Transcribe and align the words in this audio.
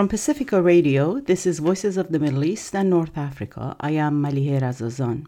From 0.00 0.08
Pacifica 0.08 0.62
Radio, 0.62 1.20
this 1.20 1.44
is 1.44 1.58
Voices 1.58 1.98
of 1.98 2.08
the 2.10 2.18
Middle 2.18 2.42
East 2.42 2.74
and 2.74 2.88
North 2.88 3.18
Africa. 3.18 3.76
I 3.80 3.90
am 3.90 4.22
Malihera 4.22 4.62
Razazan. 4.62 5.26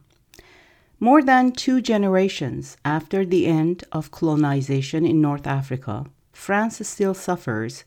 More 0.98 1.22
than 1.22 1.52
two 1.52 1.82
generations 1.82 2.78
after 2.82 3.26
the 3.26 3.44
end 3.44 3.84
of 3.92 4.10
colonization 4.10 5.04
in 5.04 5.20
North 5.20 5.46
Africa, 5.46 6.06
France 6.32 6.88
still 6.88 7.12
suffers 7.12 7.84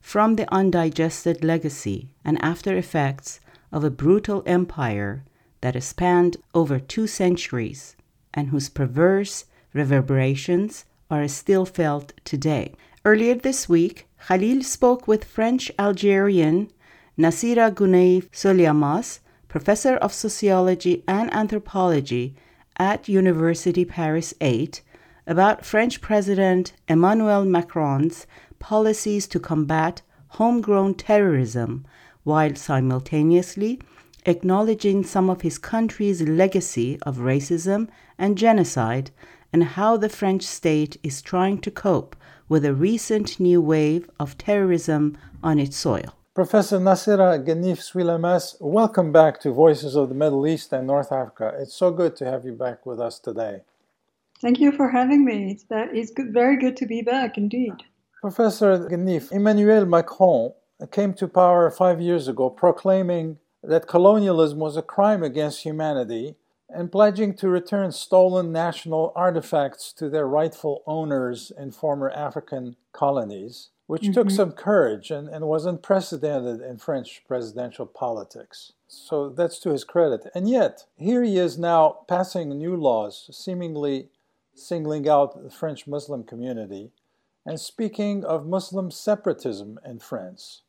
from 0.00 0.34
the 0.34 0.52
undigested 0.52 1.44
legacy 1.44 2.08
and 2.24 2.42
after 2.42 2.76
effects 2.76 3.38
of 3.70 3.84
a 3.84 3.96
brutal 4.02 4.42
empire 4.46 5.22
that 5.60 5.80
spanned 5.80 6.38
over 6.52 6.80
two 6.80 7.06
centuries 7.06 7.94
and 8.34 8.48
whose 8.48 8.68
perverse 8.68 9.44
reverberations 9.72 10.86
are 11.08 11.28
still 11.28 11.64
felt 11.64 12.14
today. 12.24 12.74
Earlier 13.04 13.36
this 13.36 13.68
week, 13.68 14.05
Khalil 14.28 14.62
spoke 14.62 15.06
with 15.06 15.24
French 15.24 15.70
Algerian 15.78 16.70
Nacira 17.18 17.70
Guenif 17.70 18.30
Souilamas, 18.30 19.20
professor 19.48 19.96
of 19.96 20.12
sociology 20.12 21.04
and 21.06 21.32
anthropology 21.32 22.34
at 22.78 23.08
University 23.08 23.84
Paris 23.84 24.34
8, 24.40 24.82
about 25.26 25.64
French 25.64 26.00
President 26.00 26.72
Emmanuel 26.88 27.44
Macron's 27.44 28.26
policies 28.58 29.26
to 29.28 29.38
combat 29.38 30.02
homegrown 30.28 30.94
terrorism 30.94 31.84
while 32.24 32.54
simultaneously 32.54 33.80
acknowledging 34.24 35.04
some 35.04 35.30
of 35.30 35.42
his 35.42 35.58
country's 35.58 36.22
legacy 36.22 36.98
of 37.02 37.18
racism 37.18 37.88
and 38.18 38.36
genocide 38.36 39.10
and 39.52 39.62
how 39.62 39.96
the 39.96 40.08
French 40.08 40.42
state 40.42 40.96
is 41.02 41.22
trying 41.22 41.58
to 41.58 41.70
cope 41.70 42.16
with 42.48 42.64
a 42.64 42.74
recent 42.74 43.40
new 43.40 43.60
wave 43.60 44.08
of 44.20 44.38
terrorism 44.38 45.16
on 45.42 45.58
its 45.58 45.76
soil. 45.76 46.14
Professor 46.34 46.78
Nacira 46.78 47.42
Guenif 47.42 47.78
Souilamas, 47.80 48.56
welcome 48.60 49.10
back 49.10 49.40
to 49.40 49.50
Voices 49.52 49.96
of 49.96 50.10
the 50.10 50.14
Middle 50.14 50.46
East 50.46 50.72
and 50.72 50.86
North 50.86 51.10
Africa. 51.10 51.54
It's 51.58 51.74
so 51.74 51.90
good 51.90 52.14
to 52.16 52.26
have 52.26 52.44
you 52.44 52.52
back 52.52 52.84
with 52.84 53.00
us 53.00 53.18
today. 53.18 53.62
Thank 54.42 54.60
you 54.60 54.70
for 54.70 54.90
having 54.90 55.24
me. 55.24 55.52
It's, 55.52 55.64
uh, 55.70 55.86
it's 55.92 56.10
good, 56.10 56.32
very 56.34 56.58
good 56.58 56.76
to 56.76 56.86
be 56.86 57.00
back 57.00 57.38
indeed. 57.38 57.72
Professor 58.20 58.78
Guenif, 58.78 59.32
Emmanuel 59.32 59.86
Macron 59.86 60.52
came 60.90 61.14
to 61.14 61.26
power 61.26 61.70
five 61.70 62.00
years 62.00 62.28
ago 62.28 62.50
proclaiming 62.50 63.38
that 63.62 63.88
colonialism 63.88 64.58
was 64.58 64.76
a 64.76 64.82
crime 64.82 65.22
against 65.22 65.62
humanity 65.62 66.36
and 66.76 66.92
pledging 66.92 67.34
to 67.34 67.48
return 67.48 67.90
stolen 67.90 68.52
national 68.52 69.12
artifacts 69.16 69.92
to 69.94 70.10
their 70.10 70.28
rightful 70.28 70.82
owners 70.86 71.50
in 71.58 71.70
former 71.70 72.10
African 72.10 72.76
colonies, 72.92 73.70
which 73.86 74.02
mm-hmm. 74.02 74.12
took 74.12 74.30
some 74.30 74.52
courage 74.52 75.10
and, 75.10 75.26
and 75.26 75.46
was 75.46 75.64
unprecedented 75.64 76.60
in 76.60 76.76
French 76.76 77.22
presidential 77.26 77.86
politics. 77.86 78.72
So 78.86 79.30
that's 79.30 79.58
to 79.60 79.70
his 79.70 79.84
credit. 79.84 80.26
And 80.34 80.50
yet, 80.50 80.84
here 80.96 81.22
he 81.22 81.38
is 81.38 81.58
now 81.58 82.04
passing 82.06 82.50
new 82.50 82.76
laws, 82.76 83.30
seemingly 83.32 84.08
singling 84.54 85.08
out 85.08 85.42
the 85.42 85.50
French 85.50 85.86
Muslim 85.86 86.24
community 86.24 86.90
and 87.46 87.60
speaking 87.60 88.24
of 88.24 88.46
Muslim 88.46 88.90
separatism 88.90 89.78
in 89.84 89.98
France. 90.00 90.62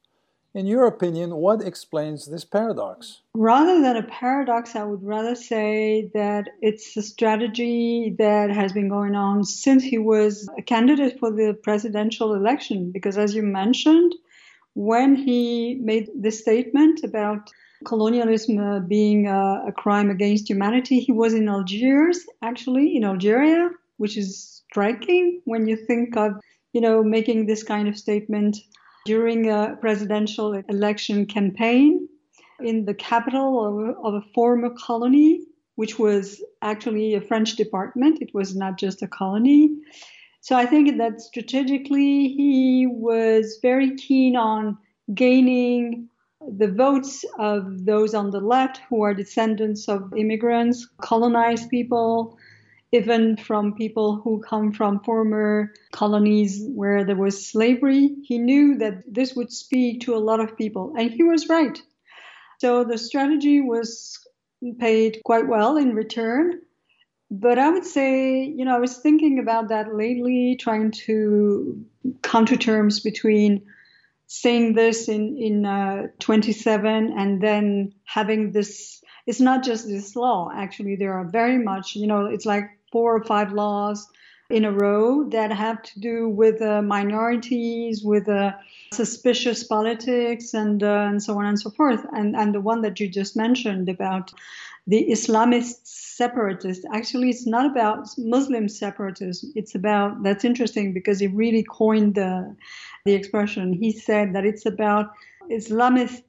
In 0.57 0.65
your 0.65 0.87
opinion, 0.87 1.35
what 1.35 1.61
explains 1.61 2.25
this 2.25 2.43
paradox? 2.43 3.21
Rather 3.35 3.79
than 3.79 3.95
a 3.95 4.01
paradox, 4.01 4.75
I 4.75 4.85
would 4.85 5.03
rather 5.03 5.35
say 5.35 6.09
that 6.15 6.49
it's 6.63 6.97
a 6.97 7.03
strategy 7.03 8.15
that 8.17 8.49
has 8.49 8.73
been 8.73 8.89
going 8.89 9.13
on 9.13 9.43
since 9.43 9.83
he 9.83 9.99
was 9.99 10.49
a 10.57 10.63
candidate 10.63 11.19
for 11.19 11.29
the 11.29 11.55
presidential 11.61 12.33
election. 12.33 12.91
Because, 12.91 13.19
as 13.19 13.35
you 13.35 13.43
mentioned, 13.43 14.15
when 14.73 15.15
he 15.15 15.75
made 15.75 16.09
this 16.15 16.39
statement 16.39 17.03
about 17.03 17.51
colonialism 17.85 18.57
uh, 18.57 18.79
being 18.79 19.27
a 19.27 19.71
crime 19.77 20.09
against 20.09 20.49
humanity, 20.49 20.99
he 20.99 21.11
was 21.11 21.35
in 21.35 21.47
Algiers, 21.47 22.25
actually, 22.41 22.95
in 22.95 23.03
Algeria, 23.03 23.69
which 23.97 24.17
is 24.17 24.63
striking 24.71 25.39
when 25.45 25.67
you 25.67 25.75
think 25.75 26.17
of, 26.17 26.31
you 26.73 26.81
know, 26.81 27.03
making 27.03 27.45
this 27.45 27.61
kind 27.61 27.87
of 27.87 27.95
statement 27.95 28.57
during 29.07 29.49
a 29.49 29.77
presidential 29.79 30.53
election 30.67 31.25
campaign 31.25 32.09
in 32.59 32.83
the 32.83 32.93
capital 32.93 33.95
of, 34.05 34.13
a 34.15 34.21
former 34.35 34.69
colony, 34.71 35.43
which 35.75 35.97
was 35.97 36.43
actually 36.61 37.13
a 37.13 37.21
French 37.21 37.55
department. 37.55 38.21
It 38.21 38.33
was 38.33 38.53
not 38.53 38.77
just 38.77 39.01
a 39.01 39.07
colony. 39.07 39.77
So 40.41 40.57
I 40.57 40.65
think 40.65 40.97
that 40.97 41.21
strategically 41.21 42.27
he 42.39 42.85
was 42.85 43.59
very 43.61 43.95
keen 43.95 44.35
on 44.35 44.77
gaining 45.13 46.09
the 46.57 46.67
votes 46.67 47.23
of 47.39 47.85
those 47.85 48.13
on 48.13 48.31
the 48.31 48.41
left 48.41 48.81
who 48.89 49.01
are 49.03 49.13
descendants 49.13 49.87
of 49.87 50.13
immigrants, 50.17 50.85
colonized 51.01 51.69
people, 51.69 52.37
even 52.97 53.37
from 53.37 53.75
people 53.75 54.19
who 54.23 54.41
come 54.41 54.73
from 54.73 54.99
former 55.03 55.73
colonies 55.91 56.61
where 56.73 57.03
there 57.05 57.15
was 57.15 57.47
slavery. 57.47 58.15
He 58.23 58.37
knew 58.37 58.77
that 58.79 59.03
this 59.07 59.35
would 59.35 59.51
speak 59.51 60.01
to 60.01 60.15
a 60.15 60.25
lot 60.29 60.39
of 60.39 60.57
people, 60.57 60.93
and 60.97 61.11
he 61.11 61.23
was 61.23 61.47
right. 61.49 61.81
So 62.59 62.83
the 62.83 62.97
strategy 62.97 63.61
was 63.61 64.19
paid 64.79 65.21
quite 65.23 65.47
well 65.47 65.77
in 65.77 65.93
return. 65.93 66.59
But 67.29 67.59
I 67.59 67.69
would 67.69 67.85
say, 67.85 68.43
you 68.45 68.63
know, 68.65 68.75
I 68.75 68.79
was 68.79 68.97
thinking 68.97 69.39
about 69.39 69.69
that 69.69 69.93
lately, 69.93 70.55
trying 70.59 70.91
to 71.05 71.85
come 72.21 72.45
to 72.45 72.57
terms 72.57 73.01
between 73.01 73.65
saying 74.27 74.73
this 74.73 75.09
in 75.09 75.37
in 75.37 75.65
uh, 75.65 76.07
27 76.19 77.13
and 77.17 77.41
then 77.41 77.93
having 78.05 78.51
this. 78.51 79.01
It's 79.25 79.41
not 79.41 79.63
just 79.63 79.87
this 79.87 80.15
law. 80.15 80.49
Actually, 80.55 80.95
there 80.95 81.13
are 81.13 81.29
very 81.29 81.57
much, 81.57 81.95
you 81.95 82.07
know, 82.07 82.27
it's 82.27 82.45
like 82.45 82.76
four 82.91 83.15
or 83.15 83.23
five 83.23 83.51
laws 83.53 84.07
in 84.49 84.63
a 84.63 84.71
row 84.71 85.27
that 85.29 85.51
have 85.51 85.81
to 85.83 85.99
do 85.99 86.29
with 86.29 86.61
uh, 86.61 86.81
minorities, 86.81 88.03
with 88.03 88.29
uh, 88.29 88.53
suspicious 88.93 89.63
politics, 89.63 90.53
and 90.53 90.83
uh, 90.83 91.07
and 91.09 91.21
so 91.21 91.37
on 91.37 91.45
and 91.45 91.59
so 91.59 91.69
forth. 91.69 92.05
And 92.13 92.35
and 92.35 92.53
the 92.53 92.61
one 92.61 92.81
that 92.81 92.99
you 92.99 93.09
just 93.09 93.35
mentioned 93.35 93.89
about 93.89 94.31
the 94.87 95.05
Islamist 95.09 95.79
separatists. 95.83 96.85
Actually, 96.93 97.29
it's 97.29 97.45
not 97.45 97.69
about 97.69 98.07
Muslim 98.17 98.69
separatism. 98.69 99.51
It's 99.55 99.75
about 99.75 100.23
that's 100.23 100.45
interesting 100.45 100.93
because 100.93 101.19
he 101.19 101.27
really 101.27 101.63
coined 101.63 102.15
the 102.15 102.55
the 103.05 103.13
expression. 103.13 103.73
He 103.73 103.91
said 103.91 104.33
that 104.33 104.45
it's 104.45 104.65
about 104.65 105.11
Islamist 105.51 106.23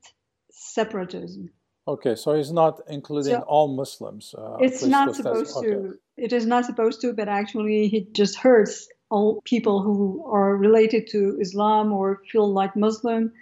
separatism. 0.51 1.51
Okay, 1.89 2.17
so 2.17 2.35
he's 2.35 2.53
not 2.53 2.81
including 2.87 3.37
so 3.37 3.41
all 3.41 3.69
Muslims. 3.69 4.35
Uh, 4.37 4.59
it's 4.61 4.85
not 4.85 5.17
supposed 5.17 5.57
okay. 5.57 5.69
to. 5.69 5.99
It 6.19 6.35
is 6.35 6.45
not 6.45 6.67
supposed 6.67 7.01
to, 7.01 7.15
but 7.15 7.29
actually, 7.29 7.89
he 7.89 8.07
just 8.13 8.37
hurts 8.37 8.89
all 9.11 9.41
people 9.47 9.83
who 9.83 10.23
are 10.31 10.55
related 10.55 11.07
to 11.13 11.39
Islam 11.41 11.93
or 11.93 12.21
feel 12.31 12.53
like 12.53 12.77
Muslim. 12.77 13.33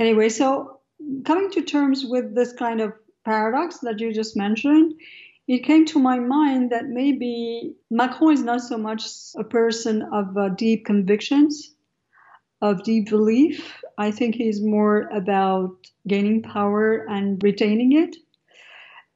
Anyway, 0.00 0.30
so 0.30 0.80
coming 1.24 1.48
to 1.52 1.62
terms 1.62 2.04
with 2.04 2.34
this 2.34 2.52
kind 2.52 2.80
of 2.80 2.92
paradox 3.24 3.78
that 3.78 4.00
you 4.00 4.12
just 4.12 4.36
mentioned, 4.36 4.94
it 5.46 5.60
came 5.60 5.84
to 5.86 6.00
my 6.00 6.18
mind 6.18 6.72
that 6.72 6.86
maybe 6.86 7.76
Macron 7.88 8.34
is 8.34 8.42
not 8.42 8.62
so 8.62 8.76
much 8.76 9.02
a 9.36 9.44
person 9.44 10.02
of 10.12 10.36
uh, 10.36 10.48
deep 10.48 10.84
convictions, 10.84 11.75
of 12.70 12.82
deep 12.82 13.08
belief. 13.08 13.80
I 13.98 14.10
think 14.10 14.34
he's 14.34 14.60
more 14.60 15.08
about 15.08 15.76
gaining 16.06 16.42
power 16.42 17.06
and 17.08 17.42
retaining 17.42 17.92
it. 17.92 18.16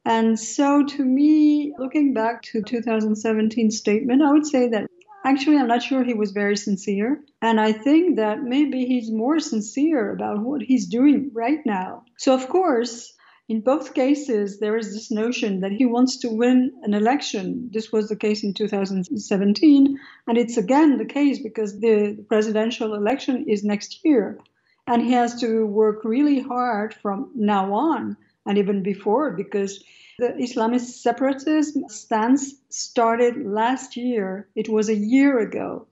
And 0.05 0.39
so, 0.39 0.83
to 0.83 1.05
me, 1.05 1.73
looking 1.77 2.13
back 2.13 2.41
to 2.43 2.63
2017 2.63 3.69
statement, 3.69 4.23
I 4.23 4.31
would 4.31 4.47
say 4.47 4.67
that 4.69 4.89
actually 5.23 5.57
I'm 5.57 5.67
not 5.67 5.83
sure 5.83 6.03
he 6.03 6.15
was 6.15 6.31
very 6.31 6.57
sincere. 6.57 7.23
And 7.41 7.59
I 7.59 7.71
think 7.71 8.15
that 8.15 8.41
maybe 8.41 8.85
he's 8.85 9.11
more 9.11 9.39
sincere 9.39 10.11
about 10.11 10.39
what 10.39 10.61
he's 10.61 10.87
doing 10.87 11.29
right 11.33 11.59
now. 11.65 12.03
So, 12.17 12.33
of 12.33 12.47
course, 12.47 13.13
in 13.49 13.61
both 13.61 13.93
cases, 13.93 14.59
there 14.59 14.77
is 14.77 14.93
this 14.93 15.11
notion 15.11 15.59
that 15.59 15.71
he 15.71 15.85
wants 15.85 16.17
to 16.17 16.29
win 16.29 16.71
an 16.83 16.93
election. 16.93 17.69
This 17.73 17.91
was 17.91 18.07
the 18.07 18.15
case 18.15 18.43
in 18.43 18.53
2017, 18.53 19.99
and 20.27 20.37
it's 20.37 20.57
again 20.57 20.97
the 20.97 21.05
case 21.05 21.39
because 21.39 21.79
the 21.79 22.23
presidential 22.29 22.93
election 22.93 23.45
is 23.47 23.63
next 23.63 24.05
year. 24.05 24.39
And 24.87 25.01
he 25.01 25.11
has 25.11 25.39
to 25.41 25.65
work 25.65 26.03
really 26.03 26.39
hard 26.39 26.93
from 26.93 27.31
now 27.35 27.73
on 27.73 28.17
and 28.45 28.57
even 28.57 28.83
before 28.83 29.31
because 29.31 29.83
the 30.17 30.29
Islamist 30.29 31.01
separatism 31.01 31.87
stance 31.89 32.55
started 32.69 33.45
last 33.45 33.97
year. 33.97 34.47
It 34.55 34.69
was 34.69 34.89
a 34.89 34.95
year 34.95 35.39
ago. 35.39 35.87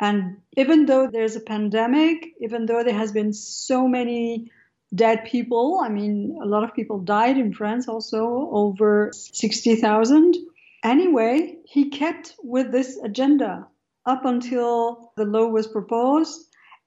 And 0.00 0.38
even 0.56 0.86
though 0.86 1.06
there's 1.06 1.36
a 1.36 1.40
pandemic, 1.40 2.34
even 2.40 2.66
though 2.66 2.82
there 2.82 2.94
has 2.94 3.12
been 3.12 3.32
so 3.32 3.86
many 3.86 4.50
dead 4.94 5.24
people. 5.24 5.80
I 5.82 5.88
mean, 5.88 6.38
a 6.42 6.46
lot 6.46 6.64
of 6.64 6.74
people 6.74 6.98
died 6.98 7.38
in 7.38 7.52
France 7.52 7.88
also, 7.88 8.48
over 8.52 9.10
60,000. 9.14 10.36
Anyway, 10.82 11.56
he 11.64 11.90
kept 11.90 12.34
with 12.42 12.72
this 12.72 12.98
agenda 13.02 13.66
up 14.06 14.24
until 14.24 15.12
the 15.16 15.24
law 15.24 15.46
was 15.46 15.66
proposed. 15.66 16.46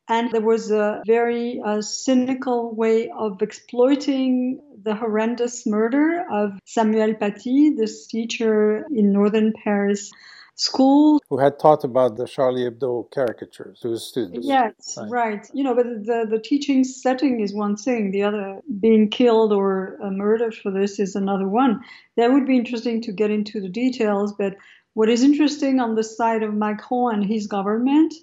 And 0.09 0.31
there 0.31 0.41
was 0.41 0.69
a 0.69 1.01
very 1.07 1.61
uh, 1.65 1.81
cynical 1.81 2.75
way 2.75 3.09
of 3.09 3.41
exploiting 3.41 4.59
the 4.83 4.95
horrendous 4.95 5.65
murder 5.65 6.25
of 6.29 6.59
Samuel 6.65 7.13
Paty, 7.13 7.77
this 7.77 8.07
teacher 8.07 8.85
in 8.91 9.13
northern 9.13 9.53
Paris 9.63 10.11
school. 10.55 11.21
Who 11.29 11.39
had 11.39 11.59
taught 11.59 11.83
about 11.83 12.17
the 12.17 12.27
Charlie 12.27 12.69
Hebdo 12.69 13.09
caricatures 13.11 13.79
to 13.81 13.89
his 13.89 14.03
students. 14.03 14.47
Yes, 14.47 14.97
right. 14.97 15.09
right. 15.09 15.47
You 15.53 15.63
know, 15.63 15.75
but 15.75 15.85
the, 15.85 16.27
the 16.29 16.39
teaching 16.39 16.83
setting 16.83 17.39
is 17.39 17.53
one 17.53 17.75
thing. 17.75 18.11
The 18.11 18.23
other, 18.23 18.59
being 18.79 19.09
killed 19.09 19.51
or 19.51 19.97
uh, 20.03 20.09
murdered 20.09 20.55
for 20.55 20.71
this 20.71 20.99
is 20.99 21.15
another 21.15 21.47
one. 21.47 21.81
That 22.17 22.31
would 22.31 22.45
be 22.45 22.57
interesting 22.57 23.01
to 23.03 23.11
get 23.11 23.31
into 23.31 23.61
the 23.61 23.69
details. 23.69 24.33
But 24.33 24.55
what 24.93 25.09
is 25.09 25.23
interesting 25.23 25.79
on 25.79 25.95
the 25.95 26.03
side 26.03 26.43
of 26.43 26.53
Macron 26.53 27.15
and 27.15 27.25
his 27.25 27.47
government 27.47 28.13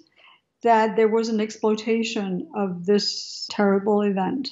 that 0.63 0.95
there 0.95 1.07
was 1.07 1.29
an 1.29 1.41
exploitation 1.41 2.49
of 2.55 2.85
this 2.85 3.47
terrible 3.49 4.01
event 4.01 4.51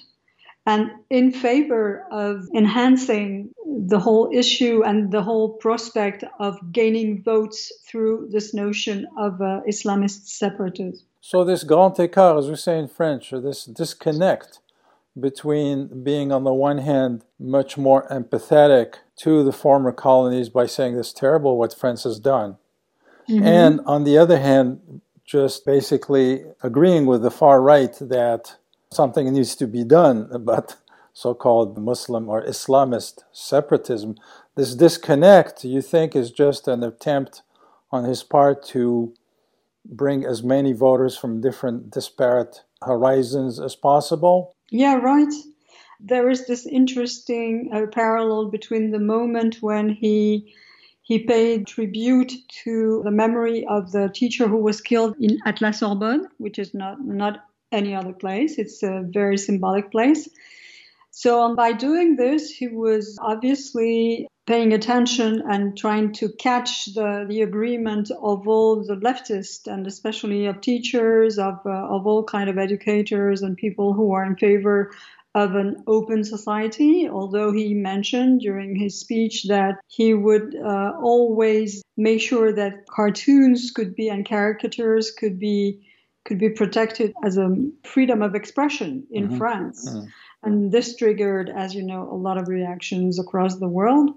and 0.70 0.92
in 1.10 1.32
favor 1.32 2.06
of 2.12 2.48
enhancing 2.54 3.50
the 3.66 4.00
whole 4.00 4.30
issue 4.32 4.84
and 4.86 5.12
the 5.12 5.24
whole 5.24 5.50
prospect 5.66 6.24
of 6.40 6.54
gaining 6.72 7.24
votes 7.24 7.74
through 7.88 8.30
this 8.32 8.54
notion 8.54 9.08
of 9.18 9.42
uh, 9.42 9.62
Islamist 9.68 10.28
separatism. 10.28 11.04
So, 11.22 11.44
this 11.44 11.64
grand 11.64 11.96
écart, 11.96 12.38
as 12.38 12.48
we 12.50 12.56
say 12.56 12.78
in 12.78 12.88
French, 12.88 13.34
or 13.34 13.42
this 13.42 13.66
disconnect 13.66 14.60
between 15.20 16.04
being, 16.04 16.32
on 16.32 16.44
the 16.44 16.54
one 16.54 16.78
hand, 16.78 17.26
much 17.40 17.76
more 17.78 18.08
empathetic 18.10 18.90
to 19.24 19.44
the 19.44 19.52
former 19.52 19.92
colonies 19.92 20.50
by 20.50 20.68
saying 20.68 20.96
this 20.96 21.12
terrible 21.12 21.58
what 21.58 21.74
France 21.74 22.04
has 22.04 22.20
done, 22.20 22.58
mm-hmm. 23.28 23.44
and 23.44 23.82
on 23.88 24.04
the 24.04 24.20
other 24.20 24.40
hand, 24.40 25.02
just 25.26 25.66
basically 25.66 26.44
agreeing 26.62 27.08
with 27.08 27.22
the 27.24 27.32
far 27.32 27.60
right 27.60 27.96
that 28.00 28.58
something 28.92 29.32
needs 29.34 29.56
to 29.56 29.68
be 29.68 29.84
done 29.84 30.28
about 30.32 30.76
so 31.14 31.34
called 31.34 31.78
Muslim 31.78 32.30
or 32.30 32.44
Islamist 32.44 33.24
separatism. 33.32 34.16
This 34.56 34.76
disconnect, 34.76 35.64
you 35.64 35.82
think, 35.82 36.16
is 36.16 36.32
just 36.32 36.68
an 36.68 36.84
attempt 36.84 37.42
on 37.92 38.04
his 38.06 38.24
part 38.24 38.64
to 38.68 39.14
bring 39.86 40.26
as 40.26 40.44
many 40.44 40.74
voters 40.74 41.18
from 41.18 41.42
different 41.42 41.92
disparate 41.92 42.64
horizons 42.84 43.60
as 43.60 43.76
possible? 43.76 44.54
Yeah, 44.72 44.96
right. 44.96 45.34
There 46.00 46.30
is 46.30 46.48
this 46.48 46.66
interesting 46.66 47.70
uh, 47.74 47.88
parallel 47.92 48.50
between 48.50 48.92
the 48.92 49.00
moment 49.00 49.58
when 49.62 49.90
he 49.90 50.54
he 51.02 51.18
paid 51.18 51.66
tribute 51.66 52.34
to 52.64 53.02
the 53.04 53.10
memory 53.10 53.66
of 53.66 53.92
the 53.92 54.12
teacher 54.14 54.48
who 54.48 54.58
was 54.58 54.80
killed 54.80 55.16
in 55.20 55.40
at 55.44 55.60
La 55.60 55.72
Sorbonne, 55.72 56.28
which 56.38 56.60
is 56.60 56.76
not, 56.76 57.02
not 57.02 57.49
any 57.72 57.96
other 57.96 58.14
place. 58.14 58.58
It's 58.58 58.84
a 58.84 59.04
very 59.08 59.38
symbolic 59.38 59.92
place. 59.92 60.28
So 61.12 61.56
by 61.56 61.74
doing 61.74 62.16
this, 62.16 62.50
he 62.50 62.68
was 62.68 63.18
obviously 63.22 64.28
paying 64.46 64.74
attention 64.74 65.44
and 65.48 65.78
trying 65.78 66.12
to 66.12 66.30
catch 66.40 66.86
the, 66.96 67.26
the 67.28 67.42
agreement 67.42 68.10
of 68.10 68.48
all 68.48 68.84
the 68.84 68.96
leftists 68.96 69.68
and 69.68 69.86
especially 69.86 70.48
of 70.48 70.62
teachers, 70.62 71.38
of, 71.38 71.60
uh, 71.66 71.70
of 71.70 72.08
all 72.08 72.24
kind 72.24 72.50
of 72.50 72.58
educators 72.58 73.42
and 73.44 73.58
people 73.58 73.94
who 73.94 74.12
are 74.12 74.26
in 74.26 74.36
favor 74.36 74.92
of 75.36 75.54
an 75.54 75.84
open 75.86 76.24
society, 76.24 77.08
although 77.08 77.52
he 77.52 77.76
mentioned 77.76 78.42
during 78.42 78.76
his 78.76 79.00
speech 79.00 79.44
that 79.48 79.76
he 79.88 80.16
would 80.16 80.56
uh, 80.56 80.94
always 81.00 81.84
make 81.98 82.20
sure 82.20 82.52
that 82.52 82.88
cartoons 82.88 83.70
could 83.70 83.94
be 83.94 84.10
and 84.10 84.28
caricatures 84.28 85.12
could 85.12 85.38
be 85.38 85.80
could 86.30 86.38
be 86.38 86.50
protected 86.50 87.14
as 87.26 87.38
a 87.38 87.54
freedom 87.84 88.22
of 88.22 88.36
expression 88.36 89.08
in 89.12 89.28
mm-hmm. 89.28 89.38
France. 89.38 89.90
Mm-hmm. 89.90 90.06
And 90.44 90.72
this 90.72 90.96
triggered, 90.96 91.50
as 91.50 91.74
you 91.74 91.84
know, 91.84 92.08
a 92.10 92.16
lot 92.16 92.38
of 92.38 92.48
reactions 92.48 93.20
across 93.20 93.58
the 93.58 93.68
world. 93.68 94.12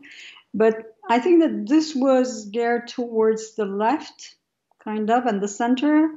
But 0.54 0.94
I 1.08 1.18
think 1.18 1.42
that 1.42 1.66
this 1.66 1.94
was 1.96 2.44
geared 2.44 2.86
towards 2.88 3.54
the 3.54 3.64
left, 3.64 4.36
kind 4.84 5.10
of, 5.10 5.24
and 5.24 5.42
the 5.42 5.48
center. 5.48 6.10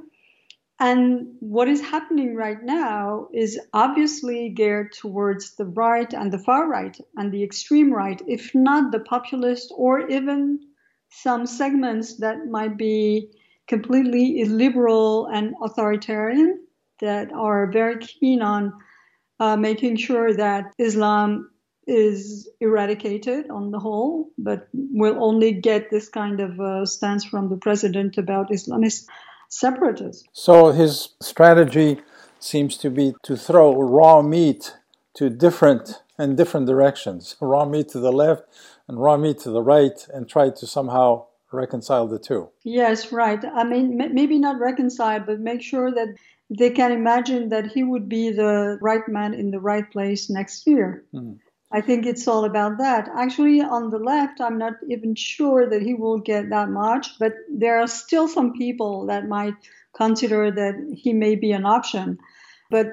And 0.82 1.38
what 1.40 1.70
is 1.70 1.80
happening 1.80 2.36
right 2.36 2.62
now 2.62 3.30
is 3.34 3.58
obviously 3.72 4.50
geared 4.50 4.92
towards 4.92 5.56
the 5.56 5.66
right 5.66 6.14
and 6.14 6.30
the 6.30 6.40
far 6.40 6.68
right 6.68 6.96
and 7.16 7.32
the 7.32 7.44
extreme 7.44 7.94
right, 7.94 8.22
if 8.28 8.54
not 8.54 8.92
the 8.92 9.00
populist 9.00 9.72
or 9.76 10.10
even 10.10 10.60
some 11.10 11.48
segments 11.48 12.18
that 12.18 12.48
might 12.48 12.78
be 12.78 13.32
completely 13.68 14.42
illiberal 14.42 15.28
and 15.28 15.56
authoritarian 15.64 16.60
that 17.02 17.32
are 17.34 17.72
very 17.72 17.98
keen 18.00 18.42
on 18.42 18.74
uh, 19.40 19.58
making 19.58 19.98
sure 19.98 20.34
that 20.34 20.74
Islam 20.78 21.50
is 21.88 22.50
eradicated 22.62 23.50
on 23.50 23.72
the 23.72 23.80
whole, 23.80 24.32
but 24.38 24.68
will 24.74 25.24
only 25.24 25.52
get 25.52 25.92
this 25.92 26.10
kind 26.10 26.40
of 26.40 26.60
uh, 26.60 26.86
stance 26.86 27.24
from 27.24 27.50
the 27.50 27.58
president 27.58 28.18
about 28.18 28.50
Islamist 28.50 29.06
separatists. 29.50 30.24
So 30.32 30.72
his 30.72 31.10
strategy 31.22 32.00
seems 32.40 32.78
to 32.78 32.90
be 32.90 33.14
to 33.24 33.38
throw 33.38 33.74
raw 33.74 34.22
meat 34.22 34.76
to 35.16 35.30
different 35.30 36.02
and 36.18 36.38
different 36.38 36.66
directions 36.66 37.36
raw 37.42 37.66
meat 37.66 37.90
to 37.90 38.00
the 38.00 38.12
left 38.12 38.44
and 38.88 39.02
raw 39.02 39.18
meat 39.18 39.40
to 39.40 39.50
the 39.50 39.62
right 39.62 40.08
and 40.14 40.30
try 40.30 40.50
to 40.50 40.68
somehow 40.68 41.26
reconcile 41.52 42.08
the 42.08 42.20
two 42.20 42.50
yes 42.64 43.12
right 43.12 43.44
i 43.54 43.64
mean 43.64 43.98
maybe 44.14 44.38
not 44.40 44.60
reconcile 44.60 45.20
but 45.20 45.40
make 45.40 45.62
sure 45.62 45.92
that 45.92 46.14
they 46.50 46.70
can 46.70 46.92
imagine 46.92 47.50
that 47.50 47.68
he 47.68 47.84
would 47.84 48.08
be 48.08 48.32
the 48.32 48.78
right 48.82 49.08
man 49.08 49.34
in 49.34 49.52
the 49.52 49.60
right 49.60 49.92
place 49.92 50.30
next 50.30 50.68
year 50.68 51.06
mm. 51.14 51.38
I 51.72 51.82
think 51.82 52.06
it's 52.06 52.28
all 52.28 52.46
about 52.46 52.78
that. 52.78 53.10
Actually, 53.18 53.60
on 53.60 53.90
the 53.90 53.98
left, 53.98 54.40
I'm 54.40 54.58
not 54.58 54.76
even 54.88 55.14
sure 55.14 55.70
that 55.70 55.82
he 55.82 55.94
will 55.94 56.20
get 56.20 56.50
that 56.50 56.70
much, 56.70 57.20
but 57.20 57.34
there 57.50 57.82
are 57.82 57.88
still 57.88 58.30
some 58.30 58.54
people 58.54 59.08
that 59.08 59.28
might 59.28 59.56
consider 59.94 60.52
that 60.52 60.76
he 60.96 61.12
may 61.12 61.36
be 61.36 61.52
an 61.52 61.66
option. 61.66 62.18
But 62.70 62.88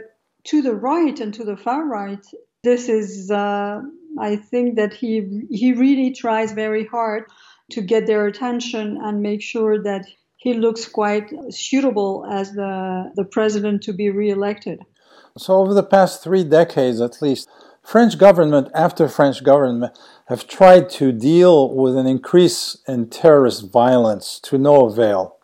to 0.44 0.62
the 0.62 0.74
right 0.74 1.18
and 1.20 1.32
to 1.34 1.44
the 1.44 1.56
far 1.56 1.84
right, 1.84 2.26
this 2.64 2.88
is, 2.88 3.30
uh, 3.30 3.82
I 4.18 4.36
think 4.36 4.76
that 4.76 4.92
he 4.92 5.46
he 5.50 5.72
really 5.72 6.10
tries 6.12 6.52
very 6.52 6.86
hard 6.86 7.24
to 7.72 7.82
get 7.82 8.06
their 8.06 8.26
attention 8.26 8.98
and 9.02 9.22
make 9.22 9.42
sure 9.42 9.82
that 9.82 10.06
he 10.36 10.54
looks 10.54 10.86
quite 10.86 11.30
suitable 11.50 12.26
as 12.30 12.52
the 12.52 13.12
the 13.14 13.24
president 13.24 13.82
to 13.84 13.92
be 13.92 14.10
reelected. 14.10 14.80
So 15.38 15.54
over 15.54 15.72
the 15.72 15.82
past 15.82 16.22
three 16.22 16.44
decades, 16.44 17.00
at 17.00 17.22
least 17.22 17.48
French 17.82 18.18
government 18.18 18.68
after 18.74 19.08
French 19.08 19.42
government 19.42 19.96
have 20.26 20.46
tried 20.46 20.88
to 20.90 21.12
deal 21.12 21.74
with 21.74 21.96
an 21.96 22.06
increase 22.06 22.76
in 22.86 23.08
terrorist 23.08 23.70
violence 23.70 24.38
to 24.40 24.58
no 24.58 24.86
avail. 24.86 25.36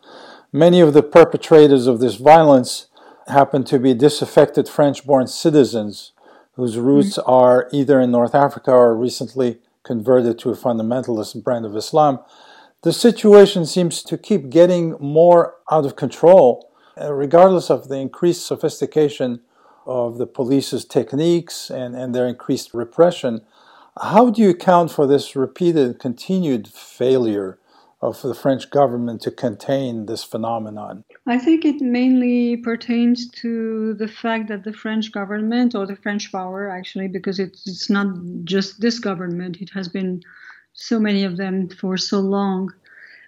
Many 0.51 0.79
of 0.79 0.93
the 0.93 1.03
perpetrators 1.03 1.85
of 1.85 1.99
this 1.99 2.15
violence 2.15 2.87
happen 3.27 3.63
to 3.65 3.77
be 3.79 3.93
disaffected 3.93 4.67
French 4.67 5.05
born 5.05 5.27
citizens 5.27 6.13
whose 6.53 6.77
roots 6.77 7.17
mm-hmm. 7.17 7.29
are 7.29 7.69
either 7.71 7.99
in 8.01 8.11
North 8.11 8.35
Africa 8.35 8.71
or 8.71 8.95
recently 8.95 9.59
converted 9.83 10.39
to 10.39 10.49
a 10.49 10.55
fundamentalist 10.55 11.43
brand 11.43 11.65
of 11.65 11.75
Islam. 11.75 12.19
The 12.83 12.93
situation 12.93 13.65
seems 13.65 14.03
to 14.03 14.17
keep 14.17 14.49
getting 14.49 14.95
more 14.99 15.55
out 15.69 15.85
of 15.85 15.95
control, 15.95 16.71
uh, 16.99 17.13
regardless 17.13 17.69
of 17.69 17.89
the 17.89 17.97
increased 17.97 18.45
sophistication 18.45 19.41
of 19.85 20.17
the 20.17 20.27
police's 20.27 20.85
techniques 20.85 21.69
and, 21.69 21.95
and 21.95 22.15
their 22.15 22.27
increased 22.27 22.73
repression. 22.73 23.41
How 24.01 24.29
do 24.29 24.41
you 24.41 24.51
account 24.51 24.91
for 24.91 25.05
this 25.05 25.35
repeated, 25.35 25.99
continued 25.99 26.67
failure 26.67 27.58
of 28.01 28.21
the 28.21 28.33
French 28.33 28.69
government 28.69 29.21
to 29.21 29.31
contain 29.31 30.05
this 30.05 30.23
phenomenon? 30.23 31.03
I 31.27 31.37
think 31.37 31.65
it 31.65 31.81
mainly 31.81 32.57
pertains 32.57 33.29
to 33.41 33.93
the 33.95 34.07
fact 34.07 34.47
that 34.47 34.63
the 34.63 34.73
French 34.73 35.11
government, 35.11 35.75
or 35.75 35.85
the 35.85 35.97
French 35.97 36.31
power 36.31 36.69
actually, 36.69 37.07
because 37.09 37.39
it's, 37.39 37.67
it's 37.67 37.89
not 37.89 38.07
just 38.45 38.79
this 38.79 38.99
government, 38.99 39.57
it 39.57 39.69
has 39.73 39.87
been 39.89 40.21
so 40.73 40.99
many 40.99 41.23
of 41.25 41.35
them 41.35 41.67
for 41.67 41.97
so 41.97 42.19
long, 42.19 42.71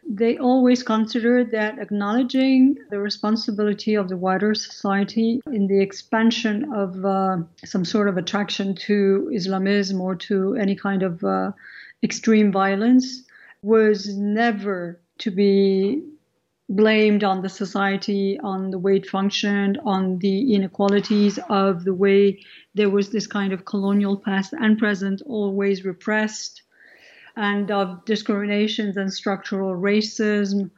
they 0.09 0.37
always 0.37 0.81
considered 0.83 1.51
that 1.51 1.77
acknowledging 1.77 2.75
the 2.89 2.99
responsibility 2.99 3.95
of 3.95 4.09
the 4.09 4.17
wider 4.17 4.55
society 4.55 5.41
in 5.47 5.67
the 5.67 5.79
expansion 5.79 6.73
of 6.73 7.05
uh, 7.05 7.37
some 7.63 7.85
sort 7.85 8.07
of 8.07 8.17
attraction 8.17 8.73
to 8.75 9.29
Islamism 9.33 10.01
or 10.01 10.15
to 10.15 10.55
any 10.55 10.75
kind 10.75 11.03
of 11.03 11.23
uh, 11.23 11.51
extreme 12.03 12.51
violence 12.51 13.23
was 13.63 14.07
never 14.15 14.99
to 15.19 15.31
be 15.31 16.03
blamed 16.69 17.23
on 17.23 17.41
the 17.41 17.49
society, 17.49 18.39
on 18.39 18.71
the 18.71 18.79
way 18.79 18.97
it 18.97 19.05
functioned, 19.05 19.77
on 19.85 20.19
the 20.19 20.55
inequalities 20.55 21.37
of 21.49 21.83
the 21.83 21.93
way 21.93 22.39
there 22.73 22.89
was 22.89 23.09
this 23.09 23.27
kind 23.27 23.51
of 23.51 23.65
colonial 23.65 24.17
past 24.17 24.53
and 24.53 24.79
present 24.79 25.21
always 25.25 25.83
repressed 25.83 26.63
and 27.35 27.71
of 27.71 28.03
discriminations 28.05 28.97
and 28.97 29.13
structural 29.13 29.75
racism. 29.75 30.71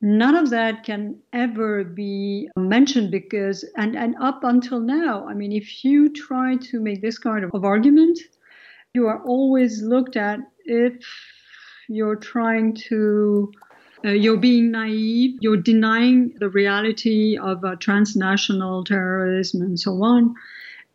None 0.00 0.36
of 0.36 0.50
that 0.50 0.84
can 0.84 1.18
ever 1.32 1.84
be 1.84 2.48
mentioned 2.56 3.10
because 3.10 3.64
and 3.76 3.96
and 3.96 4.14
up 4.20 4.44
until 4.44 4.78
now 4.78 5.26
i 5.26 5.32
mean 5.32 5.52
if 5.52 5.84
you 5.84 6.10
try 6.10 6.56
to 6.56 6.80
make 6.80 7.00
this 7.00 7.18
kind 7.18 7.44
of, 7.44 7.50
of 7.54 7.64
argument 7.64 8.18
you 8.92 9.06
are 9.06 9.22
always 9.24 9.82
looked 9.82 10.16
at 10.16 10.38
if 10.66 10.94
you're 11.88 12.16
trying 12.16 12.74
to 12.88 13.52
uh, 14.04 14.10
you're 14.10 14.36
being 14.36 14.70
naive. 14.70 15.38
You're 15.40 15.56
denying 15.56 16.34
the 16.38 16.48
reality 16.48 17.38
of 17.38 17.64
uh, 17.64 17.76
transnational 17.76 18.84
terrorism 18.84 19.62
and 19.62 19.80
so 19.80 20.02
on. 20.02 20.34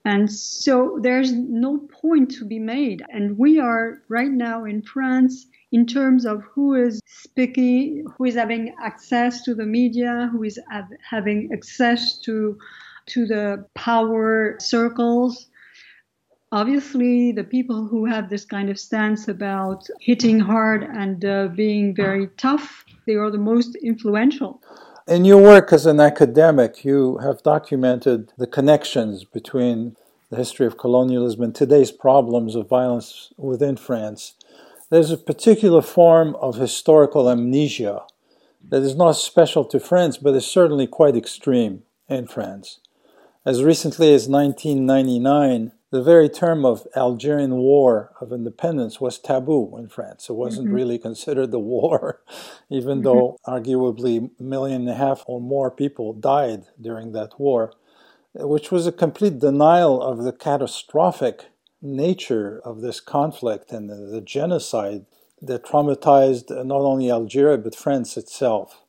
And 0.05 0.31
so 0.31 0.99
there's 1.01 1.31
no 1.33 1.79
point 1.79 2.31
to 2.31 2.45
be 2.45 2.59
made. 2.59 3.03
And 3.09 3.37
we 3.37 3.59
are 3.59 4.01
right 4.07 4.31
now 4.31 4.65
in 4.65 4.81
france 4.81 5.47
in 5.71 5.85
terms 5.85 6.25
of 6.25 6.41
who 6.43 6.75
is 6.75 6.99
speaking, 7.05 8.05
who 8.17 8.25
is 8.25 8.35
having 8.35 8.73
access 8.83 9.41
to 9.43 9.55
the 9.55 9.65
media, 9.65 10.29
who 10.31 10.43
is 10.43 10.59
have, 10.69 10.87
having 11.07 11.49
access 11.53 12.17
to 12.19 12.57
to 13.07 13.25
the 13.25 13.65
power 13.73 14.57
circles. 14.59 15.47
Obviously, 16.53 17.31
the 17.31 17.45
people 17.45 17.87
who 17.87 18.05
have 18.05 18.29
this 18.29 18.43
kind 18.43 18.69
of 18.69 18.77
stance 18.77 19.29
about 19.29 19.87
hitting 20.01 20.37
hard 20.37 20.83
and 20.83 21.23
uh, 21.23 21.47
being 21.47 21.95
very 21.95 22.27
tough, 22.35 22.83
they 23.07 23.15
are 23.15 23.31
the 23.31 23.37
most 23.37 23.75
influential. 23.75 24.61
In 25.07 25.23
your 25.23 25.41
work 25.41 25.71
as 25.71 25.85
an 25.85 26.01
academic, 26.01 26.83
you 26.83 27.19
have 27.19 27.41
documented 27.41 28.33
the 28.37 28.47
connections 28.47 29.23
between 29.23 29.95
the 30.29 30.35
history 30.35 30.65
of 30.65 30.77
colonialism 30.77 31.41
and 31.41 31.55
today's 31.55 31.91
problems 31.91 32.55
of 32.55 32.67
violence 32.67 33.31
within 33.37 33.77
France. 33.77 34.33
There's 34.89 35.11
a 35.11 35.17
particular 35.17 35.81
form 35.81 36.35
of 36.35 36.57
historical 36.57 37.29
amnesia 37.29 38.01
that 38.69 38.81
is 38.81 38.95
not 38.95 39.13
special 39.13 39.63
to 39.65 39.79
France, 39.79 40.17
but 40.17 40.35
is 40.35 40.45
certainly 40.45 40.85
quite 40.85 41.15
extreme 41.15 41.83
in 42.09 42.27
France. 42.27 42.79
As 43.45 43.63
recently 43.63 44.13
as 44.13 44.27
1999, 44.27 45.71
the 45.91 46.01
very 46.01 46.29
term 46.29 46.65
of 46.65 46.87
Algerian 46.95 47.57
War 47.57 48.13
of 48.21 48.31
Independence 48.31 49.01
was 49.01 49.19
taboo 49.19 49.77
in 49.77 49.89
France. 49.89 50.29
It 50.29 50.33
wasn't 50.33 50.67
mm-hmm. 50.67 50.75
really 50.75 50.97
considered 50.97 51.51
the 51.51 51.59
war, 51.59 52.21
even 52.69 52.99
mm-hmm. 52.99 53.03
though 53.03 53.37
arguably 53.45 54.31
a 54.39 54.43
million 54.43 54.81
and 54.81 54.89
a 54.89 54.95
half 54.95 55.23
or 55.27 55.41
more 55.41 55.69
people 55.69 56.13
died 56.13 56.63
during 56.79 57.11
that 57.11 57.37
war, 57.39 57.73
which 58.33 58.71
was 58.71 58.87
a 58.87 58.91
complete 58.91 59.39
denial 59.39 60.01
of 60.01 60.23
the 60.23 60.31
catastrophic 60.31 61.47
nature 61.81 62.61
of 62.63 62.79
this 62.79 63.01
conflict 63.01 63.71
and 63.73 63.89
the, 63.89 63.95
the 63.95 64.21
genocide 64.21 65.05
that 65.41 65.65
traumatized 65.65 66.49
not 66.65 66.81
only 66.81 67.11
Algeria 67.11 67.57
but 67.57 67.75
France 67.75 68.15
itself. 68.15 68.85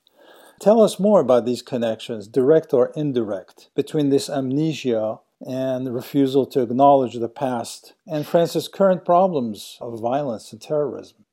Tell 0.60 0.80
us 0.80 1.00
more 1.00 1.18
about 1.18 1.44
these 1.44 1.62
connections, 1.62 2.28
direct 2.28 2.72
or 2.72 2.92
indirect, 2.94 3.70
between 3.74 4.10
this 4.10 4.30
amnesia 4.30 5.18
and 5.46 5.94
refusal 5.94 6.46
to 6.46 6.62
acknowledge 6.62 7.14
the 7.14 7.28
past 7.28 7.94
and 8.06 8.26
France's 8.26 8.68
current 8.68 9.04
problems 9.04 9.78
of 9.80 10.00
violence 10.00 10.52
and 10.52 10.60
terrorism. 10.60 11.24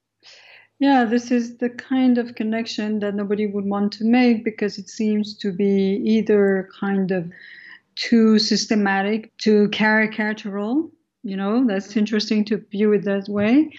Yeah, 0.80 1.04
this 1.04 1.30
is 1.30 1.58
the 1.58 1.70
kind 1.70 2.18
of 2.18 2.36
connection 2.36 3.00
that 3.00 3.14
nobody 3.14 3.48
would 3.48 3.66
want 3.66 3.92
to 3.94 4.06
make 4.06 4.46
because 4.46 4.78
it 4.78 4.90
seems 4.90 5.36
to 5.40 5.52
be 5.52 6.02
either 6.06 6.70
kind 6.80 7.12
of 7.12 7.30
too 7.96 8.40
systematic, 8.40 9.36
too 9.38 9.68
caricatural, 9.70 10.90
you 11.24 11.36
know, 11.36 11.66
that's 11.68 11.98
interesting 11.98 12.46
to 12.46 12.64
view 12.72 12.94
it 12.94 13.04
that 13.04 13.28
way. 13.28 13.70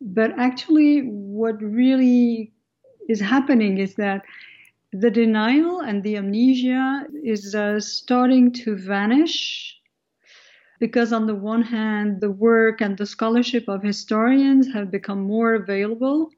But 0.00 0.32
actually, 0.38 1.02
what 1.02 1.62
really 1.62 2.52
is 3.08 3.20
happening 3.20 3.78
is 3.78 3.94
that 3.94 4.22
the 4.92 5.10
denial 5.10 5.80
and 5.80 6.02
the 6.02 6.16
amnesia 6.16 7.06
is 7.22 7.54
uh, 7.54 7.78
starting 7.78 8.52
to 8.52 8.76
vanish 8.76 9.77
because 10.78 11.12
on 11.12 11.26
the 11.26 11.34
one 11.34 11.62
hand 11.62 12.20
the 12.20 12.30
work 12.30 12.80
and 12.80 12.96
the 12.98 13.06
scholarship 13.06 13.68
of 13.68 13.82
historians 13.82 14.72
have 14.72 14.90
become 14.90 15.20
more 15.22 15.54
available 15.54 16.30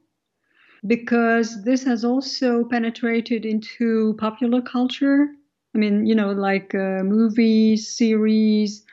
because 0.87 1.63
this 1.63 1.83
has 1.83 2.03
also 2.03 2.63
penetrated 2.65 3.45
into 3.45 4.15
popular 4.19 4.61
culture 4.61 5.27
i 5.75 5.77
mean 5.77 6.05
you 6.05 6.15
know 6.15 6.31
like 6.31 6.73
uh, 6.75 7.03
movies 7.03 7.95
series 7.95 8.83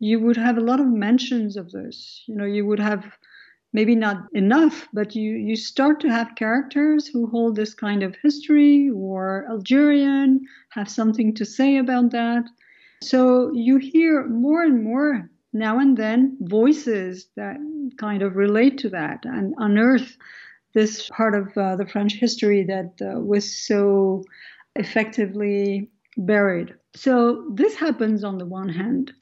you 0.00 0.20
would 0.20 0.36
have 0.36 0.58
a 0.58 0.60
lot 0.60 0.80
of 0.80 0.86
mentions 0.86 1.56
of 1.56 1.70
this. 1.70 2.22
You 2.26 2.36
know, 2.36 2.44
you 2.44 2.66
would 2.66 2.78
have 2.80 3.04
maybe 3.72 3.94
not 3.94 4.26
enough, 4.34 4.86
but 4.92 5.14
you, 5.16 5.32
you 5.32 5.56
start 5.56 6.00
to 6.00 6.10
have 6.10 6.36
characters 6.36 7.06
who 7.06 7.26
hold 7.26 7.56
this 7.56 7.74
kind 7.74 8.02
of 8.02 8.14
history 8.22 8.90
or 8.94 9.46
Algerian, 9.48 10.40
have 10.70 10.90
something 10.90 11.34
to 11.34 11.44
say 11.44 11.78
about 11.78 12.10
that. 12.10 12.44
So 13.04 13.52
you 13.52 13.76
hear 13.76 14.26
more 14.26 14.62
and 14.62 14.82
more 14.82 15.30
now 15.52 15.78
and 15.78 15.96
then 15.96 16.36
voices 16.40 17.28
that 17.36 17.56
kind 17.98 18.22
of 18.22 18.34
relate 18.34 18.78
to 18.78 18.88
that 18.90 19.24
and 19.24 19.54
unearth 19.58 20.16
this 20.72 21.08
part 21.10 21.34
of 21.34 21.56
uh, 21.56 21.76
the 21.76 21.86
French 21.86 22.14
history 22.14 22.64
that 22.64 22.92
uh, 23.00 23.20
was 23.20 23.54
so 23.66 24.24
effectively 24.74 25.90
buried. 26.16 26.74
So 26.96 27.46
this 27.54 27.76
happens 27.76 28.24
on 28.24 28.38
the 28.38 28.46
one 28.46 28.68
hand. 28.68 29.12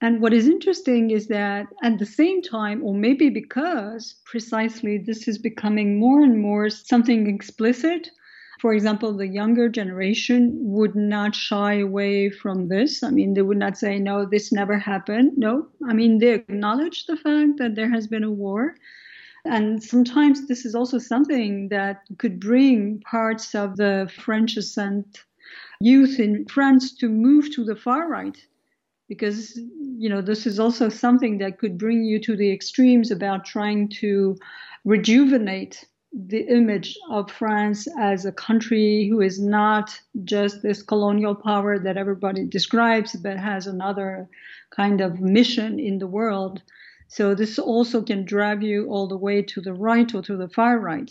And 0.00 0.20
what 0.20 0.32
is 0.32 0.46
interesting 0.46 1.10
is 1.10 1.26
that 1.26 1.66
at 1.82 1.98
the 1.98 2.06
same 2.06 2.42
time, 2.42 2.84
or 2.84 2.94
maybe 2.94 3.30
because 3.30 4.14
precisely 4.26 4.98
this 4.98 5.26
is 5.26 5.38
becoming 5.38 5.98
more 5.98 6.22
and 6.22 6.40
more 6.40 6.70
something 6.70 7.26
explicit, 7.26 8.10
for 8.58 8.72
example, 8.72 9.12
the 9.12 9.26
younger 9.26 9.68
generation 9.68 10.52
would 10.60 10.96
not 10.96 11.34
shy 11.34 11.74
away 11.74 12.30
from 12.30 12.68
this. 12.68 13.02
I 13.02 13.10
mean, 13.10 13.34
they 13.34 13.42
would 13.42 13.58
not 13.58 13.78
say, 13.78 13.98
no, 13.98 14.26
this 14.26 14.52
never 14.52 14.76
happened. 14.76 15.32
No, 15.36 15.68
I 15.88 15.92
mean, 15.92 16.18
they 16.18 16.32
acknowledge 16.32 17.06
the 17.06 17.16
fact 17.16 17.58
that 17.58 17.76
there 17.76 17.90
has 17.90 18.06
been 18.06 18.24
a 18.24 18.30
war. 18.30 18.74
And 19.44 19.82
sometimes 19.82 20.48
this 20.48 20.66
is 20.66 20.74
also 20.74 20.98
something 20.98 21.68
that 21.68 22.02
could 22.18 22.40
bring 22.40 23.00
parts 23.00 23.54
of 23.54 23.76
the 23.76 24.10
French 24.24 24.56
ascent 24.56 25.24
youth 25.80 26.18
in 26.18 26.44
France 26.46 26.92
to 26.96 27.08
move 27.08 27.54
to 27.54 27.64
the 27.64 27.76
far 27.76 28.08
right 28.08 28.36
because 29.08 29.56
you 29.96 30.08
know 30.08 30.20
this 30.20 30.46
is 30.46 30.58
also 30.58 30.88
something 30.88 31.38
that 31.38 31.58
could 31.58 31.78
bring 31.78 32.04
you 32.04 32.20
to 32.20 32.36
the 32.36 32.52
extremes 32.52 33.10
about 33.10 33.44
trying 33.44 33.88
to 33.88 34.36
rejuvenate 34.84 35.86
the 36.12 36.40
image 36.48 36.96
of 37.10 37.30
France 37.30 37.86
as 37.98 38.24
a 38.24 38.32
country 38.32 39.08
who 39.08 39.20
is 39.20 39.38
not 39.40 40.00
just 40.24 40.62
this 40.62 40.82
colonial 40.82 41.34
power 41.34 41.78
that 41.78 41.96
everybody 41.96 42.44
describes, 42.44 43.14
but 43.16 43.36
has 43.36 43.66
another 43.66 44.28
kind 44.70 45.00
of 45.00 45.20
mission 45.20 45.78
in 45.78 45.98
the 45.98 46.06
world. 46.06 46.62
So 47.08 47.34
this 47.34 47.58
also 47.58 48.02
can 48.02 48.24
drive 48.24 48.62
you 48.62 48.88
all 48.88 49.06
the 49.06 49.16
way 49.16 49.42
to 49.42 49.60
the 49.60 49.74
right 49.74 50.12
or 50.14 50.22
to 50.22 50.36
the 50.36 50.48
far 50.48 50.78
right. 50.78 51.10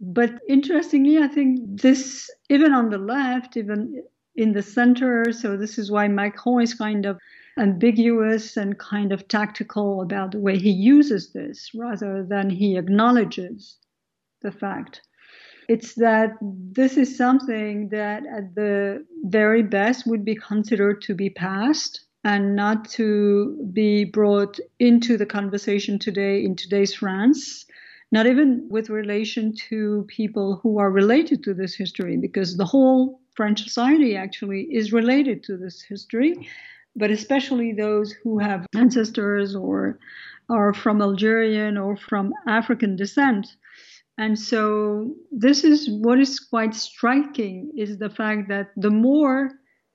But 0.00 0.40
interestingly, 0.48 1.18
I 1.18 1.28
think 1.28 1.80
this, 1.80 2.30
even 2.48 2.72
on 2.72 2.90
the 2.90 2.98
left, 2.98 3.56
even 3.56 4.02
in 4.36 4.52
the 4.52 4.62
center. 4.62 5.32
So 5.32 5.56
this 5.56 5.78
is 5.78 5.90
why 5.90 6.08
Macron 6.08 6.62
is 6.62 6.74
kind 6.74 7.04
of 7.04 7.18
ambiguous 7.58 8.56
and 8.56 8.78
kind 8.78 9.12
of 9.12 9.28
tactical 9.28 10.00
about 10.02 10.32
the 10.32 10.38
way 10.38 10.56
he 10.56 10.70
uses 10.70 11.32
this 11.32 11.70
rather 11.74 12.24
than 12.24 12.48
he 12.48 12.76
acknowledges 12.76 13.76
the 14.42 14.52
fact. 14.52 15.02
It's 15.68 15.94
that 15.94 16.32
this 16.40 16.96
is 16.96 17.16
something 17.16 17.90
that 17.90 18.24
at 18.26 18.54
the 18.54 19.06
very 19.22 19.62
best 19.62 20.06
would 20.06 20.24
be 20.24 20.34
considered 20.34 21.00
to 21.02 21.14
be 21.14 21.30
past 21.30 22.00
and 22.24 22.56
not 22.56 22.88
to 22.90 23.68
be 23.72 24.04
brought 24.04 24.58
into 24.78 25.16
the 25.16 25.26
conversation 25.26 25.98
today 25.98 26.44
in 26.44 26.56
today's 26.56 26.94
France, 26.94 27.64
not 28.12 28.26
even 28.26 28.68
with 28.68 28.90
relation 28.90 29.54
to 29.68 30.04
people 30.08 30.58
who 30.62 30.78
are 30.78 30.90
related 30.90 31.44
to 31.44 31.54
this 31.54 31.74
history, 31.74 32.16
because 32.16 32.56
the 32.56 32.64
whole 32.64 33.20
French 33.36 33.62
society 33.62 34.16
actually 34.16 34.62
is 34.70 34.92
related 34.92 35.44
to 35.44 35.56
this 35.56 35.80
history, 35.80 36.48
but 36.96 37.10
especially 37.10 37.72
those 37.72 38.12
who 38.12 38.38
have 38.38 38.66
ancestors 38.74 39.54
or 39.54 39.98
are 40.48 40.74
from 40.74 41.00
Algerian 41.00 41.78
or 41.78 41.96
from 41.96 42.34
African 42.48 42.96
descent. 42.96 43.46
And 44.20 44.38
so 44.38 45.14
this 45.32 45.64
is 45.64 45.88
what 45.88 46.20
is 46.20 46.38
quite 46.38 46.74
striking 46.74 47.72
is 47.74 47.96
the 47.96 48.10
fact 48.10 48.50
that 48.50 48.68
the 48.76 48.90
more 48.90 49.50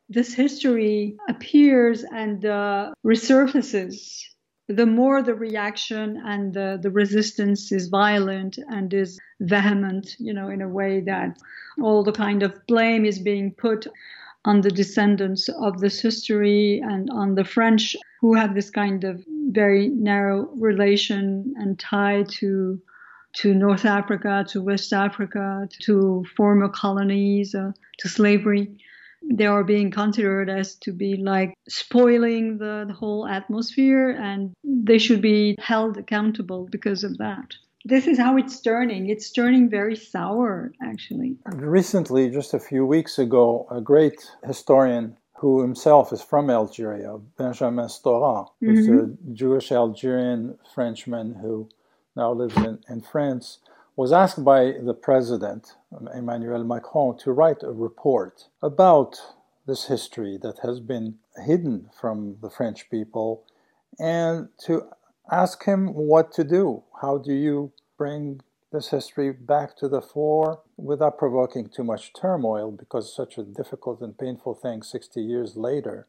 this 0.09 0.33
history 0.33 1.15
appears 1.29 2.03
and 2.11 2.43
uh, 2.43 2.91
resurfaces, 3.05 4.19
the 4.67 4.87
more 4.87 5.21
the 5.21 5.35
reaction 5.35 6.19
and 6.25 6.55
the, 6.55 6.79
the 6.81 6.89
resistance 6.89 7.71
is 7.71 7.89
violent 7.89 8.57
and 8.69 8.91
is 8.95 9.19
vehement, 9.41 10.15
you 10.17 10.33
know, 10.33 10.49
in 10.49 10.63
a 10.63 10.69
way 10.69 11.01
that 11.01 11.37
all 11.79 12.03
the 12.03 12.11
kind 12.11 12.41
of 12.41 12.65
blame 12.65 13.05
is 13.05 13.19
being 13.19 13.53
put 13.53 13.85
on 14.43 14.61
the 14.61 14.71
descendants 14.71 15.49
of 15.49 15.79
this 15.81 15.99
history 15.99 16.81
and 16.83 17.11
on 17.11 17.35
the 17.35 17.45
French 17.45 17.95
who 18.21 18.33
have 18.33 18.55
this 18.55 18.71
kind 18.71 19.03
of 19.03 19.23
very 19.51 19.89
narrow 19.89 20.49
relation 20.55 21.53
and 21.59 21.77
tie 21.77 22.23
to 22.23 22.81
to 23.37 23.53
North 23.53 23.85
Africa, 23.85 24.45
to 24.49 24.61
West 24.61 24.93
Africa, 24.93 25.67
to 25.81 26.25
former 26.35 26.69
colonies, 26.69 27.53
uh, 27.55 27.71
to 27.99 28.09
slavery. 28.09 28.77
They 29.31 29.45
are 29.45 29.63
being 29.63 29.91
considered 29.91 30.49
as 30.49 30.75
to 30.75 30.91
be 30.91 31.17
like 31.17 31.55
spoiling 31.67 32.59
the, 32.59 32.85
the 32.87 32.93
whole 32.93 33.27
atmosphere, 33.27 34.11
and 34.11 34.53
they 34.63 34.99
should 34.99 35.21
be 35.21 35.55
held 35.59 35.97
accountable 35.97 36.67
because 36.71 37.03
of 37.03 37.17
that. 37.17 37.55
This 37.85 38.07
is 38.07 38.17
how 38.17 38.37
it's 38.37 38.59
turning. 38.61 39.09
It's 39.09 39.31
turning 39.31 39.69
very 39.69 39.95
sour, 39.95 40.71
actually. 40.81 41.37
Recently, 41.45 42.29
just 42.29 42.53
a 42.53 42.59
few 42.59 42.85
weeks 42.85 43.19
ago, 43.19 43.67
a 43.69 43.81
great 43.81 44.31
historian 44.45 45.17
who 45.37 45.61
himself 45.61 46.13
is 46.13 46.21
from 46.21 46.49
Algeria, 46.49 47.17
Benjamin 47.37 47.85
Stora, 47.85 48.47
who's 48.59 48.87
mm-hmm. 48.87 49.31
a 49.31 49.33
Jewish 49.33 49.71
Algerian 49.71 50.57
Frenchman 50.73 51.35
who 51.35 51.69
now 52.15 52.31
lives 52.31 52.55
in, 52.57 52.79
in 52.89 53.01
France, 53.01 53.59
was 53.95 54.11
asked 54.11 54.43
by 54.43 54.73
the 54.81 54.93
president, 54.93 55.75
Emmanuel 56.13 56.63
Macron, 56.63 57.17
to 57.19 57.31
write 57.31 57.63
a 57.63 57.71
report 57.71 58.47
about 58.61 59.15
this 59.65 59.87
history 59.87 60.37
that 60.41 60.59
has 60.59 60.79
been 60.79 61.15
hidden 61.45 61.89
from 61.99 62.37
the 62.41 62.49
French 62.49 62.89
people 62.89 63.43
and 63.97 64.49
to 64.65 64.83
ask 65.31 65.63
him 65.63 65.93
what 65.93 66.31
to 66.33 66.43
do. 66.43 66.83
How 67.01 67.17
do 67.17 67.33
you 67.33 67.71
bring 67.97 68.41
this 68.71 68.89
history 68.89 69.31
back 69.31 69.77
to 69.77 69.87
the 69.87 70.01
fore 70.01 70.61
without 70.77 71.17
provoking 71.17 71.69
too 71.69 71.83
much 71.83 72.11
turmoil 72.13 72.71
because 72.71 73.15
such 73.15 73.37
a 73.37 73.43
difficult 73.43 74.01
and 74.01 74.17
painful 74.17 74.55
thing 74.55 74.83
60 74.83 75.21
years 75.21 75.55
later? 75.55 76.07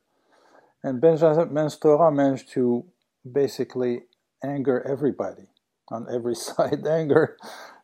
And 0.82 1.00
Benjamin 1.00 1.68
Stora 1.68 2.14
managed 2.14 2.50
to 2.50 2.84
basically 3.24 4.02
anger 4.42 4.82
everybody 4.86 5.46
on 5.88 6.06
every 6.12 6.34
side 6.48 6.86
anger 6.86 7.36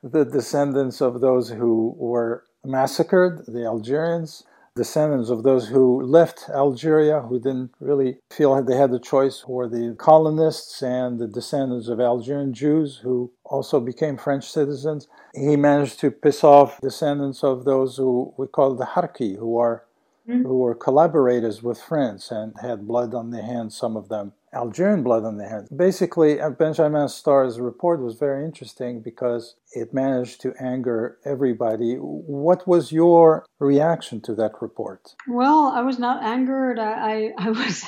the 0.02 0.24
descendants 0.24 1.00
of 1.00 1.20
those 1.20 1.50
who 1.50 1.94
were 1.96 2.44
massacred, 2.64 3.44
the 3.46 3.64
Algerians, 3.64 4.44
descendants 4.74 5.28
of 5.28 5.42
those 5.42 5.68
who 5.68 6.02
left 6.02 6.48
Algeria, 6.48 7.20
who 7.20 7.38
didn't 7.38 7.72
really 7.78 8.18
feel 8.30 8.60
they 8.62 8.76
had 8.76 8.90
the 8.90 8.98
choice, 8.98 9.46
were 9.46 9.68
the 9.68 9.94
colonists 9.98 10.82
and 10.82 11.18
the 11.18 11.28
descendants 11.28 11.88
of 11.88 12.00
Algerian 12.00 12.54
Jews 12.54 13.00
who 13.02 13.30
also 13.44 13.80
became 13.80 14.16
French 14.16 14.50
citizens. 14.50 15.08
He 15.34 15.56
managed 15.56 16.00
to 16.00 16.10
piss 16.10 16.42
off 16.42 16.80
descendants 16.80 17.44
of 17.44 17.64
those 17.64 17.96
who 17.96 18.32
we 18.36 18.46
call 18.46 18.74
the 18.74 18.86
Harki, 18.86 19.36
who 19.38 19.58
are 19.58 19.84
mm-hmm. 20.28 20.42
who 20.42 20.58
were 20.58 20.74
collaborators 20.74 21.62
with 21.62 21.80
France 21.80 22.30
and 22.30 22.54
had 22.62 22.88
blood 22.88 23.14
on 23.14 23.30
their 23.30 23.42
hands, 23.44 23.76
some 23.76 23.96
of 23.96 24.08
them 24.08 24.32
Algerian 24.54 25.02
blood 25.02 25.24
on 25.24 25.38
their 25.38 25.48
hands. 25.48 25.68
Basically, 25.70 26.40
uh, 26.40 26.50
Benjamin 26.50 27.06
Stora's 27.06 27.58
report 27.58 28.00
was 28.00 28.16
very 28.18 28.44
interesting 28.44 29.00
because 29.00 29.56
it 29.72 29.94
managed 29.94 30.40
to 30.42 30.52
anger 30.60 31.18
everybody. 31.24 31.94
What 31.96 32.66
was 32.68 32.92
your 32.92 33.46
reaction 33.58 34.20
to 34.22 34.34
that 34.34 34.60
report? 34.60 35.14
Well, 35.26 35.72
I 35.74 35.80
was 35.80 35.98
not 35.98 36.22
angered. 36.22 36.78
I, 36.78 36.92
I, 36.92 37.32
I 37.38 37.50
was, 37.50 37.84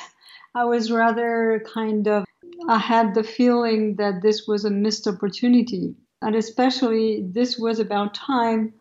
I 0.55 0.65
was 0.65 0.91
rather 0.91 1.63
kind 1.71 2.07
of. 2.07 2.25
I 2.67 2.79
had 2.79 3.13
the 3.13 3.23
feeling 3.23 3.95
that 3.97 4.21
this 4.21 4.47
was 4.47 4.65
a 4.65 4.71
missed 4.71 5.07
opportunity, 5.07 5.93
and 6.21 6.35
especially 6.35 7.23
this 7.23 7.59
was 7.59 7.79
about 7.79 8.15
time. 8.15 8.73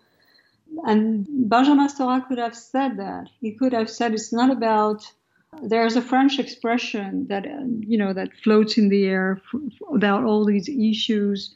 And 0.85 1.27
Benjamin 1.51 1.89
Stora 1.89 2.27
could 2.27 2.39
have 2.39 2.57
said 2.57 2.99
that. 2.99 3.29
He 3.41 3.53
could 3.53 3.73
have 3.73 3.91
said 3.91 4.15
it's 4.15 4.33
not 4.33 4.51
about 4.51 5.13
there's 5.63 5.97
a 5.97 6.03
French 6.03 6.39
expression 6.39 7.27
that 7.29 7.45
you 7.81 7.99
know 7.99 8.13
that 8.13 8.31
floats 8.43 8.79
in 8.79 8.89
the 8.89 9.05
air 9.05 9.41
about 9.95 10.25
all 10.25 10.45
these 10.45 10.69
issues, 10.69 11.55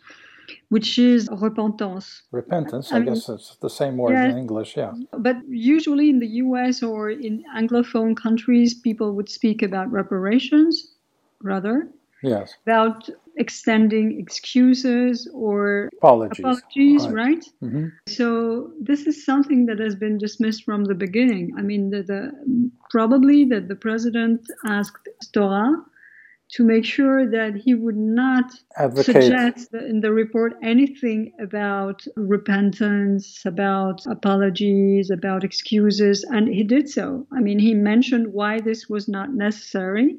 which 0.69 0.99
is 0.99 1.29
repentance. 1.33 2.23
Repentance, 2.33 2.93
I, 2.93 2.97
I 2.97 2.99
mean, 3.01 3.15
guess 3.15 3.29
it's 3.29 3.57
the 3.57 3.71
same 3.71 3.97
word 3.97 4.13
yes, 4.13 4.33
in 4.33 4.39
English, 4.39 4.77
yeah. 4.77 4.93
But 5.19 5.37
usually 5.49 6.11
in 6.11 6.19
the 6.19 6.29
U.S. 6.45 6.83
or 6.83 7.11
in 7.11 7.45
Anglophone 7.57 8.17
countries, 8.17 8.75
people 8.75 9.15
would 9.15 9.29
speak 9.29 9.63
about 9.63 9.91
reparations, 9.91 10.95
rather. 11.43 11.89
Yes. 12.23 12.55
About 12.67 13.09
extending 13.39 14.19
excuses 14.21 15.31
or 15.33 15.89
apologies, 15.99 16.39
apologies 16.41 17.09
right? 17.09 17.15
right? 17.15 17.45
Mm-hmm. 17.63 17.87
So 18.07 18.73
this 18.81 19.07
is 19.07 19.25
something 19.25 19.67
that 19.67 19.79
has 19.79 19.95
been 19.95 20.19
dismissed 20.19 20.65
from 20.65 20.85
the 20.85 20.95
beginning. 20.95 21.55
I 21.57 21.63
mean, 21.63 21.91
the, 21.91 22.03
the, 22.03 22.71
probably 22.91 23.45
that 23.47 23.69
the 23.69 23.77
president 23.77 24.47
asked 24.67 25.09
Stora 25.25 25.77
to 26.51 26.65
make 26.65 26.85
sure 26.85 27.31
that 27.31 27.55
he 27.55 27.75
would 27.75 27.97
not 27.97 28.51
Advocate. 28.79 29.23
suggest 29.23 29.75
in 29.75 30.01
the 30.01 30.13
report 30.13 30.55
anything 30.63 31.33
about 31.41 32.03
repentance, 32.17 33.43
about 33.45 34.01
apologies, 34.07 35.11
about 35.11 35.45
excuses, 35.45 36.25
and 36.25 36.49
he 36.49 36.65
did 36.65 36.89
so. 36.89 37.27
I 37.33 37.41
mean, 37.41 37.59
he 37.59 37.75
mentioned 37.75 38.33
why 38.33 38.61
this 38.61 38.89
was 38.89 39.09
not 39.09 39.35
necessary 39.35 40.17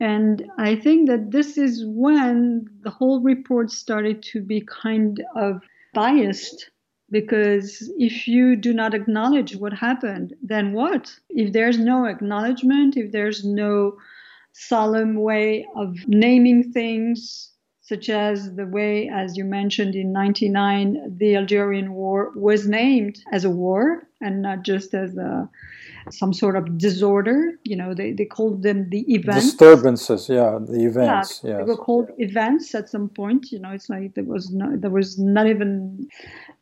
and 0.00 0.44
I 0.58 0.76
think 0.76 1.08
that 1.08 1.30
this 1.32 1.58
is 1.58 1.84
when 1.86 2.66
the 2.82 2.90
whole 2.90 3.20
report 3.20 3.70
started 3.70 4.22
to 4.24 4.40
be 4.40 4.60
kind 4.60 5.22
of 5.34 5.62
biased 5.92 6.70
because 7.10 7.90
if 7.98 8.28
you 8.28 8.54
do 8.54 8.72
not 8.72 8.94
acknowledge 8.94 9.56
what 9.56 9.72
happened, 9.72 10.34
then 10.42 10.72
what? 10.72 11.12
If 11.30 11.52
there's 11.52 11.78
no 11.78 12.04
acknowledgement, 12.04 12.96
if 12.96 13.12
there's 13.12 13.44
no 13.44 13.96
solemn 14.52 15.14
way 15.16 15.66
of 15.74 15.96
naming 16.06 16.72
things, 16.72 17.50
such 17.80 18.10
as 18.10 18.54
the 18.54 18.66
way, 18.66 19.08
as 19.08 19.36
you 19.36 19.44
mentioned 19.44 19.94
in 19.94 20.12
99, 20.12 21.16
the 21.16 21.36
Algerian 21.36 21.94
War 21.94 22.32
was 22.36 22.68
named 22.68 23.20
as 23.32 23.44
a 23.44 23.50
war 23.50 24.07
and 24.20 24.42
not 24.42 24.62
just 24.62 24.94
as 24.94 25.16
a 25.16 25.48
some 26.10 26.32
sort 26.32 26.56
of 26.56 26.78
disorder. 26.78 27.58
You 27.64 27.76
know, 27.76 27.94
they, 27.94 28.12
they 28.12 28.24
called 28.24 28.62
them 28.62 28.88
the 28.90 29.00
events. 29.12 29.46
Disturbances, 29.46 30.28
yeah, 30.28 30.58
the 30.60 30.86
events. 30.86 31.40
Yeah, 31.42 31.50
yes. 31.50 31.58
they 31.58 31.64
were 31.64 31.76
called 31.76 32.10
events 32.18 32.74
at 32.74 32.88
some 32.88 33.08
point. 33.08 33.52
You 33.52 33.60
know, 33.60 33.70
it's 33.70 33.88
like 33.88 34.14
there 34.14 34.24
was 34.24 34.50
no, 34.50 34.76
there 34.76 34.90
was 34.90 35.18
not 35.18 35.46
even 35.46 36.08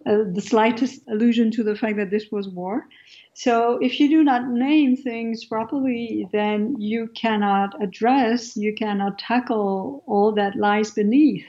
uh, 0.07 0.25
the 0.33 0.41
slightest 0.41 1.03
allusion 1.09 1.51
to 1.53 1.63
the 1.63 1.77
fact 1.77 1.97
that 1.97 2.11
this 2.11 2.27
was 2.31 2.49
war. 2.49 2.87
So 3.35 3.79
if 3.83 4.01
you 4.01 4.09
do 4.09 4.25
not 4.25 4.49
name 4.49 4.97
things 4.97 5.45
properly, 5.45 6.27
then 6.33 6.77
you 6.79 7.09
cannot 7.09 7.81
address, 7.83 8.57
you 8.57 8.75
cannot 8.75 9.19
tackle 9.19 10.03
all 10.07 10.33
that 10.33 10.57
lies 10.57 10.91
beneath. 10.91 11.45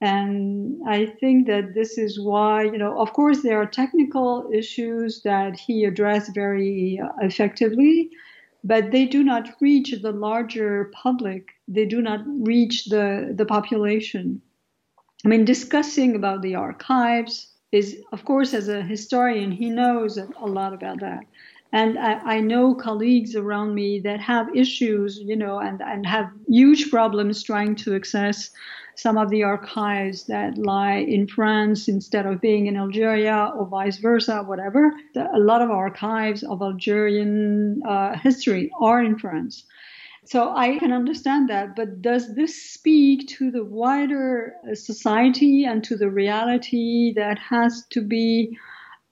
And 0.00 0.80
I 0.88 1.06
think 1.06 1.46
that 1.46 1.74
this 1.74 1.98
is 1.98 2.18
why, 2.18 2.64
you 2.64 2.78
know, 2.78 2.98
of 2.98 3.12
course, 3.12 3.42
there 3.42 3.60
are 3.60 3.66
technical 3.66 4.48
issues 4.52 5.20
that 5.22 5.58
he 5.58 5.84
addressed 5.84 6.34
very 6.34 6.98
effectively, 7.20 8.10
but 8.64 8.92
they 8.92 9.04
do 9.04 9.22
not 9.22 9.50
reach 9.60 9.94
the 10.00 10.12
larger 10.12 10.90
public. 10.94 11.48
They 11.68 11.84
do 11.84 12.00
not 12.00 12.20
reach 12.26 12.86
the, 12.86 13.34
the 13.36 13.44
population. 13.44 14.40
I 15.24 15.28
mean, 15.28 15.44
discussing 15.44 16.16
about 16.16 16.40
the 16.40 16.54
archives 16.54 17.52
is, 17.70 18.02
of 18.12 18.24
course, 18.24 18.54
as 18.54 18.68
a 18.68 18.82
historian, 18.82 19.52
he 19.52 19.68
knows 19.68 20.16
a 20.16 20.46
lot 20.46 20.72
about 20.72 21.00
that. 21.00 21.24
And 21.72 21.98
I, 21.98 22.14
I, 22.36 22.40
know 22.40 22.74
colleagues 22.74 23.36
around 23.36 23.76
me 23.76 24.00
that 24.00 24.18
have 24.18 24.56
issues, 24.56 25.20
you 25.22 25.36
know, 25.36 25.60
and, 25.60 25.80
and 25.80 26.04
have 26.04 26.28
huge 26.48 26.90
problems 26.90 27.44
trying 27.44 27.76
to 27.76 27.94
access 27.94 28.50
some 29.00 29.16
of 29.16 29.30
the 29.30 29.42
archives 29.42 30.24
that 30.26 30.58
lie 30.58 30.98
in 30.98 31.26
France 31.26 31.88
instead 31.88 32.26
of 32.26 32.40
being 32.40 32.66
in 32.66 32.76
Algeria 32.76 33.52
or 33.56 33.66
vice 33.66 33.98
versa, 33.98 34.42
whatever. 34.42 34.92
A 35.16 35.38
lot 35.38 35.62
of 35.62 35.70
archives 35.70 36.42
of 36.42 36.60
Algerian 36.60 37.82
uh, 37.88 38.18
history 38.18 38.70
are 38.80 39.02
in 39.02 39.18
France. 39.18 39.64
So 40.26 40.54
I 40.54 40.78
can 40.78 40.92
understand 40.92 41.48
that, 41.48 41.74
but 41.74 42.02
does 42.02 42.34
this 42.34 42.70
speak 42.72 43.26
to 43.38 43.50
the 43.50 43.64
wider 43.64 44.52
society 44.74 45.64
and 45.64 45.82
to 45.84 45.96
the 45.96 46.10
reality 46.10 47.14
that 47.16 47.38
has 47.38 47.86
to 47.92 48.02
be 48.02 48.56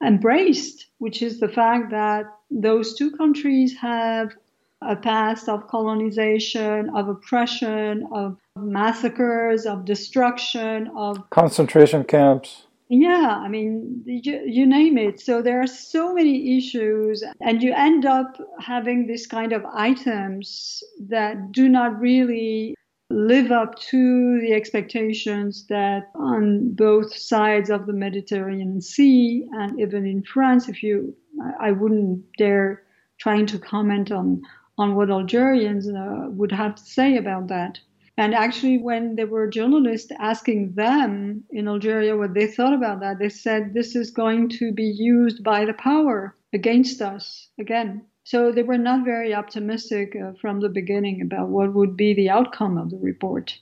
embraced, 0.05 0.87
which 0.99 1.23
is 1.23 1.41
the 1.41 1.49
fact 1.49 1.91
that 1.91 2.27
those 2.51 2.95
two 2.95 3.11
countries 3.13 3.75
have 3.81 4.33
a 4.81 4.95
past 4.95 5.49
of 5.49 5.67
colonization, 5.67 6.91
of 6.95 7.09
oppression, 7.09 8.07
of 8.13 8.39
massacres, 8.63 9.67
of 9.67 9.85
destruction, 9.85 10.91
of 10.97 11.19
concentration 11.31 12.05
camps. 12.05 12.65
Yeah, 12.91 13.39
I 13.43 13.49
mean, 13.49 14.03
you, 14.07 14.43
you, 14.47 14.67
name 14.67 14.97
it. 14.97 15.21
So 15.21 15.43
there 15.43 15.61
are 15.61 15.67
so 15.67 16.15
many 16.15 16.57
issues, 16.57 17.23
and 17.43 17.63
you 17.63 17.75
end 17.75 18.07
up 18.07 18.41
having 18.61 19.07
this 19.07 19.27
kind 19.27 19.53
of 19.53 19.63
items 19.67 20.83
that 21.01 21.53
do 21.53 21.69
not 21.69 22.01
really 22.01 22.75
live 23.11 23.53
up 23.53 23.79
to 23.79 24.41
the 24.41 24.55
expectations 24.55 25.67
that 25.69 26.11
on 26.15 26.71
both 26.73 27.15
sides 27.15 27.69
of 27.69 27.87
the 27.87 27.93
Mediterranean 27.93 28.81
Sea 28.81 29.47
and 29.53 29.79
even 29.79 30.07
in 30.07 30.23
France, 30.23 30.69
if 30.69 30.83
you, 30.83 31.15
I 31.61 31.73
wouldn't 31.73 32.25
dare 32.39 32.83
trying 33.19 33.47
to 33.47 33.59
comment 33.59 34.11
on 34.11 34.43
on 34.79 34.95
what 34.95 35.11
Algerians 35.11 35.89
uh, 35.89 36.27
would 36.29 36.53
have 36.53 36.77
to 36.77 36.83
say 36.83 37.17
about 37.17 37.49
that. 37.49 37.81
And 38.19 38.35
actually, 38.35 38.79
when 38.79 39.15
there 39.15 39.29
were 39.29 39.47
journalists 39.49 40.11
asking 40.19 40.73
them 40.75 41.45
in 41.51 41.69
Algeria 41.69 42.17
what 42.17 42.35
they 42.35 42.49
thought 42.49 42.75
about 42.75 42.99
that, 42.99 43.21
they 43.21 43.29
said 43.29 43.73
this 43.73 43.95
is 43.95 44.11
going 44.11 44.49
to 44.59 44.73
be 44.73 44.87
used 44.87 45.45
by 45.45 45.65
the 45.65 45.73
power 45.73 46.35
against 46.53 47.01
us 47.01 47.49
again. 47.61 48.05
So 48.25 48.51
they 48.51 48.65
were 48.65 48.77
not 48.77 49.05
very 49.05 49.33
optimistic 49.33 50.17
uh, 50.17 50.33
from 50.41 50.59
the 50.59 50.69
beginning 50.69 51.23
about 51.23 51.49
what 51.49 51.73
would 51.75 51.97
be 51.97 52.13
the 52.13 52.29
outcome 52.29 52.77
of 52.77 52.91
the 52.91 52.99
report. 52.99 53.57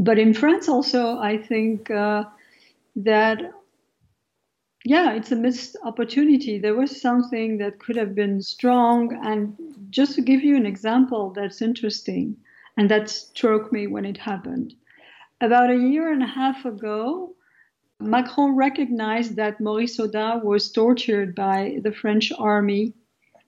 But 0.00 0.18
in 0.18 0.34
France, 0.34 0.68
also, 0.68 1.18
I 1.18 1.38
think 1.38 1.88
uh, 1.88 2.24
that, 2.96 3.52
yeah, 4.84 5.12
it's 5.12 5.30
a 5.30 5.36
missed 5.36 5.76
opportunity. 5.84 6.58
There 6.58 6.74
was 6.74 7.00
something 7.00 7.58
that 7.58 7.78
could 7.78 7.96
have 7.96 8.16
been 8.16 8.42
strong. 8.42 9.16
And 9.24 9.56
just 9.90 10.16
to 10.16 10.22
give 10.22 10.42
you 10.42 10.56
an 10.56 10.66
example 10.66 11.30
that's 11.30 11.62
interesting, 11.62 12.36
and 12.76 12.90
that 12.90 13.10
struck 13.10 13.72
me 13.72 13.86
when 13.86 14.04
it 14.04 14.18
happened. 14.18 14.74
About 15.40 15.70
a 15.70 15.76
year 15.76 16.12
and 16.12 16.22
a 16.22 16.26
half 16.26 16.64
ago, 16.64 17.34
Macron 18.00 18.56
recognized 18.56 19.36
that 19.36 19.60
Maurice 19.60 19.98
Audin 19.98 20.42
was 20.44 20.70
tortured 20.70 21.34
by 21.34 21.78
the 21.82 21.92
French 21.92 22.32
army 22.38 22.94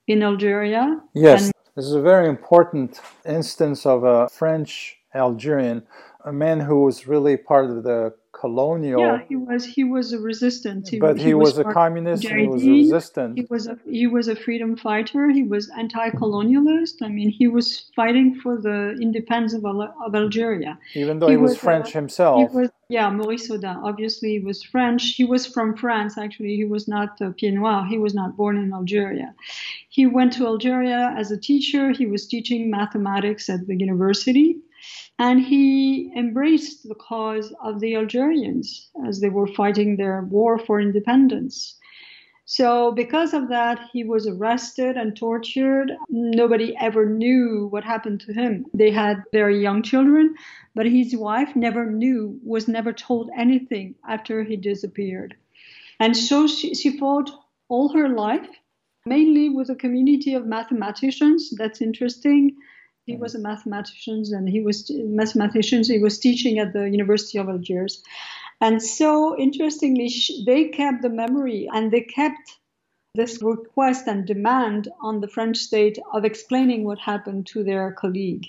in 0.06 0.22
Algeria. 0.22 1.00
Yes, 1.14 1.44
and 1.44 1.52
this 1.74 1.86
is 1.86 1.94
a 1.94 2.00
very 2.00 2.28
important 2.28 3.00
instance 3.24 3.86
of 3.86 4.04
a 4.04 4.28
French 4.28 4.96
Algerian, 5.14 5.82
a 6.24 6.32
man 6.32 6.60
who 6.60 6.82
was 6.82 7.06
really 7.06 7.36
part 7.36 7.70
of 7.70 7.82
the 7.82 8.14
colonial. 8.32 9.00
Yeah, 9.00 9.18
he 9.28 9.36
was 9.36 9.64
he 9.64 9.84
was 9.84 10.12
a 10.12 10.18
resistant. 10.18 10.88
He, 10.88 10.98
but 10.98 11.18
he, 11.18 11.26
he 11.26 11.34
was, 11.34 11.56
was, 11.56 11.58
a 11.58 11.72
communist. 11.72 12.22
He 12.26 12.46
was 12.46 12.62
resistant. 12.62 13.38
He 13.38 13.46
was 13.48 13.66
a 13.66 13.78
he 13.88 14.06
was 14.06 14.28
a 14.28 14.36
freedom 14.36 14.76
fighter. 14.76 15.30
He 15.30 15.42
was 15.42 15.70
anti-colonialist. 15.78 16.96
I 17.02 17.08
mean, 17.08 17.30
he 17.30 17.46
was 17.46 17.90
fighting 17.94 18.34
for 18.42 18.60
the 18.60 18.96
independence 19.00 19.54
of, 19.54 19.64
of 19.64 20.14
Algeria. 20.14 20.78
Even 20.94 21.18
though 21.18 21.28
he, 21.28 21.34
he 21.34 21.36
was, 21.36 21.52
was, 21.52 21.58
French 21.58 21.92
himself. 21.92 22.50
He 22.50 22.56
was, 22.56 22.70
yeah, 22.88 23.08
Maurice 23.10 23.48
Audin. 23.50 23.76
Obviously, 23.84 24.30
he 24.30 24.40
was 24.40 24.62
French. 24.62 25.14
He 25.14 25.24
was 25.24 25.46
from 25.46 25.76
France. 25.76 26.18
Actually, 26.18 26.56
he 26.56 26.64
was 26.64 26.88
not 26.88 27.20
a 27.20 27.32
Pied 27.32 27.54
Noir. 27.54 27.86
He 27.86 27.98
was 27.98 28.14
not 28.14 28.36
born 28.36 28.56
in 28.56 28.72
Algeria. 28.72 29.34
He 29.88 30.06
went 30.06 30.32
to 30.34 30.46
Algeria 30.46 31.14
as 31.16 31.30
a 31.30 31.38
teacher. 31.38 31.92
He 31.92 32.06
was 32.06 32.26
teaching 32.26 32.70
mathematics 32.70 33.48
at 33.48 33.66
the 33.66 33.76
university 33.76 34.58
and 35.18 35.40
he 35.40 36.12
embraced 36.16 36.88
the 36.88 36.94
cause 36.94 37.54
of 37.62 37.80
the 37.80 37.94
Algerians 37.94 38.90
as 39.06 39.20
they 39.20 39.28
were 39.28 39.46
fighting 39.46 39.96
their 39.96 40.22
war 40.22 40.58
for 40.58 40.80
independence. 40.80 41.78
So, 42.46 42.92
because 42.92 43.32
of 43.32 43.48
that, 43.48 43.88
he 43.90 44.04
was 44.04 44.26
arrested 44.26 44.96
and 44.98 45.16
tortured. 45.16 45.92
Nobody 46.10 46.76
ever 46.76 47.06
knew 47.06 47.68
what 47.70 47.84
happened 47.84 48.20
to 48.22 48.34
him. 48.34 48.66
They 48.74 48.90
had 48.90 49.22
very 49.32 49.62
young 49.62 49.82
children, 49.82 50.34
but 50.74 50.84
his 50.84 51.16
wife 51.16 51.56
never 51.56 51.90
knew, 51.90 52.38
was 52.44 52.68
never 52.68 52.92
told 52.92 53.30
anything 53.34 53.94
after 54.06 54.44
he 54.44 54.56
disappeared. 54.56 55.34
And 56.00 56.14
so 56.14 56.46
she, 56.46 56.74
she 56.74 56.98
fought 56.98 57.30
all 57.68 57.88
her 57.94 58.10
life, 58.10 58.48
mainly 59.06 59.48
with 59.48 59.70
a 59.70 59.74
community 59.76 60.34
of 60.34 60.44
mathematicians. 60.44 61.50
That's 61.56 61.80
interesting 61.80 62.56
he 63.06 63.12
mm-hmm. 63.12 63.22
was 63.22 63.34
a 63.34 63.38
mathematician 63.38 64.24
and 64.32 64.48
he 64.48 64.60
was 64.60 64.90
mathematicians. 64.90 65.88
He 65.88 65.98
was 65.98 66.18
teaching 66.18 66.58
at 66.58 66.72
the 66.72 66.88
University 66.88 67.38
of 67.38 67.48
Algiers. 67.48 68.02
And 68.60 68.82
so 68.82 69.38
interestingly, 69.38 70.10
they 70.46 70.68
kept 70.68 71.02
the 71.02 71.10
memory 71.10 71.68
and 71.72 71.90
they 71.90 72.00
kept 72.00 72.58
this 73.14 73.42
request 73.42 74.06
and 74.06 74.26
demand 74.26 74.88
on 75.00 75.20
the 75.20 75.28
French 75.28 75.58
state 75.58 75.98
of 76.12 76.24
explaining 76.24 76.84
what 76.84 76.98
happened 76.98 77.46
to 77.48 77.62
their 77.62 77.92
colleague. 77.92 78.46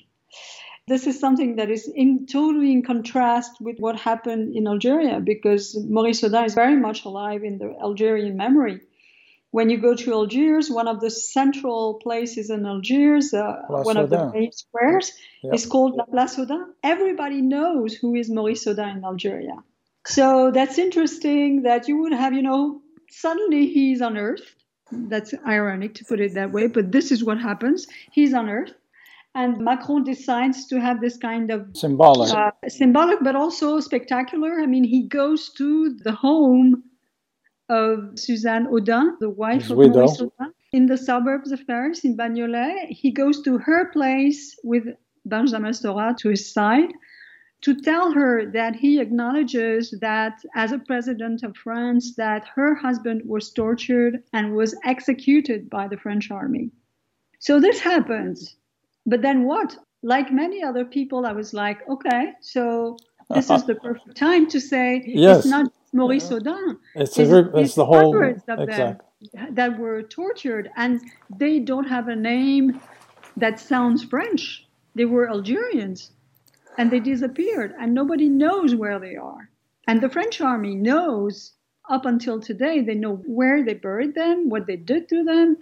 This 0.88 1.08
is 1.08 1.20
something 1.20 1.56
that 1.56 1.70
is 1.70 1.88
in, 1.88 2.28
totally 2.28 2.72
in 2.72 2.84
contrast 2.84 3.60
with 3.60 3.80
what 3.80 4.00
happened 4.00 4.56
in 4.56 4.68
Algeria 4.68 5.20
because 5.20 5.76
Maurice 5.89 6.22
Audin 6.22 6.46
is 6.46 6.54
very 6.54 6.78
much 6.78 7.06
alive 7.06 7.44
in 7.44 7.58
the 7.58 7.76
Algerian 7.82 8.38
memory 8.38 8.82
when 9.56 9.70
you 9.70 9.78
go 9.78 9.96
to 9.96 10.12
Algiers, 10.12 10.70
one 10.70 10.89
of 10.89 11.00
the 11.00 11.10
central 11.10 11.94
places 12.04 12.50
in 12.50 12.65
Algiers, 12.65 13.34
uh, 13.34 13.62
one 13.70 13.96
of 13.96 14.10
the 14.10 14.30
main 14.34 14.52
squares, 14.52 15.13
yep. 15.41 15.54
is 15.54 15.65
called 15.65 15.96
La 15.96 16.04
Place 16.04 16.36
Audin. 16.36 16.63
Everybody 16.84 17.39
knows 17.41 17.94
who 17.94 18.15
is 18.15 18.30
Maurice 18.30 18.65
Audin 18.65 18.98
in 18.98 19.06
Algeria. 19.06 19.56
So 20.06 20.52
that's 20.52 20.78
interesting 20.78 21.62
that 21.63 21.88
you 21.88 21.96
would 22.02 22.12
have, 22.12 22.34
you 22.34 22.41
know, 22.41 22.82
suddenly 23.10 23.68
he's 23.68 24.02
unearthed. 24.02 24.44
That's 24.91 25.34
ironic 25.48 25.94
to 26.00 26.04
put 26.04 26.20
it 26.20 26.34
that 26.34 26.52
way, 26.52 26.68
but 26.68 26.91
this 26.91 27.13
is 27.13 27.24
what 27.24 27.39
happens. 27.39 27.88
He's 28.12 28.34
unearthed. 28.34 28.76
And 29.36 29.60
Macron 29.60 30.04
decides 30.04 30.68
to 30.68 30.82
have 30.82 31.00
this 31.00 31.15
kind 31.15 31.50
of 31.50 31.68
symbolic, 31.76 32.30
uh, 32.34 32.52
symbolic, 32.68 33.20
but 33.22 33.38
also 33.38 33.80
spectacular. 33.80 34.60
I 34.60 34.65
mean, 34.65 34.84
he 34.84 35.08
goes 35.08 35.50
to 35.54 35.94
the 35.94 36.12
home 36.12 36.84
of 37.69 38.17
Suzanne 38.17 38.67
Audin, 38.67 39.17
the 39.19 39.30
wife 39.30 39.63
His 39.63 39.71
of 39.71 39.78
widow. 39.78 39.93
Maurice 39.93 40.21
Audin, 40.21 40.51
in 40.73 40.86
the 40.88 40.97
suburbs 40.97 41.51
of 41.51 41.65
Paris, 41.67 42.04
in 42.04 42.17
Bagnolet. 42.17 42.88
He 42.89 43.12
goes 43.12 43.41
to 43.43 43.58
her 43.58 43.89
place 43.91 44.58
with 44.63 44.84
Benjamin 45.25 45.71
Stora 45.71 46.15
to 46.17 46.30
his 46.30 46.51
side 46.54 46.91
to 47.62 47.73
tell 47.82 48.12
her 48.12 48.51
that 48.51 48.75
he 48.75 48.99
acknowledges 48.99 49.97
that 50.01 50.34
as 50.54 50.71
a 50.71 50.78
president 50.78 51.43
of 51.43 51.58
France 51.58 52.13
that 52.15 52.45
her 52.54 52.75
husband 52.75 53.21
was 53.25 53.51
tortured 53.51 54.21
and 54.34 54.54
was 54.54 54.75
executed 54.84 55.69
by 55.69 55.88
the 55.88 55.97
French 55.97 56.30
army. 56.30 56.69
So 57.39 57.60
this 57.60 57.80
happens. 57.80 58.56
But 59.06 59.21
then 59.21 59.45
what? 59.45 59.78
Like 60.04 60.32
many 60.32 60.63
other 60.63 60.86
people, 60.86 61.25
I 61.25 61.32
was 61.32 61.54
like, 61.54 61.80
okay, 61.89 62.34
so 62.41 62.97
this 63.34 63.49
is 63.49 63.63
the 63.65 63.75
perfect 63.84 64.15
time 64.15 64.47
to 64.49 64.60
say 64.62 65.04
yes. 65.06 65.39
it's 65.39 65.47
not 65.47 65.71
Maurice 65.96 66.30
Audin. 66.30 66.78
It's, 66.94 67.18
a, 67.18 67.58
it's 67.58 67.76
the 67.76 67.86
whole 67.86 68.22
exactly. 68.22 69.00
that 69.52 69.80
were 69.80 70.04
tortured, 70.04 70.70
and 70.76 71.02
they 71.38 71.60
don't 71.60 71.88
have 71.88 72.10
a 72.10 72.16
name 72.16 72.82
that 73.38 73.60
sounds 73.60 74.04
French. 74.04 74.68
They 74.96 75.06
were 75.06 75.30
Algerians, 75.30 76.12
and 76.78 76.92
they 76.92 77.00
disappeared, 77.00 77.74
and 77.80 77.94
nobody 77.94 78.28
knows 78.28 78.76
where 78.76 79.00
they 79.00 79.16
are. 79.16 79.50
And 79.88 80.02
the 80.02 80.10
French 80.10 80.42
army 80.42 80.76
knows 80.76 81.54
up 81.90 82.06
until 82.06 82.42
today. 82.42 82.82
They 82.82 82.96
know 82.96 83.16
where 83.26 83.64
they 83.64 83.76
buried 83.76 84.16
them, 84.16 84.50
what 84.50 84.68
they 84.68 84.76
did 84.76 85.08
to 85.10 85.24
them. 85.24 85.58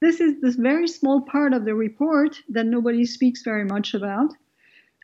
This 0.00 0.20
is 0.20 0.40
this 0.40 0.56
very 0.56 0.88
small 0.88 1.22
part 1.22 1.54
of 1.54 1.64
the 1.64 1.74
report 1.74 2.36
that 2.50 2.66
nobody 2.66 3.06
speaks 3.06 3.42
very 3.42 3.64
much 3.64 3.94
about, 3.94 4.30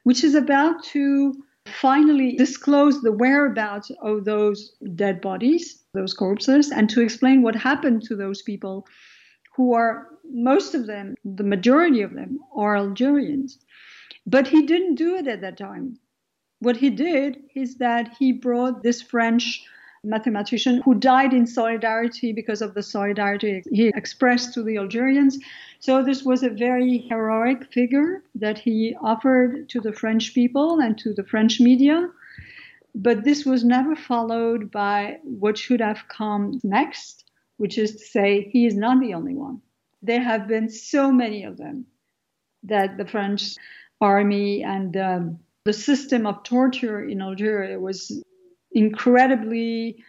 which 0.03 0.25
is 0.25 0.35
about 0.35 0.83
to 0.85 1.43
finally 1.69 2.37
disclose 2.37 3.01
the 3.01 3.13
whereabouts 3.13 3.91
of 4.03 4.25
those 4.25 4.75
dead 4.95 5.21
bodies, 5.21 5.85
those 5.95 6.15
corpses, 6.15 6.71
and 6.71 6.89
to 6.91 7.01
explain 7.01 7.43
what 7.43 7.55
happened 7.55 8.03
to 8.03 8.17
those 8.17 8.43
people 8.43 8.87
who 9.57 9.75
are, 9.75 10.09
most 10.31 10.75
of 10.75 10.87
them, 10.87 11.15
the 11.25 11.45
majority 11.45 12.03
of 12.03 12.15
them, 12.15 12.39
are 12.55 12.77
Algerians. 12.77 13.59
But 14.27 14.47
he 14.47 14.67
didn't 14.67 14.97
do 14.97 15.17
it 15.17 15.27
at 15.27 15.41
that 15.41 15.59
time. 15.59 15.99
What 16.61 16.77
he 16.77 16.91
did 16.91 17.43
is 17.55 17.77
that 17.77 18.15
he 18.19 18.33
brought 18.33 18.83
this 18.83 19.01
French 19.01 19.65
mathematician 20.05 20.83
who 20.83 20.95
died 20.95 21.33
in 21.33 21.47
solidarity 21.47 22.33
because 22.33 22.63
of 22.63 22.75
the 22.75 22.83
solidarity 22.83 23.63
he 23.71 23.89
expressed 23.89 24.55
to 24.55 24.63
the 24.63 24.77
Algerians. 24.77 25.39
So 25.81 26.03
this 26.03 26.23
was 26.23 26.43
a 26.43 26.51
very 26.51 26.99
heroic 26.99 27.73
figure 27.73 28.23
that 28.35 28.59
he 28.59 28.97
offered 29.01 29.69
to 29.71 29.81
the 29.81 29.93
French 29.93 30.35
people 30.35 30.81
and 30.81 30.99
to 30.99 31.13
the 31.13 31.25
French 31.25 31.61
media. 31.61 32.09
But 32.95 33.25
this 33.25 33.45
was 33.45 33.65
never 33.65 33.95
followed 33.95 34.71
by 34.71 35.19
what 35.23 35.59
should 35.59 35.81
have 35.81 36.09
come 36.09 36.61
next, 36.65 37.25
which 37.59 37.79
is 37.79 37.93
to 37.93 37.99
say, 37.99 38.49
he 38.53 38.67
is 38.67 38.75
not 38.75 39.01
the 39.01 39.15
only 39.15 39.35
one. 39.35 39.61
There 40.03 40.23
have 40.23 40.49
been 40.49 40.69
so 40.69 41.13
many 41.13 41.45
of 41.45 41.57
them 41.57 41.87
that 42.65 42.97
the 42.97 43.07
French 43.07 43.55
army 44.01 44.63
and 44.63 44.97
um, 44.97 45.39
the 45.65 45.73
system 45.73 46.27
of 46.27 46.43
torture 46.43 47.05
in 47.05 47.21
Algeria 47.21 47.79
was 47.79 48.23
incredibly 48.79 50.05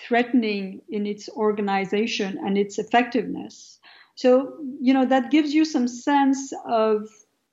threatening 0.00 0.80
in 0.88 1.06
its 1.06 1.28
organization 1.30 2.38
and 2.44 2.58
its 2.58 2.78
effectiveness. 2.78 3.78
So, 4.14 4.54
you 4.80 4.92
know, 4.94 5.06
that 5.06 5.30
gives 5.30 5.54
you 5.54 5.64
some 5.64 5.88
sense 5.88 6.52
of 6.66 7.08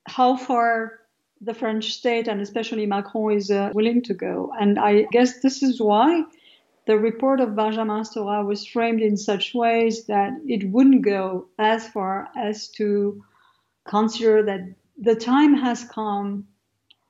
how 0.08 0.36
far 0.36 1.00
the 1.40 1.54
French 1.54 1.92
state 1.92 2.28
and 2.28 2.40
especially 2.40 2.86
Macron 2.86 3.36
is 3.36 3.50
uh, 3.50 3.70
willing 3.74 4.02
to 4.02 4.14
go. 4.14 4.52
And 4.60 4.78
I 4.78 5.06
guess 5.12 5.40
this 5.40 5.62
is 5.62 5.80
why 5.80 6.24
the 6.86 6.98
report 6.98 7.40
of 7.40 7.56
Benjamin 7.56 8.02
Stora 8.02 8.46
was 8.46 8.66
framed 8.66 9.02
in 9.02 9.16
such 9.16 9.54
ways 9.54 10.06
that 10.06 10.32
it 10.46 10.70
wouldn't 10.70 11.04
go 11.04 11.46
as 11.58 11.88
far 11.88 12.28
as 12.36 12.68
to 12.78 13.22
consider 13.84 14.42
that 14.44 14.60
the 14.98 15.14
time 15.14 15.54
has 15.54 15.84
come 15.84 16.46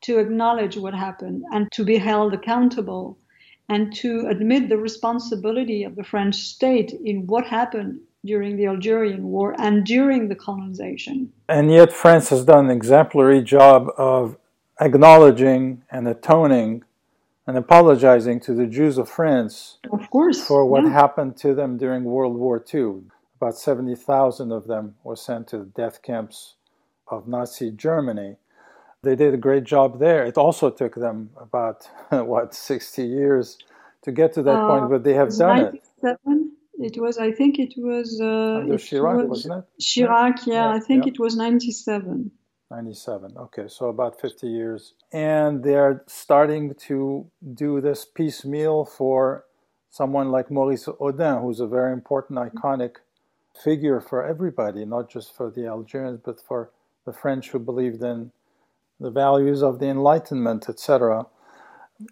to 0.03 0.19
acknowledge 0.19 0.77
what 0.77 0.95
happened 0.95 1.45
and 1.53 1.71
to 1.73 1.85
be 1.85 1.99
held 1.99 2.35
accountable 2.35 3.19
and 3.69 3.95
to 3.97 4.27
admit 4.29 4.69
the 4.69 4.79
responsibility 4.79 5.85
of 5.85 5.97
the 5.97 6.05
French 6.05 6.37
state 6.37 6.93
in 7.05 7.27
what 7.27 7.45
happened 7.47 8.01
during 8.25 8.57
the 8.57 8.67
Algerian 8.67 9.25
War 9.25 9.55
and 9.59 9.85
during 9.85 10.29
the 10.29 10.35
colonization. 10.35 11.33
And 11.49 11.71
yet, 11.71 11.93
France 11.93 12.29
has 12.31 12.45
done 12.45 12.67
an 12.67 12.71
exemplary 12.71 13.43
job 13.43 13.89
of 13.97 14.37
acknowledging 14.81 15.83
and 15.91 16.07
atoning 16.07 16.85
and 17.47 17.57
apologizing 17.57 18.41
to 18.41 18.55
the 18.55 18.67
Jews 18.67 18.99
of 18.99 19.09
France 19.09 19.79
of 19.93 20.11
course 20.11 20.45
for 20.45 20.67
what 20.67 20.85
yeah. 20.85 20.91
happened 20.91 21.37
to 21.39 21.55
them 21.55 21.79
during 21.79 22.05
World 22.05 22.37
War 22.37 22.63
II. 22.75 23.03
About 23.41 23.57
70,000 23.57 24.51
of 24.51 24.67
them 24.67 24.97
were 25.05 25.17
sent 25.17 25.49
to 25.49 25.59
the 25.59 25.65
death 25.65 26.03
camps 26.03 26.55
of 27.09 27.29
Nazi 27.29 27.71
Germany. 27.71 28.37
They 29.03 29.17
did 29.17 29.35
a 29.35 29.37
great 29.37 29.65
job 29.65 29.99
there. 29.99 30.25
It 30.25 30.37
also 30.37 30.71
took 30.71 30.95
them 30.95 31.31
about, 31.41 31.89
what, 32.11 32.55
60 32.55 33.03
years 33.05 33.59
to 34.03 34.13
get 34.13 34.33
to 34.35 34.43
that 34.43 34.57
Uh, 34.59 34.69
point, 34.69 34.91
but 34.91 35.05
they 35.05 35.15
have 35.15 35.37
done 35.37 35.59
it. 35.59 35.83
97 36.03 36.53
it 36.79 37.01
was 37.01 37.19
i 37.19 37.33
think 37.33 37.59
it 37.59 37.75
was 37.77 38.21
uh, 38.21 38.61
Under 38.61 38.75
it 38.75 38.81
Chirac, 38.81 39.17
was 39.17 39.29
wasn't 39.29 39.55
it? 39.59 39.83
Chirac, 39.83 40.47
yeah, 40.47 40.55
Yeah, 40.55 40.69
I 40.77 40.81
think 40.81 41.07
yeah. 41.07 41.13
it 41.13 41.19
was 41.19 41.37
97. 41.37 42.31
97. 42.71 43.37
Okay, 43.37 43.69
so 43.69 43.89
about 43.89 44.21
50 44.21 44.49
years. 44.49 44.95
And 45.13 45.63
they're 45.63 46.03
starting 46.09 46.75
to 46.89 47.27
do 47.55 47.81
this 47.81 48.05
piecemeal 48.05 48.85
for 48.85 49.45
someone 49.91 50.31
like 50.31 50.51
Maurice 50.51 50.87
Audin, 50.87 51.41
who's 51.43 51.61
a 51.61 51.67
very 51.67 51.93
important, 51.93 52.39
iconic 52.39 52.97
figure 53.65 54.01
for 54.01 54.27
everybody, 54.27 54.85
not 54.85 55.09
just 55.09 55.35
for 55.35 55.51
the 55.51 55.67
Algerians, 55.67 56.21
but 56.25 56.41
for 56.41 56.71
the 57.07 57.13
French 57.13 57.51
who 57.51 57.59
believed 57.59 58.03
in 58.03 58.33
the 59.01 59.11
values 59.11 59.63
of 59.63 59.79
the 59.79 59.87
Enlightenment, 59.87 60.69
etc. 60.69 61.27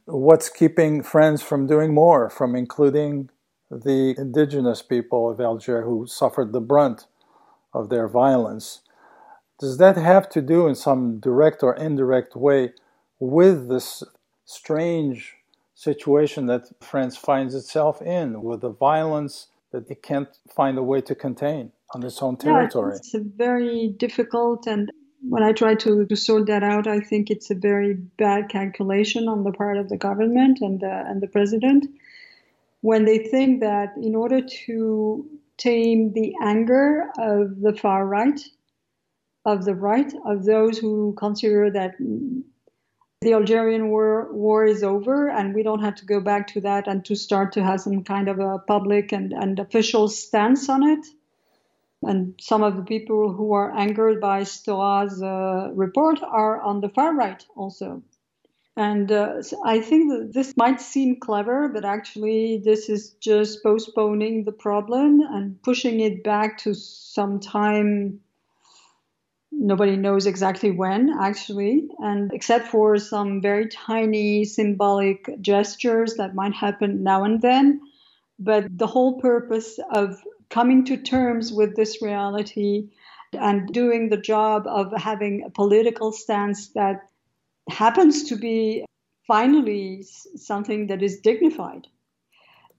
What's 0.06 0.48
keeping 0.48 1.02
France 1.02 1.42
from 1.42 1.66
doing 1.66 1.94
more, 1.94 2.30
from 2.30 2.56
including 2.56 3.30
the 3.70 4.14
indigenous 4.18 4.82
people 4.82 5.30
of 5.30 5.40
Algeria 5.40 5.84
who 5.84 6.06
suffered 6.06 6.52
the 6.52 6.60
brunt 6.60 7.06
of 7.72 7.88
their 7.88 8.08
violence? 8.08 8.82
Does 9.58 9.78
that 9.78 9.96
have 9.96 10.28
to 10.30 10.42
do 10.42 10.66
in 10.66 10.74
some 10.74 11.18
direct 11.20 11.62
or 11.62 11.74
indirect 11.76 12.36
way 12.36 12.72
with 13.20 13.68
this 13.68 14.02
strange 14.44 15.36
situation 15.74 16.46
that 16.46 16.68
France 16.80 17.16
finds 17.16 17.54
itself 17.54 18.02
in, 18.02 18.42
with 18.42 18.60
the 18.60 18.70
violence 18.70 19.48
that 19.72 19.90
it 19.90 20.02
can't 20.02 20.28
find 20.48 20.78
a 20.78 20.82
way 20.82 21.00
to 21.00 21.14
contain 21.14 21.72
on 21.94 22.02
its 22.04 22.22
own 22.22 22.36
territory? 22.36 22.92
Yeah, 22.92 22.98
it's 22.98 23.14
a 23.14 23.20
very 23.20 23.88
difficult, 23.88 24.66
and 24.66 24.92
when 25.28 25.42
I 25.42 25.52
try 25.52 25.74
to, 25.74 26.06
to 26.06 26.16
sort 26.16 26.46
that 26.46 26.62
out, 26.62 26.86
I 26.86 27.00
think 27.00 27.30
it's 27.30 27.50
a 27.50 27.54
very 27.54 27.94
bad 27.94 28.48
calculation 28.48 29.28
on 29.28 29.44
the 29.44 29.52
part 29.52 29.76
of 29.76 29.88
the 29.88 29.96
government 29.96 30.58
and 30.60 30.80
the, 30.80 31.04
and 31.06 31.20
the 31.22 31.28
president 31.28 31.86
when 32.84 33.06
they 33.06 33.16
think 33.16 33.60
that 33.60 33.96
in 33.96 34.14
order 34.14 34.42
to 34.42 35.26
tame 35.56 36.12
the 36.12 36.34
anger 36.42 37.10
of 37.16 37.58
the 37.62 37.72
far 37.72 38.06
right, 38.06 38.38
of 39.46 39.64
the 39.64 39.74
right, 39.74 40.12
of 40.26 40.44
those 40.44 40.76
who 40.76 41.14
consider 41.16 41.70
that 41.70 41.94
the 43.22 43.32
Algerian 43.32 43.88
war, 43.88 44.30
war 44.34 44.66
is 44.66 44.82
over 44.82 45.30
and 45.30 45.54
we 45.54 45.62
don't 45.62 45.80
have 45.80 45.94
to 45.94 46.04
go 46.04 46.20
back 46.20 46.46
to 46.48 46.60
that 46.60 46.86
and 46.86 47.02
to 47.06 47.14
start 47.16 47.52
to 47.52 47.64
have 47.64 47.80
some 47.80 48.04
kind 48.04 48.28
of 48.28 48.38
a 48.38 48.58
public 48.58 49.12
and, 49.12 49.32
and 49.32 49.58
official 49.58 50.06
stance 50.06 50.68
on 50.68 50.86
it. 50.86 51.06
And 52.06 52.34
some 52.40 52.62
of 52.62 52.76
the 52.76 52.82
people 52.82 53.32
who 53.32 53.52
are 53.52 53.74
angered 53.76 54.20
by 54.20 54.44
Stora's 54.44 55.22
uh, 55.22 55.70
report 55.74 56.20
are 56.22 56.60
on 56.60 56.80
the 56.80 56.88
far 56.88 57.14
right 57.14 57.44
also. 57.56 58.02
And 58.76 59.12
uh, 59.12 59.42
so 59.42 59.62
I 59.64 59.80
think 59.80 60.10
that 60.10 60.32
this 60.32 60.56
might 60.56 60.80
seem 60.80 61.20
clever, 61.20 61.68
but 61.68 61.84
actually, 61.84 62.60
this 62.64 62.88
is 62.88 63.10
just 63.20 63.62
postponing 63.62 64.44
the 64.44 64.52
problem 64.52 65.20
and 65.20 65.62
pushing 65.62 66.00
it 66.00 66.24
back 66.24 66.58
to 66.58 66.74
some 66.74 67.38
time. 67.38 68.20
Nobody 69.52 69.96
knows 69.96 70.26
exactly 70.26 70.72
when, 70.72 71.14
actually, 71.20 71.86
and 72.00 72.32
except 72.34 72.66
for 72.66 72.98
some 72.98 73.40
very 73.40 73.68
tiny 73.68 74.44
symbolic 74.44 75.40
gestures 75.40 76.14
that 76.16 76.34
might 76.34 76.54
happen 76.54 77.04
now 77.04 77.22
and 77.22 77.40
then. 77.40 77.80
But 78.40 78.76
the 78.76 78.88
whole 78.88 79.20
purpose 79.20 79.78
of 79.92 80.20
coming 80.50 80.84
to 80.86 80.96
terms 80.96 81.52
with 81.52 81.76
this 81.76 82.02
reality 82.02 82.88
and 83.32 83.68
doing 83.72 84.08
the 84.08 84.16
job 84.16 84.66
of 84.66 84.92
having 84.96 85.42
a 85.44 85.50
political 85.50 86.12
stance 86.12 86.68
that 86.68 87.08
happens 87.68 88.24
to 88.24 88.36
be 88.36 88.84
finally 89.26 90.04
something 90.36 90.86
that 90.88 91.02
is 91.02 91.20
dignified. 91.20 91.86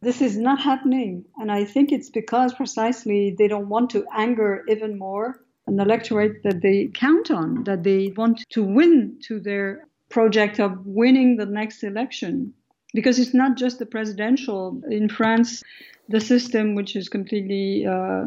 This 0.02 0.22
is 0.22 0.38
not 0.38 0.60
happening. 0.60 1.26
And 1.38 1.52
I 1.52 1.66
think 1.66 1.92
it's 1.92 2.10
because 2.10 2.54
precisely 2.54 3.36
they 3.38 3.48
don't 3.48 3.70
want 3.70 3.90
to 3.92 4.06
anger 4.14 4.64
even 4.70 4.98
more 4.98 5.42
an 5.68 5.80
electorate 5.80 6.44
that 6.44 6.62
they 6.62 6.92
count 6.94 7.32
on, 7.32 7.64
that 7.64 7.84
they 7.84 8.14
want 8.16 8.44
to 8.52 8.64
win 8.64 9.18
to 9.24 9.40
their 9.40 9.88
project 10.10 10.60
of 10.60 10.86
winning 10.86 11.38
the 11.38 11.46
next 11.46 11.84
election. 11.84 12.54
Because 12.96 13.20
it's 13.20 13.34
not 13.34 13.58
just 13.58 13.78
the 13.78 13.86
presidential. 13.86 14.82
In 14.90 15.10
France, 15.10 15.62
the 16.10 16.22
system, 16.22 16.76
which 16.76 16.96
is 16.96 17.10
completely 17.10 17.86
uh, 17.86 18.26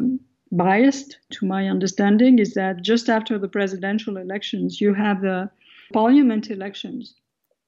biased 0.51 1.17
to 1.31 1.45
my 1.45 1.67
understanding, 1.67 2.39
is 2.39 2.53
that 2.53 2.81
just 2.81 3.09
after 3.09 3.37
the 3.39 3.47
presidential 3.47 4.17
elections, 4.17 4.79
you 4.79 4.93
have 4.93 5.21
the 5.21 5.49
parliament 5.91 6.51
elections 6.51 7.15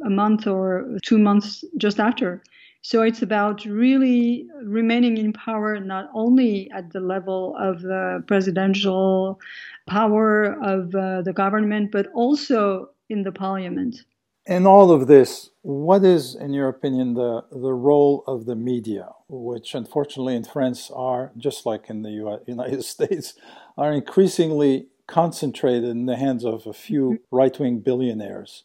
a 0.06 0.10
month 0.10 0.48
or 0.48 0.98
two 1.04 1.18
months 1.18 1.64
just 1.78 2.00
after. 2.00 2.42
So 2.84 3.04
it's 3.04 3.22
about 3.22 3.64
really 3.66 4.48
remaining 4.64 5.18
in 5.18 5.34
power, 5.34 5.80
not 5.80 6.10
only 6.16 6.70
at 6.72 6.92
the 6.92 7.00
level 7.00 7.56
of 7.60 7.82
the 7.82 8.24
presidential 8.28 9.40
power 9.88 10.58
of 10.64 10.96
uh, 10.96 11.22
the 11.22 11.34
government, 11.34 11.92
but 11.92 12.08
also 12.14 12.90
in 13.10 13.22
the 13.24 13.32
parliament. 13.32 14.04
In 14.48 14.66
all 14.66 14.92
of 14.92 15.08
this, 15.08 15.52
what 15.62 16.04
is, 16.04 16.34
in 16.34 16.54
your 16.54 16.68
opinion, 16.68 17.14
the, 17.14 17.44
the 17.52 17.74
role 17.74 18.24
of 18.26 18.46
the 18.46 18.56
media, 18.56 19.10
which 19.30 19.76
unfortunately 19.76 20.36
in 20.36 20.44
France 20.44 20.90
are, 20.94 21.32
just 21.38 21.66
like 21.66 21.90
in 21.90 22.02
the 22.02 22.12
US, 22.26 22.42
United 22.48 22.84
States, 22.96 23.36
are 23.78 23.94
increasingly 23.94 24.88
concentrated 25.08 25.84
in 25.84 26.08
the 26.08 26.16
hands 26.16 26.44
of 26.44 26.66
a 26.66 26.74
few 26.74 27.12
mm. 27.12 27.20
right 27.30 27.58
wing 27.60 27.80
billionaires? 27.80 28.64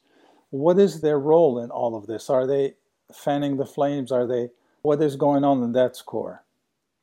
What 0.51 0.79
is 0.79 1.03
their 1.03 1.19
role 1.19 1.59
in 1.59 1.71
all 1.71 1.95
of 1.95 2.07
this? 2.07 2.31
Are 2.31 2.47
they 2.47 2.75
fanning 3.13 3.59
the 3.59 3.67
flames? 3.67 4.11
Are 4.11 4.27
they, 4.27 4.49
what 4.81 5.03
is 5.03 5.17
going 5.17 5.45
on 5.45 5.63
in 5.63 5.73
that 5.73 5.97
score? 5.97 6.45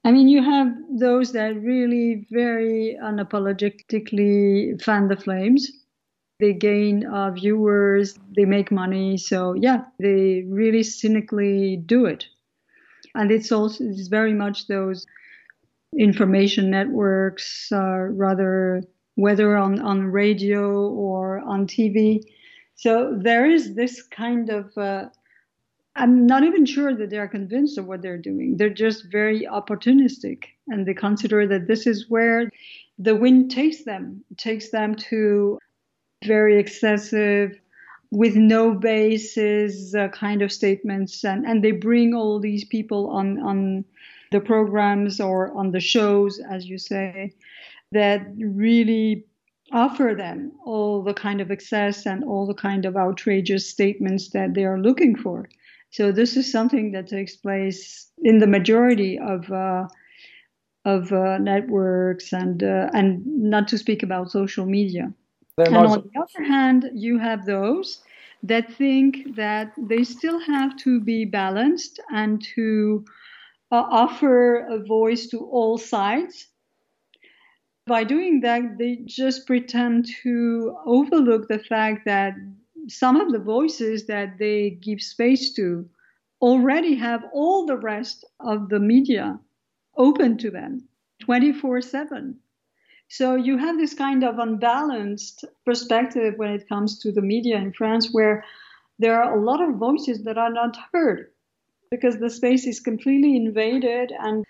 I 0.04 0.12
mean, 0.12 0.28
you 0.28 0.44
have 0.44 0.68
those 0.90 1.32
that 1.34 1.56
really 1.62 2.26
very 2.32 2.98
unapologetically 3.02 4.82
fan 4.82 5.08
the 5.08 5.16
flames. 5.16 5.72
They 6.44 6.52
gain 6.52 7.06
uh, 7.06 7.32
viewers, 7.32 8.20
they 8.36 8.44
make 8.44 8.70
money. 8.70 9.16
So, 9.16 9.54
yeah, 9.54 9.86
they 9.98 10.44
really 10.50 10.84
cynically 10.84 11.78
do 11.78 12.06
it. 12.06 12.26
And 13.16 13.32
it's 13.32 13.50
also 13.50 13.86
it's 13.86 14.10
very 14.10 14.34
much 14.34 14.68
those 14.68 15.06
information 15.98 16.70
networks, 16.70 17.72
uh, 17.72 18.08
rather, 18.12 18.84
whether 19.16 19.56
on, 19.56 19.80
on 19.80 20.08
radio 20.08 20.90
or 20.90 21.40
on 21.40 21.66
TV. 21.66 22.20
So, 22.76 23.18
there 23.18 23.50
is 23.50 23.76
this 23.76 24.04
kind 24.04 24.50
of 24.50 24.78
uh, 24.78 25.06
I'm 25.96 26.26
not 26.26 26.44
even 26.44 26.66
sure 26.66 26.94
that 26.94 27.10
they're 27.10 27.30
convinced 27.30 27.78
of 27.78 27.86
what 27.86 28.02
they're 28.02 28.18
doing. 28.18 28.58
They're 28.58 28.82
just 28.86 29.06
very 29.10 29.48
opportunistic 29.48 30.44
and 30.68 30.86
they 30.86 30.94
consider 30.94 31.48
that 31.48 31.68
this 31.68 31.88
is 31.88 32.10
where 32.10 32.50
the 33.00 33.16
wind 33.16 33.50
takes 33.50 33.86
them, 33.86 34.26
takes 34.36 34.72
them 34.72 34.96
to 34.96 35.58
very 36.26 36.60
excessive, 36.60 37.60
with 38.12 38.36
no 38.36 38.74
basis 38.76 39.96
uh, 39.96 40.08
kind 40.10 40.42
of 40.42 40.52
statements. 40.52 41.24
And, 41.24 41.46
and 41.46 41.64
they 41.64 41.72
bring 41.72 42.14
all 42.14 42.40
these 42.40 42.64
people 42.64 43.10
on, 43.10 43.40
on 43.40 43.86
the 44.32 44.40
programs 44.40 45.20
or 45.20 45.52
on 45.58 45.72
the 45.72 45.80
shows, 45.80 46.40
as 46.40 46.66
you 46.66 46.78
say, 46.78 47.34
that 47.92 48.28
really 48.38 49.26
offer 49.72 50.14
them 50.16 50.52
all 50.66 51.02
the 51.02 51.14
kind 51.14 51.42
of 51.42 51.50
excess 51.50 52.06
and 52.06 52.24
all 52.24 52.46
the 52.46 52.54
kind 52.54 52.86
of 52.86 52.96
outrageous 52.96 53.68
statements 53.68 54.30
that 54.30 54.54
they 54.54 54.64
are 54.64 54.80
looking 54.80 55.16
for. 55.16 55.50
So 55.90 56.12
this 56.12 56.38
is 56.38 56.52
something 56.52 56.92
that 56.92 57.08
takes 57.08 57.36
place 57.36 58.12
in 58.24 58.40
the 58.40 58.48
majority 58.48 59.20
of 59.20 59.52
uh, 59.52 59.88
of 60.86 61.12
uh, 61.14 61.38
networks 61.38 62.34
and 62.34 62.62
uh, 62.62 62.90
and 62.94 63.26
not 63.26 63.68
to 63.70 63.78
speak 63.78 64.04
about 64.04 64.32
social 64.32 64.66
media. 64.66 65.14
They're 65.58 65.68
and 65.68 65.76
on 65.76 66.10
the 66.14 66.20
other 66.20 66.44
hand, 66.44 66.90
you 66.94 67.20
have 67.20 67.46
those 67.46 68.02
that 68.42 68.74
think 68.74 69.36
that 69.36 69.72
they 69.78 70.04
still 70.04 70.40
have 70.40 70.76
to 70.78 71.00
be 71.00 71.26
balanced 71.26 72.00
and 72.12 72.42
to 72.56 73.06
uh, 73.72 73.86
offer 73.90 74.66
a 74.68 74.80
voice 74.80 75.28
to 75.28 75.40
all 75.40 75.78
sides. 75.78 76.48
By 77.86 78.04
doing 78.04 78.42
that, 78.42 78.78
they 78.78 79.02
just 79.06 79.46
pretend 79.46 80.08
to 80.24 80.78
overlook 80.86 81.48
the 81.48 81.60
fact 81.60 82.06
that 82.06 82.34
some 82.88 83.20
of 83.20 83.32
the 83.32 83.40
voices 83.40 84.06
that 84.08 84.38
they 84.40 84.72
give 84.82 85.02
space 85.02 85.54
to 85.54 85.88
already 86.42 86.96
have 86.96 87.24
all 87.32 87.66
the 87.66 87.78
rest 87.78 88.26
of 88.40 88.70
the 88.70 88.80
media 88.80 89.40
open 89.98 90.38
to 90.38 90.50
them 90.50 90.88
24 91.22 91.82
7. 91.82 92.40
So 93.10 93.36
you 93.36 93.58
have 93.58 93.78
this 93.78 93.94
kind 93.94 94.24
of 94.24 94.40
unbalanced 94.40 95.46
perspective 95.66 96.34
when 96.38 96.52
it 96.52 96.68
comes 96.68 97.00
to 97.00 97.12
the 97.12 97.22
media 97.22 97.58
in 97.58 97.74
France, 97.74 98.10
where 98.12 98.44
there 99.00 99.22
are 99.22 99.38
a 99.38 99.44
lot 99.44 99.62
of 99.62 99.76
voices 99.76 100.24
that 100.24 100.38
are 100.38 100.52
not 100.52 100.78
heard 100.92 101.32
because 101.92 102.18
the 102.18 102.30
space 102.30 102.66
is 102.66 102.80
completely 102.80 103.36
invaded 103.36 104.12
and 104.18 104.46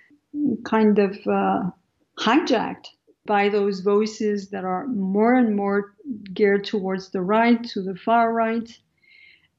kind 0.64 0.98
of 1.00 1.18
uh, 1.28 1.70
hijacked 2.18 2.88
by 3.26 3.50
those 3.50 3.82
voices 3.82 4.50
that 4.50 4.64
are 4.64 4.88
more 4.88 5.34
and 5.36 5.56
more 5.56 5.94
geared 6.34 6.64
towards 6.64 7.10
the 7.10 7.22
right, 7.22 7.64
to 7.64 7.82
the 7.82 7.96
far 7.96 8.34
right, 8.34 8.80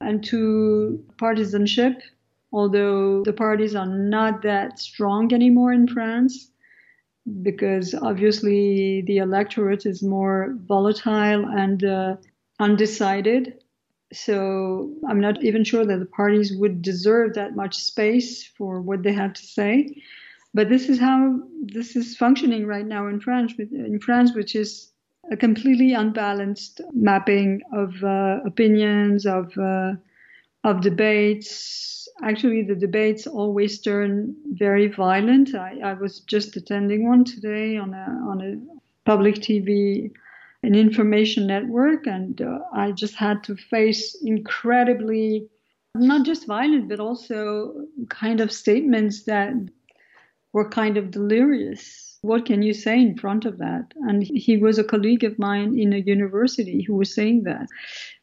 and 0.01 0.23
to 0.23 1.03
partisanship, 1.17 2.01
although 2.51 3.23
the 3.23 3.33
parties 3.33 3.75
are 3.75 3.87
not 3.87 4.41
that 4.41 4.79
strong 4.79 5.33
anymore 5.33 5.73
in 5.73 5.87
France 5.87 6.51
because 7.41 7.93
obviously 7.95 9.01
the 9.07 9.17
electorate 9.17 9.85
is 9.85 10.03
more 10.03 10.55
volatile 10.67 11.45
and 11.45 11.83
uh, 11.83 12.15
undecided. 12.59 13.63
So 14.13 14.93
I'm 15.09 15.19
not 15.19 15.43
even 15.43 15.63
sure 15.63 15.85
that 15.85 15.99
the 15.99 16.05
parties 16.05 16.55
would 16.55 16.81
deserve 16.81 17.33
that 17.33 17.55
much 17.55 17.75
space 17.75 18.45
for 18.45 18.81
what 18.81 19.03
they 19.03 19.13
have 19.13 19.33
to 19.33 19.41
say. 19.45 20.01
But 20.53 20.69
this 20.69 20.87
is 20.87 20.99
how 20.99 21.41
this 21.63 21.95
is 21.95 22.15
functioning 22.15 22.65
right 22.65 22.85
now 22.85 23.07
in 23.07 23.19
France, 23.19 23.53
in 23.59 23.99
France, 23.99 24.33
which 24.33 24.55
is 24.55 24.91
a 25.31 25.35
completely 25.35 25.93
unbalanced 25.93 26.81
mapping 26.93 27.61
of 27.73 28.03
uh, 28.03 28.39
opinions, 28.45 29.25
of 29.25 29.57
uh, 29.57 29.93
of 30.65 30.81
debates. 30.81 32.07
Actually, 32.23 32.63
the 32.63 32.75
debates 32.75 33.27
always 33.27 33.79
turn 33.79 34.35
very 34.53 34.87
violent. 34.87 35.53
I, 35.53 35.79
I 35.83 35.93
was 35.93 36.21
just 36.21 36.57
attending 36.57 37.07
one 37.07 37.23
today 37.23 37.77
on 37.77 37.93
a 37.93 38.07
on 38.29 38.41
a 38.41 38.51
public 39.05 39.35
TV, 39.35 40.11
an 40.63 40.75
information 40.75 41.45
network, 41.45 42.07
and 42.07 42.41
uh, 42.41 42.59
I 42.73 42.91
just 42.91 43.15
had 43.15 43.43
to 43.45 43.55
face 43.55 44.17
incredibly 44.23 45.47
not 45.93 46.25
just 46.25 46.47
violent, 46.47 46.89
but 46.89 46.99
also 46.99 47.73
kind 48.09 48.41
of 48.41 48.51
statements 48.51 49.23
that 49.23 49.53
were 50.51 50.69
kind 50.69 50.97
of 50.97 51.11
delirious. 51.11 52.17
What 52.21 52.45
can 52.45 52.63
you 52.63 52.73
say 52.73 52.99
in 52.99 53.17
front 53.17 53.45
of 53.45 53.59
that? 53.59 53.93
And 54.07 54.23
he 54.23 54.57
was 54.57 54.79
a 54.79 54.83
colleague 54.83 55.23
of 55.23 55.37
mine 55.37 55.77
in 55.77 55.93
a 55.93 55.99
university 55.99 56.81
who 56.81 56.95
was 56.95 57.13
saying 57.13 57.43
that. 57.43 57.67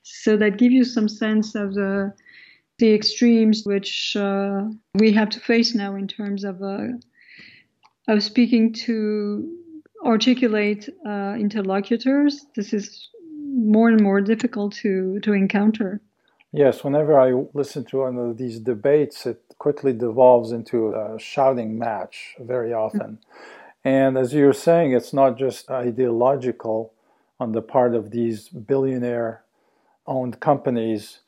So 0.03 0.37
that 0.37 0.59
gives 0.59 0.75
you 0.75 0.85
some 0.85 1.09
sense 1.09 1.55
of 1.55 1.75
the 1.75 2.13
the 2.83 2.93
extremes 2.93 3.63
which 3.65 4.17
uh, 4.17 4.65
we 4.95 5.13
have 5.13 5.31
to 5.31 5.39
face 5.39 5.73
now 5.73 5.95
in 5.95 6.09
terms 6.09 6.43
of 6.43 6.61
uh, 6.61 6.89
of 8.09 8.21
speaking 8.25 8.73
to 8.73 9.49
articulate 10.05 10.89
uh, 11.07 11.35
interlocutors. 11.39 12.45
This 12.57 12.73
is 12.73 13.09
more 13.77 13.89
and 13.89 14.03
more 14.03 14.21
difficult 14.21 14.73
to 14.83 15.21
to 15.21 15.33
encounter. 15.33 16.01
Yes, 16.51 16.83
whenever 16.83 17.15
I 17.21 17.29
listen 17.55 17.85
to 17.85 17.99
one 17.99 18.19
of 18.19 18.37
these 18.37 18.59
debates, 18.59 19.27
it 19.27 19.41
quickly 19.59 19.93
devolves 19.93 20.51
into 20.51 20.93
a 20.93 21.21
shouting 21.21 21.79
match 21.79 22.35
very 22.41 22.73
often. 22.73 23.21
And 23.85 24.19
as 24.19 24.35
you're 24.35 24.61
saying, 24.69 24.93
it's 24.93 25.13
not 25.13 25.39
just 25.39 25.71
ideological 25.71 26.93
on 27.39 27.53
the 27.53 27.63
part 27.63 27.95
of 27.95 28.11
these 28.11 28.49
billionaire 28.49 29.43
owned 30.07 30.39
companies, 30.41 31.22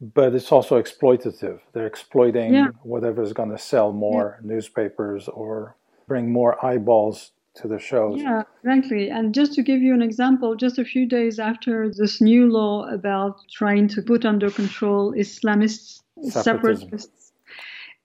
but 0.00 0.34
it's 0.34 0.52
also 0.52 0.80
exploitative. 0.80 1.60
They're 1.72 1.86
exploiting 1.86 2.54
yeah. 2.54 2.68
whatever 2.82 3.22
is 3.22 3.32
going 3.32 3.50
to 3.50 3.58
sell 3.58 3.92
more 3.92 4.38
yeah. 4.40 4.54
newspapers 4.54 5.28
or 5.28 5.76
bring 6.06 6.32
more 6.32 6.64
eyeballs 6.64 7.32
to 7.56 7.68
the 7.68 7.78
shows. 7.78 8.20
Yeah, 8.20 8.42
exactly. 8.62 9.10
And 9.10 9.34
just 9.34 9.54
to 9.54 9.62
give 9.62 9.82
you 9.82 9.92
an 9.94 10.02
example, 10.02 10.54
just 10.54 10.78
a 10.78 10.84
few 10.84 11.06
days 11.06 11.38
after 11.38 11.90
this 11.90 12.20
new 12.20 12.50
law 12.50 12.88
about 12.88 13.40
trying 13.50 13.88
to 13.88 14.02
put 14.02 14.24
under 14.24 14.50
control 14.50 15.12
Islamist 15.12 16.02
separatists 16.30 17.32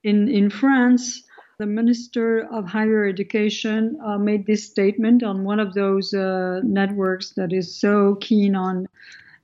in, 0.03 0.27
in 0.27 0.49
France, 0.49 1.23
the 1.60 1.65
Minister 1.67 2.47
of 2.51 2.65
Higher 2.65 3.06
Education 3.06 3.97
uh, 4.03 4.17
made 4.17 4.47
this 4.47 4.65
statement 4.65 5.21
on 5.21 5.43
one 5.43 5.60
of 5.60 5.75
those 5.75 6.13
uh, 6.13 6.62
networks 6.63 7.32
that 7.32 7.53
is 7.53 7.79
so 7.79 8.15
keen 8.15 8.56
on 8.56 8.88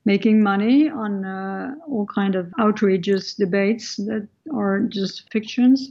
making 0.05 0.41
money 0.41 0.89
on 0.89 1.25
uh, 1.25 1.75
all 1.87 2.05
kind 2.05 2.35
of 2.35 2.51
outrageous 2.59 3.35
debates 3.35 3.95
that 3.97 4.27
are 4.53 4.79
just 4.81 5.31
fictions. 5.31 5.89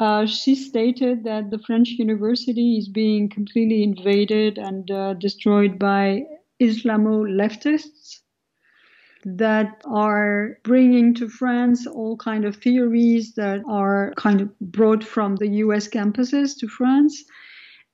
Uh, 0.00 0.26
she 0.26 0.54
stated 0.54 1.22
that 1.24 1.50
the 1.50 1.58
French 1.58 1.90
university 1.90 2.76
is 2.76 2.88
being 2.88 3.28
completely 3.28 3.82
invaded 3.82 4.58
and 4.58 4.90
uh, 4.90 5.14
destroyed 5.14 5.78
by 5.78 6.24
Islamo 6.60 7.24
leftists 7.24 8.20
that 9.24 9.80
are 9.84 10.58
bringing 10.64 11.14
to 11.14 11.28
France 11.28 11.86
all 11.86 12.16
kind 12.16 12.44
of 12.44 12.56
theories 12.56 13.34
that 13.34 13.62
are 13.68 14.12
kind 14.16 14.40
of 14.40 14.58
brought 14.58 15.04
from 15.04 15.36
the 15.36 15.48
US 15.48 15.88
campuses 15.88 16.58
to 16.58 16.66
France. 16.66 17.24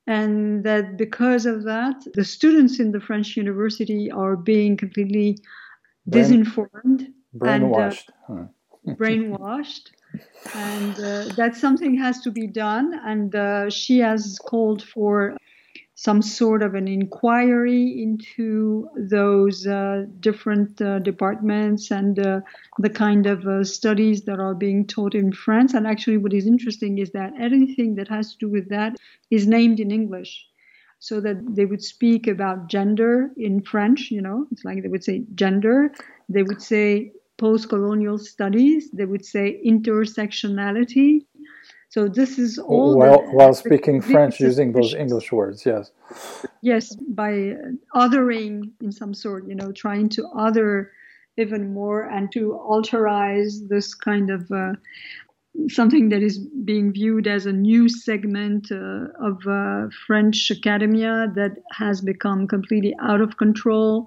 And 0.08 0.64
that 0.64 0.96
because 0.96 1.44
of 1.44 1.64
that, 1.64 1.96
the 2.14 2.24
students 2.24 2.80
in 2.80 2.92
the 2.92 3.00
French 3.00 3.36
university 3.36 4.10
are 4.10 4.36
being 4.36 4.74
completely 4.74 5.36
Brain, 6.06 6.24
disinformed, 6.24 7.12
brainwashed, 7.36 8.08
and, 8.28 8.40
uh, 8.40 8.44
huh. 8.86 8.94
brainwashed, 8.98 9.90
and 10.54 10.98
uh, 10.98 11.34
that 11.34 11.56
something 11.56 11.94
has 11.98 12.22
to 12.22 12.30
be 12.30 12.46
done. 12.46 12.98
And 13.04 13.34
uh, 13.34 13.68
she 13.68 13.98
has 13.98 14.38
called 14.42 14.82
for 14.82 15.36
some 15.98 16.22
sort 16.22 16.62
of 16.62 16.76
an 16.76 16.86
inquiry 16.86 18.00
into 18.00 18.88
those 18.96 19.66
uh, 19.66 20.04
different 20.20 20.80
uh, 20.80 21.00
departments 21.00 21.90
and 21.90 22.24
uh, 22.24 22.40
the 22.78 22.88
kind 22.88 23.26
of 23.26 23.44
uh, 23.48 23.64
studies 23.64 24.22
that 24.22 24.38
are 24.38 24.54
being 24.54 24.86
taught 24.86 25.12
in 25.16 25.32
France. 25.32 25.74
And 25.74 25.88
actually, 25.88 26.18
what 26.18 26.32
is 26.32 26.46
interesting 26.46 26.98
is 26.98 27.10
that 27.10 27.32
anything 27.36 27.96
that 27.96 28.06
has 28.06 28.30
to 28.30 28.38
do 28.38 28.48
with 28.48 28.68
that 28.68 28.94
is 29.32 29.48
named 29.48 29.80
in 29.80 29.90
English. 29.90 30.46
So 31.00 31.20
that 31.20 31.36
they 31.56 31.64
would 31.64 31.82
speak 31.82 32.28
about 32.28 32.68
gender 32.68 33.30
in 33.36 33.60
French, 33.62 34.12
you 34.12 34.22
know, 34.22 34.46
it's 34.52 34.64
like 34.64 34.82
they 34.82 34.88
would 34.88 35.02
say 35.02 35.24
gender, 35.34 35.90
they 36.28 36.44
would 36.44 36.62
say 36.62 37.10
post 37.38 37.68
colonial 37.68 38.18
studies, 38.18 38.90
they 38.92 39.04
would 39.04 39.24
say 39.24 39.60
intersectionality. 39.66 41.26
So 41.90 42.06
this 42.06 42.38
is 42.38 42.58
all 42.58 42.98
while, 42.98 43.22
the, 43.22 43.30
while 43.30 43.54
speaking 43.54 44.02
French 44.02 44.40
using 44.40 44.72
those 44.72 44.94
English 44.94 45.32
words, 45.32 45.64
yes. 45.64 45.90
Yes, 46.60 46.94
by 46.96 47.54
othering 47.94 48.72
in 48.82 48.92
some 48.92 49.14
sort, 49.14 49.48
you 49.48 49.54
know, 49.54 49.72
trying 49.72 50.10
to 50.10 50.26
other 50.28 50.92
even 51.38 51.72
more 51.72 52.02
and 52.02 52.30
to 52.32 52.60
alterize 52.68 53.68
this 53.68 53.94
kind 53.94 54.28
of 54.28 54.50
uh, 54.50 54.72
something 55.70 56.08
that 56.10 56.22
is 56.22 56.38
being 56.38 56.92
viewed 56.92 57.26
as 57.26 57.46
a 57.46 57.52
new 57.52 57.88
segment 57.88 58.70
uh, 58.70 59.06
of 59.20 59.46
uh, 59.46 59.88
French 60.06 60.50
academia 60.50 61.32
that 61.34 61.52
has 61.72 62.00
become 62.00 62.46
completely 62.46 62.94
out 63.00 63.20
of 63.20 63.36
control 63.38 64.06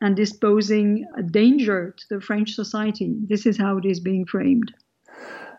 and 0.00 0.16
disposing 0.16 1.04
a 1.16 1.22
danger 1.22 1.94
to 1.98 2.04
the 2.14 2.20
French 2.20 2.52
society. 2.54 3.16
This 3.28 3.44
is 3.44 3.58
how 3.58 3.76
it 3.78 3.84
is 3.84 4.00
being 4.00 4.24
framed. 4.24 4.72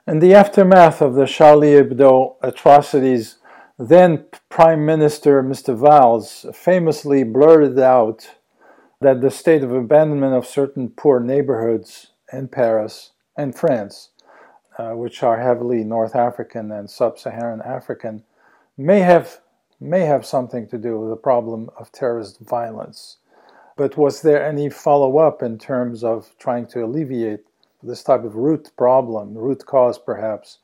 In 0.10 0.17
the 0.17 0.34
aftermath 0.34 1.04
of 1.04 1.13
the 1.13 1.28
Charlie 1.28 1.74
Hebdo 1.74 2.38
atrocities, 2.41 3.36
then 3.78 4.26
Prime 4.50 4.84
Minister 4.84 5.43
Mr. 5.43 5.78
Valls 5.78 6.48
famously 6.52 7.24
blurted 7.24 7.78
out 7.78 8.28
that 9.02 9.22
the 9.22 9.30
state 9.30 9.62
of 9.62 9.72
abandonment 9.72 10.34
of 10.34 10.48
certain 10.48 10.89
poor 10.89 11.19
neighborhoods 11.19 12.08
in 12.34 12.48
Paris 12.48 13.12
and 13.38 13.54
France, 13.54 14.10
uh, 14.80 14.93
which 14.93 15.22
are 15.22 15.41
heavily 15.41 15.84
North 15.84 16.15
African 16.15 16.72
and 16.72 16.89
sub-Saharan 16.89 17.62
African, 17.62 18.24
may 18.80 19.02
have 19.02 19.41
may 19.80 20.06
have 20.06 20.26
something 20.26 20.67
to 20.69 20.80
do 20.80 21.00
with 21.00 21.12
the 21.12 21.17
problem 21.17 21.69
of 21.78 21.91
terrorist 21.91 22.39
violence. 22.39 23.17
But 23.78 23.95
was 23.95 24.24
there 24.24 24.43
any 24.43 24.72
follow 24.72 25.19
up 25.19 25.44
in 25.44 25.60
terms 25.60 26.04
of 26.04 26.34
trying 26.40 26.65
to 26.69 26.84
alleviate 26.84 27.46
this 27.82 28.04
type 28.04 28.23
of 28.23 28.36
root 28.36 28.71
problem, 28.77 29.36
root 29.36 29.65
cause 29.65 29.98
perhaps, 29.98 30.60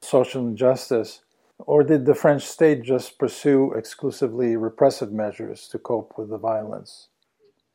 social 0.00 0.46
injustice? 0.46 1.22
Or 1.58 1.84
did 1.84 2.06
the 2.06 2.14
French 2.14 2.42
state 2.42 2.82
just 2.82 3.18
pursue 3.18 3.72
exclusively 3.72 4.56
repressive 4.56 5.12
measures 5.12 5.68
to 5.68 5.78
cope 5.78 6.14
with 6.18 6.30
the 6.30 6.38
violence? 6.38 7.08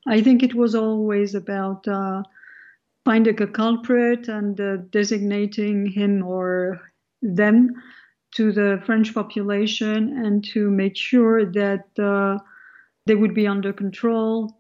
I 0.06 0.22
think 0.22 0.44
it 0.44 0.56
was 0.56 0.76
always 0.76 1.36
about 1.36 1.88
uh, 1.88 2.24
finding 3.06 3.42
a 3.42 3.48
culprit 3.48 4.28
and 4.28 4.60
uh, 4.60 4.78
designating 4.90 5.86
him 5.86 6.24
or 6.24 6.82
them 7.22 7.70
to 8.36 8.52
the 8.52 8.82
French 8.86 9.14
population 9.14 10.26
and 10.26 10.44
to 10.44 10.70
make 10.70 10.96
sure 10.96 11.46
that 11.46 11.86
uh, 11.98 12.38
they 13.06 13.16
would 13.16 13.34
be 13.34 13.48
under 13.48 13.72
control 13.72 14.57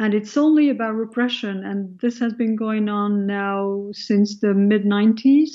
and 0.00 0.14
it's 0.14 0.38
only 0.38 0.70
about 0.70 0.94
repression. 0.94 1.62
And 1.62 2.00
this 2.00 2.18
has 2.20 2.32
been 2.32 2.56
going 2.56 2.88
on 2.88 3.26
now 3.26 3.90
since 3.92 4.40
the 4.40 4.54
mid 4.54 4.84
90s. 4.84 5.50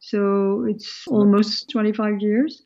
So 0.00 0.66
it's 0.68 1.04
almost 1.06 1.70
25 1.70 2.20
years. 2.20 2.64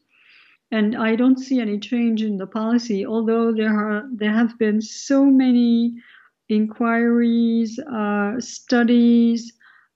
And 0.71 0.97
I 0.97 1.15
don't 1.15 1.39
see 1.39 1.61
any 1.61 1.79
change 1.79 2.23
in 2.23 2.39
the 2.39 2.47
policy, 2.47 3.05
although 3.05 3.53
there 3.53 3.77
are 3.77 4.09
there 4.15 4.33
have 4.33 4.59
been 4.59 4.81
so 4.81 5.27
many 5.27 6.01
inquiries, 6.49 7.79
uh, 7.79 8.41
studies, 8.41 9.53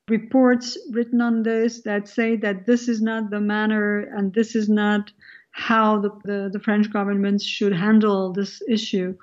reports 0.09 0.77
written 0.91 1.23
on 1.23 1.43
this 1.43 1.83
that 1.83 2.09
say 2.09 2.37
that 2.37 2.67
this 2.67 2.89
is 2.89 3.01
not 3.01 3.31
the 3.31 3.41
manner 3.41 4.01
and 4.15 4.35
this 4.35 4.55
is 4.55 4.69
not 4.69 5.11
how 5.57 5.99
the, 5.99 6.11
the, 6.25 6.51
the 6.53 6.61
French 6.61 6.93
government 6.93 7.41
should 7.41 7.73
handle 7.73 8.33
this 8.33 8.61
issue. 8.69 9.17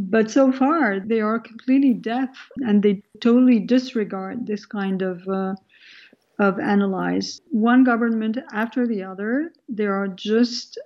But 0.00 0.30
so 0.30 0.52
far, 0.52 1.00
they 1.00 1.20
are 1.20 1.40
completely 1.40 1.92
deaf 1.92 2.30
and 2.58 2.82
they 2.82 3.02
totally 3.20 3.58
disregard 3.58 4.46
this 4.46 4.64
kind 4.64 5.02
of 5.02 5.26
uh, 5.28 5.54
of 6.38 6.60
analyze. 6.60 7.40
One 7.50 7.82
government 7.82 8.38
after 8.52 8.86
the 8.86 9.02
other, 9.02 9.52
they 9.68 9.86
are 9.86 10.06
just 10.06 10.78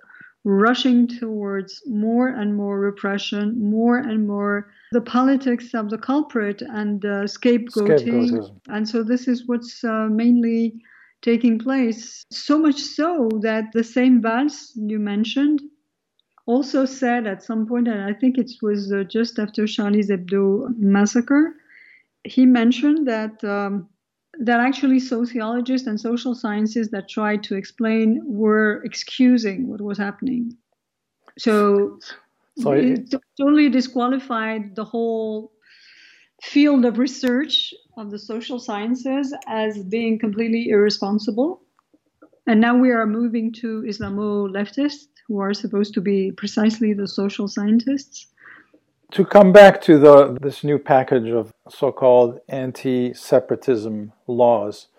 rushing 0.43 1.07
towards 1.07 1.83
more 1.85 2.29
and 2.29 2.55
more 2.55 2.79
repression, 2.79 3.69
more 3.69 3.97
and 3.97 4.27
more 4.27 4.71
the 4.91 5.01
politics 5.01 5.75
of 5.75 5.91
the 5.91 5.97
culprit 5.99 6.63
and 6.63 7.05
uh, 7.05 7.27
scapegoating. 7.27 8.59
And 8.67 8.89
so 8.89 9.03
this 9.03 9.27
is 9.27 9.47
what's 9.47 9.83
uh, 9.83 10.07
mainly 10.09 10.81
taking 11.21 11.59
place. 11.59 12.23
So 12.31 12.57
much 12.57 12.81
so 12.81 13.29
that 13.43 13.65
the 13.73 13.83
same 13.83 14.23
Valls 14.23 14.71
you 14.75 14.97
mentioned 14.97 15.61
also 16.45 16.85
said 16.85 17.25
at 17.27 17.43
some 17.43 17.65
point, 17.65 17.87
and 17.87 18.01
I 18.01 18.13
think 18.13 18.37
it 18.37 18.51
was 18.61 18.91
uh, 18.91 19.03
just 19.03 19.39
after 19.39 19.65
Charlie 19.65 20.03
Hebdo 20.03 20.77
massacre, 20.77 21.55
he 22.23 22.45
mentioned 22.45 23.07
that 23.07 23.43
um, 23.43 23.87
that 24.39 24.59
actually 24.59 24.99
sociologists 24.99 25.87
and 25.87 25.99
social 25.99 26.33
sciences 26.33 26.89
that 26.89 27.07
tried 27.07 27.43
to 27.43 27.55
explain 27.55 28.21
were 28.25 28.81
excusing 28.83 29.67
what 29.67 29.79
was 29.79 29.97
happening. 29.97 30.57
So, 31.37 31.99
so 32.57 32.71
it 32.71 33.13
totally 33.39 33.69
disqualified 33.69 34.75
the 34.75 34.85
whole 34.85 35.51
field 36.41 36.83
of 36.85 36.97
research 36.97 37.73
of 37.97 38.11
the 38.11 38.19
social 38.19 38.59
sciences 38.59 39.33
as 39.47 39.83
being 39.83 40.19
completely 40.19 40.69
irresponsible. 40.69 41.61
And 42.47 42.59
now 42.59 42.75
we 42.75 42.91
are 42.91 43.05
moving 43.05 43.53
to 43.53 43.83
Islamo 43.83 44.49
leftists 44.51 45.12
who 45.33 45.39
are 45.39 45.53
supposed 45.53 45.95
to 45.95 46.01
be 46.01 46.31
precisely 46.31 46.93
the 46.93 47.07
social 47.07 47.47
scientists. 47.47 48.27
To 49.13 49.25
come 49.25 49.51
back 49.51 49.81
to 49.81 49.97
the, 49.97 50.37
this 50.39 50.63
new 50.63 50.77
package 50.77 51.27
of 51.29 51.51
so 51.67 51.91
called 51.91 52.39
anti 52.47 53.15
separatism 53.15 54.13
laws, 54.27 54.89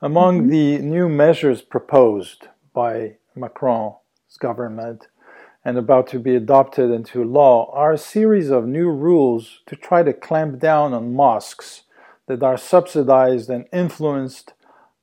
among 0.00 0.40
mm-hmm. 0.40 0.48
the 0.48 0.78
new 0.78 1.10
measures 1.10 1.60
proposed 1.60 2.48
by 2.72 3.16
Macron's 3.36 4.38
government 4.40 5.08
and 5.62 5.76
about 5.76 6.06
to 6.08 6.18
be 6.18 6.34
adopted 6.36 6.90
into 6.90 7.22
law 7.22 7.70
are 7.72 7.92
a 7.92 7.98
series 7.98 8.48
of 8.48 8.66
new 8.66 8.88
rules 8.88 9.60
to 9.66 9.76
try 9.76 10.02
to 10.02 10.14
clamp 10.14 10.58
down 10.58 10.94
on 10.94 11.14
mosques 11.14 11.82
that 12.28 12.42
are 12.42 12.56
subsidized 12.56 13.50
and 13.50 13.66
influenced 13.74 14.54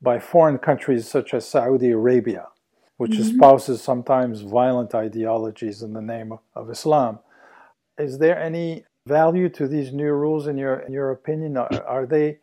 by 0.02 0.18
foreign 0.18 0.58
countries 0.58 1.08
such 1.08 1.32
as 1.34 1.48
Saudi 1.48 1.92
Arabia, 1.92 2.48
which 3.00 3.12
mm-hmm. 3.12 3.22
espouses 3.22 3.82
sometimes 3.82 4.42
violent 4.42 4.94
ideologies 4.94 5.82
in 5.82 5.94
the 5.94 6.02
name 6.02 6.34
of 6.54 6.70
Islam. 6.70 7.18
Is 7.98 8.18
there 8.18 8.38
any 8.38 8.84
value 9.08 9.48
to 9.48 9.70
these 9.70 9.94
new 9.94 10.12
rules 10.12 10.48
in 10.48 10.58
your 10.58 10.76
in 10.80 10.92
your 10.92 11.12
opinion? 11.12 11.56
Are, 11.56 11.84
are 11.96 12.06
they 12.06 12.40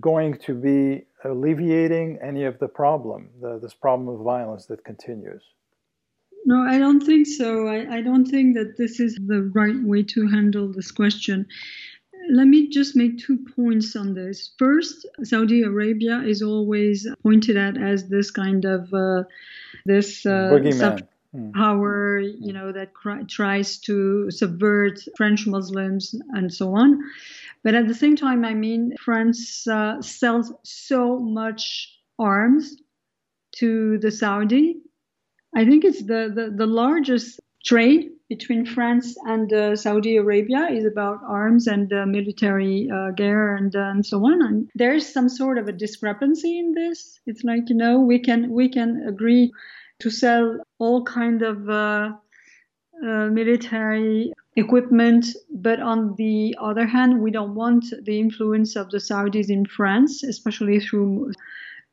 going 0.00 0.38
to 0.38 0.54
be 0.54 1.06
alleviating 1.24 2.18
any 2.20 2.44
of 2.44 2.58
the 2.58 2.66
problem, 2.66 3.30
the, 3.40 3.60
this 3.60 3.74
problem 3.74 4.08
of 4.08 4.18
violence 4.24 4.66
that 4.66 4.84
continues? 4.84 5.44
No, 6.44 6.58
I 6.74 6.78
don't 6.78 7.04
think 7.04 7.28
so. 7.28 7.68
I, 7.68 7.98
I 7.98 8.00
don't 8.02 8.26
think 8.26 8.56
that 8.56 8.76
this 8.76 8.98
is 8.98 9.16
the 9.26 9.42
right 9.54 9.80
way 9.82 10.02
to 10.14 10.26
handle 10.26 10.72
this 10.72 10.90
question. 10.90 11.46
Let 12.30 12.48
me 12.48 12.68
just 12.68 12.96
make 12.96 13.18
two 13.18 13.38
points 13.54 13.94
on 13.94 14.14
this. 14.14 14.50
First, 14.58 15.06
Saudi 15.22 15.62
Arabia 15.62 16.22
is 16.32 16.42
always 16.42 17.06
pointed 17.22 17.56
at 17.56 17.80
as 17.80 18.08
this 18.08 18.32
kind 18.32 18.64
of 18.64 18.92
uh, 18.92 19.22
this 19.86 20.26
uh, 20.26 20.50
sub- 20.72 21.08
mm. 21.34 21.52
power, 21.52 22.18
you 22.18 22.52
know, 22.52 22.72
that 22.72 22.94
cr- 22.94 23.24
tries 23.28 23.78
to 23.78 24.30
subvert 24.30 25.00
French 25.16 25.46
Muslims 25.46 26.14
and 26.30 26.52
so 26.52 26.74
on. 26.74 27.00
But 27.62 27.74
at 27.74 27.88
the 27.88 27.94
same 27.94 28.16
time, 28.16 28.44
I 28.44 28.54
mean, 28.54 28.94
France 29.02 29.66
uh, 29.66 30.00
sells 30.00 30.52
so 30.62 31.18
much 31.18 31.92
arms 32.18 32.76
to 33.56 33.98
the 33.98 34.10
Saudi. 34.10 34.76
I 35.54 35.64
think 35.64 35.84
it's 35.84 36.02
the, 36.02 36.30
the, 36.34 36.52
the 36.54 36.66
largest 36.66 37.40
trade 37.64 38.10
between 38.28 38.66
France 38.66 39.16
and 39.24 39.52
uh, 39.52 39.76
Saudi 39.76 40.16
Arabia 40.16 40.68
is 40.70 40.84
about 40.84 41.20
arms 41.26 41.66
and 41.66 41.92
uh, 41.92 42.06
military 42.06 42.88
uh, 42.92 43.10
gear 43.12 43.54
and, 43.54 43.74
uh, 43.74 43.80
and 43.80 44.04
so 44.04 44.18
on. 44.24 44.42
And 44.42 44.70
there's 44.74 45.12
some 45.12 45.28
sort 45.28 45.58
of 45.58 45.68
a 45.68 45.72
discrepancy 45.72 46.58
in 46.58 46.72
this. 46.72 47.20
It's 47.26 47.44
like 47.44 47.68
you 47.68 47.76
know 47.76 48.00
we 48.00 48.18
can 48.18 48.50
we 48.50 48.68
can 48.68 49.04
agree 49.06 49.52
to 50.00 50.10
sell 50.10 50.58
all 50.78 51.04
kind 51.04 51.42
of 51.42 51.68
uh, 51.68 52.12
uh, 53.02 53.26
military 53.26 54.32
equipment. 54.56 55.26
But 55.50 55.80
on 55.80 56.14
the 56.16 56.56
other 56.60 56.86
hand, 56.86 57.20
we 57.20 57.30
don't 57.30 57.54
want 57.54 57.84
the 58.04 58.18
influence 58.18 58.76
of 58.76 58.90
the 58.90 58.98
Saudis 58.98 59.50
in 59.50 59.66
France, 59.66 60.22
especially 60.22 60.80
through 60.80 61.32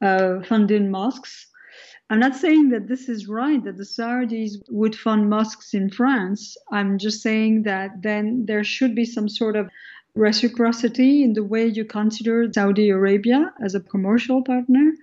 uh, 0.02 0.42
funding 0.44 0.92
mosques. 0.92 1.48
I'm 2.10 2.20
not 2.20 2.36
saying 2.36 2.70
that 2.70 2.88
this 2.88 3.10
is 3.10 3.28
right, 3.28 3.64
that 3.64 3.78
the 3.78 3.84
Saudis 3.84 4.58
would 4.70 4.96
fund 4.96 5.30
mosques 5.30 5.74
in 5.74 5.90
France. 5.90 6.56
I'm 6.72 6.98
just 6.98 7.22
saying 7.22 7.64
that 7.64 8.02
then 8.02 8.46
there 8.46 8.64
should 8.64 8.94
be 8.94 9.06
some 9.06 9.30
sort 9.30 9.56
of 9.56 9.70
reciprocity 10.16 11.24
in 11.24 11.34
the 11.34 11.44
way 11.44 11.66
you 11.66 11.86
consider 11.86 12.52
Saudi 12.54 12.90
Arabia 12.90 13.52
as 13.64 13.74
a 13.74 13.80
commercial 13.80 14.44
partner. 14.44 14.94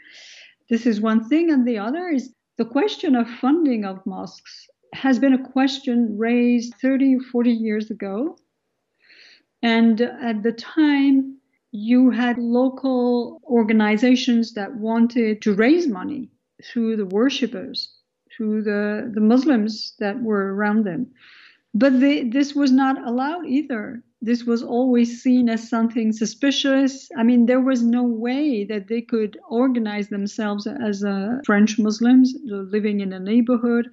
This 0.69 0.87
is 0.87 1.01
one 1.01 1.29
thing. 1.29 1.51
And 1.51 1.67
the 1.67 1.79
other 1.79 2.09
is 2.09 2.33
the 2.61 2.67
question 2.67 3.17
of 3.17 3.27
funding 3.27 3.87
of 3.87 4.05
mosques 4.05 4.69
has 4.93 5.19
been 5.19 5.33
a 5.33 5.49
question 5.53 6.19
raised 6.19 6.75
30 6.75 7.17
or 7.17 7.21
40 7.33 7.51
years 7.53 7.91
ago. 7.91 8.37
And 9.63 9.99
at 10.03 10.43
the 10.43 10.53
time, 10.53 11.39
you 11.73 12.11
had 12.11 12.37
local 12.37 13.41
organizations 13.47 14.53
that 14.53 14.77
wanted 14.77 15.41
to 15.41 15.55
raise 15.55 15.89
money 15.89 16.29
through 16.63 16.99
the 16.99 17.07
worshippers, 17.07 17.95
through 18.37 18.65
the, 18.65 19.11
the 19.15 19.23
Muslims 19.23 19.95
that 19.99 20.23
were 20.23 20.55
around 20.55 20.85
them. 20.85 21.07
But 21.73 21.99
they, 21.99 22.25
this 22.25 22.55
was 22.55 22.71
not 22.71 23.09
allowed 23.09 23.47
either 23.47 24.03
this 24.23 24.45
was 24.45 24.63
always 24.63 25.23
seen 25.23 25.49
as 25.49 25.69
something 25.69 26.13
suspicious. 26.13 27.09
I 27.17 27.23
mean, 27.23 27.47
there 27.47 27.61
was 27.61 27.83
no 27.83 28.03
way 28.03 28.65
that 28.65 28.89
they 28.89 29.01
could 29.01 29.39
organize 29.49 30.09
themselves 30.09 30.67
as 30.67 31.03
uh, 31.03 31.39
French 31.47 31.79
Muslims 31.79 32.35
living 32.45 33.01
in 33.01 33.13
a 33.13 33.21
neighborhood 33.21 33.89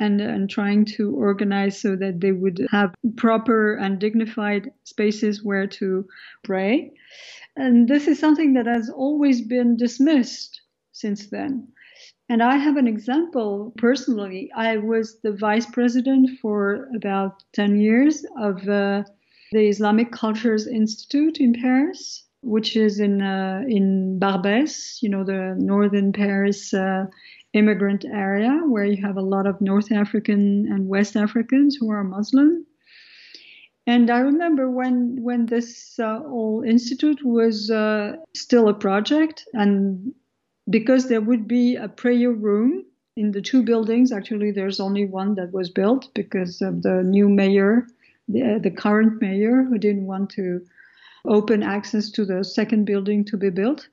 and, 0.00 0.20
and 0.20 0.50
trying 0.50 0.84
to 0.84 1.14
organize 1.14 1.80
so 1.80 1.96
that 1.96 2.20
they 2.20 2.32
would 2.32 2.66
have 2.70 2.94
proper 3.16 3.74
and 3.74 3.98
dignified 3.98 4.70
spaces 4.84 5.44
where 5.44 5.66
to 5.66 6.06
pray. 6.44 6.92
And 7.56 7.88
this 7.88 8.08
is 8.08 8.18
something 8.18 8.54
that 8.54 8.66
has 8.66 8.90
always 8.90 9.42
been 9.42 9.76
dismissed 9.76 10.60
since 10.92 11.28
then. 11.30 11.68
And 12.28 12.42
I 12.42 12.56
have 12.56 12.76
an 12.76 12.86
example 12.86 13.72
personally. 13.78 14.50
I 14.54 14.76
was 14.76 15.20
the 15.22 15.32
vice 15.32 15.66
president 15.66 16.38
for 16.40 16.88
about 16.94 17.42
10 17.54 17.80
years 17.80 18.24
of 18.38 18.68
uh, 18.68 19.04
the 19.52 19.68
Islamic 19.68 20.12
Cultures 20.12 20.66
Institute 20.66 21.38
in 21.38 21.54
Paris, 21.54 22.24
which 22.42 22.76
is 22.76 23.00
in 23.00 23.22
uh, 23.22 23.62
in 23.66 24.18
Barbès, 24.20 25.02
you 25.02 25.08
know, 25.08 25.24
the 25.24 25.54
northern 25.58 26.12
Paris 26.12 26.74
uh, 26.74 27.06
immigrant 27.54 28.04
area 28.04 28.60
where 28.66 28.84
you 28.84 29.02
have 29.02 29.16
a 29.16 29.22
lot 29.22 29.46
of 29.46 29.60
North 29.60 29.90
African 29.90 30.66
and 30.70 30.88
West 30.88 31.16
Africans 31.16 31.76
who 31.76 31.90
are 31.90 32.04
Muslim. 32.04 32.66
And 33.86 34.10
I 34.10 34.18
remember 34.18 34.70
when 34.70 35.22
when 35.22 35.46
this 35.46 35.98
uh, 35.98 36.20
whole 36.20 36.62
institute 36.62 37.24
was 37.24 37.70
uh, 37.70 38.16
still 38.34 38.68
a 38.68 38.74
project, 38.74 39.46
and 39.54 40.12
because 40.68 41.08
there 41.08 41.22
would 41.22 41.48
be 41.48 41.76
a 41.76 41.88
prayer 41.88 42.30
room 42.30 42.84
in 43.16 43.32
the 43.32 43.42
two 43.42 43.62
buildings. 43.62 44.12
Actually, 44.12 44.52
there's 44.52 44.78
only 44.78 45.06
one 45.06 45.34
that 45.34 45.52
was 45.52 45.70
built 45.70 46.12
because 46.14 46.60
of 46.60 46.82
the 46.82 47.02
new 47.02 47.28
mayor 47.28 47.86
the, 48.28 48.42
uh, 48.42 48.58
the 48.58 48.70
current 48.70 49.20
mayor 49.20 49.64
who 49.64 49.78
didn't 49.78 50.06
want 50.06 50.30
to 50.30 50.60
open 51.24 51.62
access 51.62 52.10
to 52.10 52.24
the 52.24 52.44
second 52.44 52.84
building 52.84 53.24
to 53.24 53.36
be 53.36 53.50
built. 53.50 53.88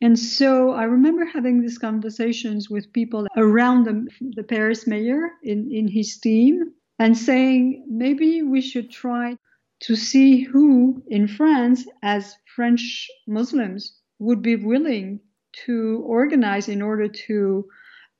And 0.00 0.18
so 0.18 0.72
I 0.72 0.84
remember 0.84 1.24
having 1.24 1.62
these 1.62 1.78
conversations 1.78 2.68
with 2.68 2.92
people 2.92 3.26
around 3.36 3.84
the, 3.84 4.06
the 4.20 4.42
Paris 4.42 4.86
mayor 4.86 5.30
in, 5.42 5.70
in 5.72 5.88
his 5.88 6.18
team 6.18 6.72
and 6.98 7.16
saying 7.16 7.84
maybe 7.88 8.42
we 8.42 8.60
should 8.60 8.90
try 8.90 9.36
to 9.80 9.96
see 9.96 10.42
who 10.42 11.02
in 11.08 11.28
France, 11.28 11.86
as 12.02 12.36
French 12.54 13.08
Muslims, 13.26 13.98
would 14.18 14.42
be 14.42 14.56
willing 14.56 15.20
to 15.64 16.02
organize 16.06 16.68
in 16.68 16.82
order 16.82 17.08
to 17.08 17.66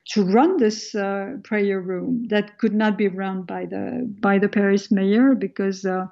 to 0.09 0.25
run 0.25 0.57
this 0.57 0.95
uh, 0.95 1.37
prayer 1.43 1.81
room 1.81 2.27
that 2.29 2.59
could 2.59 2.75
not 2.75 2.97
be 2.97 3.09
run 3.09 3.43
by 3.43 3.67
the 3.67 4.07
by 4.21 4.39
the 4.39 4.49
Paris 4.49 4.91
mayor 4.91 5.35
because 5.35 5.85
uh, 5.85 6.07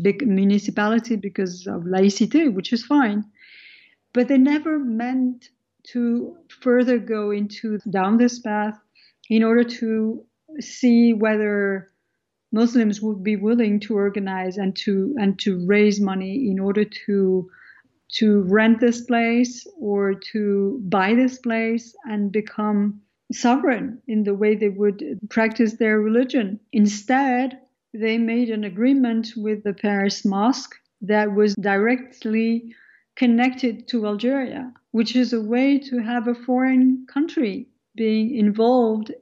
big 0.00 0.26
municipality 0.26 1.16
because 1.16 1.66
of 1.66 1.82
laïcité, 1.82 2.52
which 2.52 2.72
is 2.72 2.84
fine. 2.84 3.24
But 4.12 4.28
they 4.28 4.38
never 4.38 4.78
meant 4.78 5.50
to 5.92 6.36
further 6.48 6.98
go 6.98 7.30
into 7.30 7.78
down 7.90 8.16
this 8.16 8.38
path 8.38 8.78
in 9.28 9.42
order 9.42 9.64
to 9.64 10.24
see 10.60 11.12
whether 11.12 11.90
Muslims 12.52 13.02
would 13.02 13.22
be 13.22 13.36
willing 13.36 13.80
to 13.80 13.94
organize 13.94 14.56
and 14.56 14.74
to 14.76 15.14
and 15.18 15.38
to 15.40 15.64
raise 15.66 16.00
money 16.00 16.48
in 16.50 16.58
order 16.58 16.84
to 17.06 17.50
to 18.08 18.42
rent 18.42 18.80
this 18.80 19.02
place 19.02 19.66
or 19.78 20.14
to 20.14 20.80
buy 20.84 21.14
this 21.14 21.38
place 21.38 21.94
and 22.04 22.32
become 22.32 23.02
sovereign 23.32 24.00
in 24.06 24.24
the 24.24 24.34
way 24.34 24.54
they 24.54 24.68
would 24.68 25.18
practice 25.28 25.74
their 25.74 26.00
religion. 26.00 26.60
Instead, 26.72 27.58
they 27.92 28.18
made 28.18 28.50
an 28.50 28.64
agreement 28.64 29.32
with 29.36 29.64
the 29.64 29.72
Paris 29.72 30.24
Mosque 30.24 30.74
that 31.00 31.34
was 31.34 31.54
directly 31.56 32.74
connected 33.16 33.88
to 33.88 34.06
Algeria, 34.06 34.72
which 34.90 35.16
is 35.16 35.32
a 35.32 35.40
way 35.40 35.78
to 35.78 35.98
have 35.98 36.28
a 36.28 36.34
foreign 36.34 37.06
country 37.12 37.66
being 37.96 38.36
involved 38.36 39.12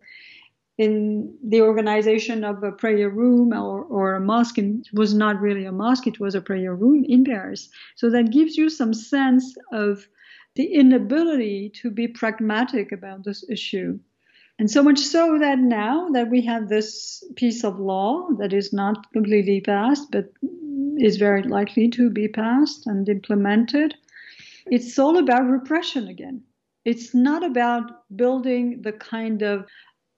in 0.77 1.33
the 1.45 1.61
organization 1.61 2.43
of 2.43 2.63
a 2.65 2.73
prayer 2.73 3.09
room 3.09 3.53
or, 3.53 3.83
or 3.85 4.15
a 4.15 4.21
mosque. 4.21 4.59
It 4.59 4.89
was 4.93 5.15
not 5.15 5.41
really 5.41 5.65
a 5.65 5.73
mosque, 5.73 6.09
it 6.09 6.19
was 6.19 6.35
a 6.35 6.41
prayer 6.41 6.75
room 6.75 7.05
in 7.09 7.25
Paris. 7.25 7.69
So 7.95 8.11
that 8.11 8.33
gives 8.33 8.57
you 8.57 8.69
some 8.69 8.93
sense 8.93 9.55
of 9.73 10.09
the 10.55 10.73
inability 10.73 11.71
to 11.83 11.91
be 11.91 12.09
pragmatic 12.09 12.93
about 12.93 13.25
this 13.25 13.45
issue. 13.49 13.99
And 14.59 14.71
so 14.71 14.83
much 14.83 15.01
so 15.01 15.39
that 15.41 15.59
now 15.59 16.11
that 16.11 16.31
we 16.31 16.43
have 16.43 16.69
this 16.69 17.25
piece 17.35 17.65
of 17.65 17.81
law 17.81 18.29
that 18.39 18.53
is 18.53 18.73
not 18.73 19.13
completely 19.13 19.61
passed, 19.61 20.13
but 20.13 20.33
is 20.99 21.17
very 21.17 21.43
likely 21.43 21.89
to 21.89 22.09
be 22.09 22.29
passed 22.29 22.87
and 22.87 23.09
implemented, 23.09 23.95
it's 24.67 24.99
all 24.99 25.19
about 25.19 25.49
repression 25.49 26.07
again. 26.07 26.43
It's 26.85 27.15
not 27.15 27.43
about 27.43 28.05
building 28.15 28.83
the 28.83 28.93
kind 28.93 29.43
of, 29.43 29.67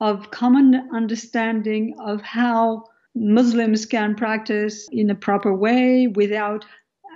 of 0.00 0.30
common 0.30 0.88
understanding 0.92 1.94
of 1.98 2.20
how 2.20 2.84
Muslims 3.14 3.86
can 3.86 4.14
practice 4.14 4.86
in 4.92 5.08
a 5.08 5.14
proper 5.14 5.54
way 5.54 6.08
without 6.08 6.66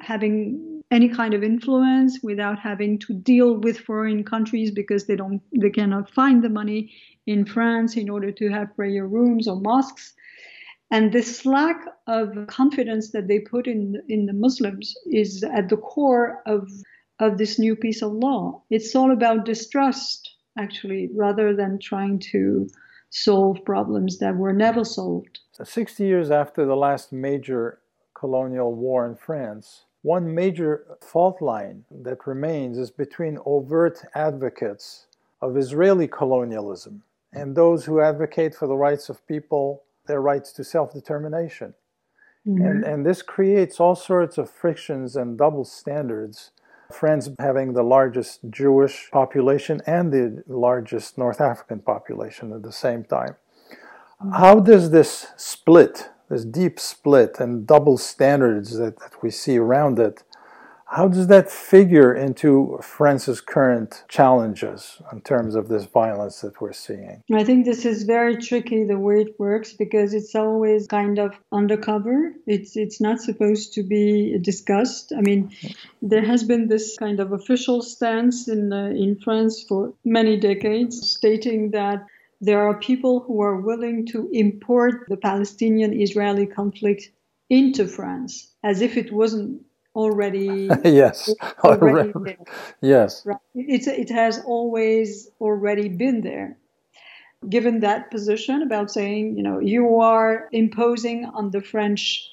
having 0.01 0.70
any 0.91 1.09
kind 1.09 1.35
of 1.35 1.43
influence 1.43 2.19
without 2.23 2.59
having 2.59 2.99
to 2.99 3.15
deal 3.15 3.55
with 3.55 3.79
foreign 3.79 4.25
countries 4.25 4.71
because 4.71 5.07
they 5.07 5.17
don't 5.17 5.41
they 5.53 5.71
cannot 5.71 6.11
find 6.11 6.43
the 6.43 6.49
money 6.49 6.93
in 7.27 7.45
France 7.45 7.97
in 7.97 8.09
order 8.09 8.33
to 8.33 8.49
have 8.49 8.75
prayer 8.75 9.07
rooms 9.07 9.47
or 9.47 9.61
mosques. 9.61 10.15
And 10.91 11.13
this 11.13 11.47
lack 11.47 11.77
of 12.09 12.35
confidence 12.49 13.13
that 13.13 13.29
they 13.29 13.39
put 13.39 13.69
in 13.69 14.03
in 14.09 14.27
the 14.27 14.33
Muslims 14.33 14.93
is 15.07 15.45
at 15.45 15.69
the 15.69 15.77
core 15.77 16.43
of 16.47 16.69
of 17.21 17.39
this 17.39 17.59
new 17.59 17.77
piece 17.77 18.03
of 18.03 18.13
law. 18.13 18.63
It's 18.71 18.97
all 18.97 19.13
about 19.13 19.45
distrust, 19.45 20.35
actually, 20.59 21.11
rather 21.15 21.55
than 21.55 21.79
trying 21.79 22.19
to 22.33 22.67
solve 23.11 23.65
problems 23.65 24.19
that 24.19 24.37
were 24.37 24.53
never 24.53 24.85
solved. 24.85 25.41
60 25.63 26.05
years 26.05 26.31
after 26.31 26.65
the 26.65 26.77
last 26.77 27.13
major 27.13 27.81
colonial 28.15 28.75
war 28.75 29.07
in 29.07 29.17
France, 29.17 29.85
one 30.03 30.35
major 30.35 30.85
fault 31.01 31.43
line 31.43 31.85
that 31.91 32.27
remains 32.27 32.79
is 32.79 32.91
between 32.91 33.39
overt 33.45 34.03
advocates 34.15 35.07
of 35.43 35.57
Israeli 35.57 36.09
colonialism 36.09 37.03
and 37.33 37.55
those 37.55 37.85
who 37.85 38.01
advocate 38.01 38.55
for 38.55 38.67
the 38.67 38.77
rights 38.77 39.09
of 39.09 39.27
people, 39.27 39.85
their 40.07 40.21
rights 40.21 40.53
to 40.53 40.65
self 40.65 40.93
determination. 40.93 41.75
Mm-hmm. 42.47 42.65
And, 42.65 42.85
and 42.85 43.07
this 43.07 43.23
creates 43.23 43.79
all 43.79 43.95
sorts 43.95 44.39
of 44.39 44.51
frictions 44.51 45.17
and 45.17 45.39
double 45.39 45.65
standards. 45.65 46.51
France 46.91 47.29
having 47.39 47.75
the 47.75 47.85
largest 47.85 48.41
Jewish 48.51 49.11
population 49.13 49.81
and 49.87 50.13
the 50.13 50.43
largest 50.49 51.17
North 51.17 51.41
African 51.41 51.79
population 51.79 52.53
at 52.53 52.63
the 52.63 52.73
same 52.73 53.05
time. 53.05 53.37
Mm-hmm. 54.21 54.33
How 54.33 54.59
does 54.59 54.91
this 54.91 55.29
split, 55.37 56.09
this 56.31 56.45
deep 56.45 56.81
split 56.81 57.41
and 57.41 57.67
double 57.67 57.99
standards 57.99 58.79
that, 58.79 58.99
that 59.01 59.23
we 59.23 59.31
see 59.31 59.59
around 59.59 59.99
it, 59.99 60.23
how 60.91 61.07
does 61.07 61.29
that 61.29 61.49
figure 61.49 62.13
into 62.13 62.77
France's 62.83 63.41
current 63.41 64.03
challenges 64.09 65.01
in 65.13 65.21
terms 65.21 65.55
of 65.55 65.69
this 65.69 65.85
violence 65.85 66.41
that 66.41 66.61
we're 66.61 66.73
seeing? 66.73 67.23
I 67.33 67.45
think 67.45 67.65
this 67.65 67.85
is 67.85 68.03
very 68.03 68.37
tricky 68.37 68.83
the 68.83 68.99
way 68.99 69.21
it 69.21 69.39
works 69.39 69.73
because 69.73 70.15
it's 70.15 70.35
always 70.35 70.89
kind 70.89 71.21
of 71.21 71.37
undercover. 71.53 72.33
It's 72.49 72.77
it's 72.77 73.01
not 73.01 73.21
supposed 73.21 73.73
to 73.75 73.85
be 73.85 74.37
discussed. 74.43 75.13
I 75.17 75.21
mean, 75.21 75.53
there 76.03 76.25
has 76.25 76.43
been 76.43 76.67
this 76.67 76.99
kind 76.99 77.21
of 77.21 77.31
official 77.31 77.83
stance 77.83 78.49
in 78.49 78.73
uh, 78.73 78.87
in 78.87 79.15
France 79.23 79.63
for 79.63 79.95
many 80.05 80.37
decades 80.41 81.09
stating 81.09 81.71
that 81.71 82.05
there 82.41 82.67
are 82.67 82.75
people 82.79 83.21
who 83.21 83.41
are 83.43 83.57
willing 83.57 84.07
to 84.07 84.29
import 84.33 85.05
the 85.09 85.17
Palestinian-Israeli 85.17 86.47
conflict 86.47 87.11
into 87.51 87.87
France 87.87 88.55
as 88.63 88.81
if 88.81 88.97
it 88.97 89.13
wasn't 89.13 89.61
already 89.95 90.71
yes 90.85 91.35
already 91.65 92.13
there. 92.25 92.37
yes 92.81 93.27
right. 93.27 93.39
it's 93.55 93.89
it 93.89 94.09
has 94.09 94.41
always 94.45 95.29
already 95.41 95.89
been 95.89 96.21
there 96.21 96.57
given 97.49 97.81
that 97.81 98.11
position 98.11 98.63
about 98.63 98.91
saying 98.91 99.37
you 99.37 99.43
know 99.43 99.59
you 99.59 99.99
are 99.99 100.49
imposing 100.53 101.25
on 101.25 101.51
the 101.51 101.61
french 101.61 102.31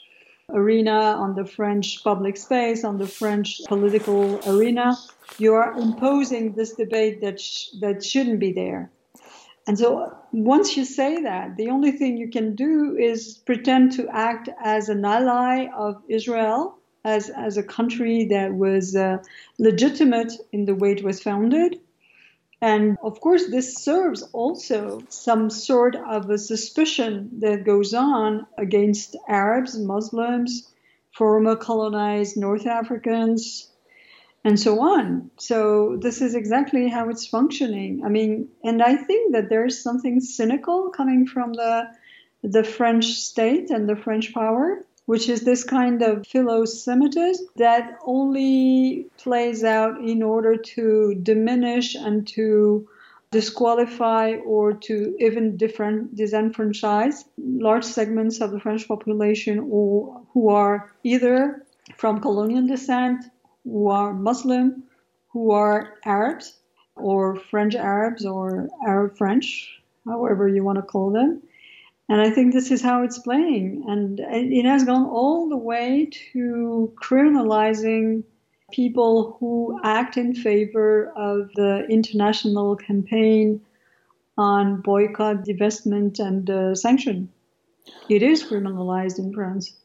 arena 0.53 0.91
on 0.91 1.33
the 1.33 1.45
french 1.45 2.03
public 2.03 2.37
space 2.37 2.83
on 2.83 2.99
the 2.99 3.07
french 3.07 3.59
political 3.67 4.39
arena 4.47 4.95
you 5.39 5.53
are 5.55 5.73
imposing 5.79 6.53
this 6.53 6.73
debate 6.73 7.21
that 7.21 7.39
sh- 7.39 7.69
that 7.81 8.03
shouldn't 8.03 8.39
be 8.39 8.51
there 8.51 8.91
and 9.67 9.77
so 9.77 10.17
once 10.31 10.75
you 10.77 10.85
say 10.85 11.21
that 11.23 11.57
the 11.57 11.69
only 11.69 11.91
thing 11.91 12.17
you 12.17 12.29
can 12.29 12.55
do 12.55 12.95
is 12.97 13.37
pretend 13.45 13.91
to 13.93 14.07
act 14.09 14.49
as 14.63 14.89
an 14.89 15.05
ally 15.05 15.67
of 15.75 16.01
israel 16.07 16.77
as, 17.07 17.29
as 17.29 17.57
a 17.57 17.63
country 17.63 18.25
that 18.25 18.53
was 18.53 18.95
uh, 18.95 19.17
legitimate 19.57 20.33
in 20.51 20.65
the 20.65 20.75
way 20.75 20.91
it 20.91 21.03
was 21.03 21.21
founded. 21.21 21.79
And 22.59 22.97
of 23.03 23.21
course, 23.21 23.49
this 23.49 23.75
serves 23.75 24.23
also 24.33 25.01
some 25.09 25.49
sort 25.49 25.95
of 25.95 26.29
a 26.29 26.37
suspicion 26.37 27.29
that 27.39 27.65
goes 27.65 27.93
on 27.93 28.47
against 28.57 29.15
Arabs, 29.27 29.77
Muslims, 29.77 30.67
former 31.11 31.55
colonized 31.55 32.35
North 32.35 32.65
Africans, 32.65 33.71
and 34.43 34.59
so 34.59 34.79
on. 34.79 35.29
So, 35.37 35.97
this 36.01 36.21
is 36.21 36.35
exactly 36.35 36.87
how 36.89 37.09
it's 37.09 37.27
functioning. 37.27 38.03
I 38.05 38.09
mean, 38.09 38.49
and 38.63 38.81
I 38.81 38.95
think 38.95 39.33
that 39.33 39.49
there's 39.49 39.81
something 39.81 40.19
cynical 40.19 40.89
coming 40.89 41.27
from 41.27 41.53
the, 41.53 41.87
the 42.43 42.63
French 42.63 43.05
state 43.05 43.69
and 43.69 43.89
the 43.89 43.95
French 43.95 44.33
power 44.33 44.83
which 45.07 45.29
is 45.29 45.41
this 45.41 45.63
kind 45.63 46.01
of 46.01 46.27
philo-Semitism 46.27 47.47
that 47.55 47.97
only 48.05 49.07
plays 49.17 49.63
out 49.63 49.97
in 50.01 50.21
order 50.21 50.57
to 50.57 51.15
diminish 51.23 51.95
and 51.95 52.27
to 52.27 52.85
disqualify 53.31 54.35
or 54.45 54.73
to 54.73 55.15
even 55.19 55.55
different 55.55 56.13
disenfranchise 56.15 57.23
large 57.37 57.85
segments 57.85 58.41
of 58.41 58.51
the 58.51 58.59
French 58.59 58.85
population 58.87 59.67
or 59.71 60.21
who 60.33 60.49
are 60.49 60.91
either 61.03 61.65
from 61.95 62.19
colonial 62.19 62.67
descent, 62.67 63.23
who 63.67 63.89
are 63.89 64.13
Muslim, 64.13 64.83
who 65.29 65.51
are 65.51 65.95
Arabs 66.05 66.57
or 66.95 67.35
French 67.35 67.75
Arabs 67.75 68.25
or 68.25 68.69
Arab 68.85 69.17
French, 69.17 69.81
however 70.05 70.47
you 70.47 70.63
want 70.63 70.77
to 70.77 70.81
call 70.81 71.11
them. 71.11 71.41
And 72.09 72.21
I 72.21 72.29
think 72.29 72.53
this 72.53 72.71
is 72.71 72.81
how 72.81 73.03
it's 73.03 73.19
playing. 73.19 73.83
And 73.87 74.19
it 74.21 74.65
has 74.65 74.85
gone 74.85 75.05
all 75.05 75.49
the 75.49 75.57
way 75.57 76.09
to 76.31 76.93
criminalizing 76.95 78.23
people 78.71 79.37
who 79.39 79.79
act 79.83 80.15
in 80.15 80.33
favor 80.33 81.11
of 81.15 81.49
the 81.55 81.85
international 81.89 82.77
campaign 82.77 83.61
on 84.37 84.81
boycott, 84.81 85.43
divestment, 85.43 86.19
and 86.19 86.49
uh, 86.49 86.75
sanction. 86.75 87.29
It 88.07 88.23
is 88.23 88.43
criminalized 88.43 89.19
in 89.19 89.33
France. 89.33 89.75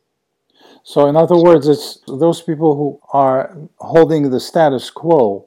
So, 0.85 1.07
in 1.07 1.17
other 1.17 1.37
words, 1.37 1.69
it's 1.69 2.01
those 2.07 2.43
people 2.43 2.77
who 2.77 3.01
are 3.13 3.57
holding 3.79 4.31
the 4.31 4.41
status 4.41 4.91
quo 4.91 5.45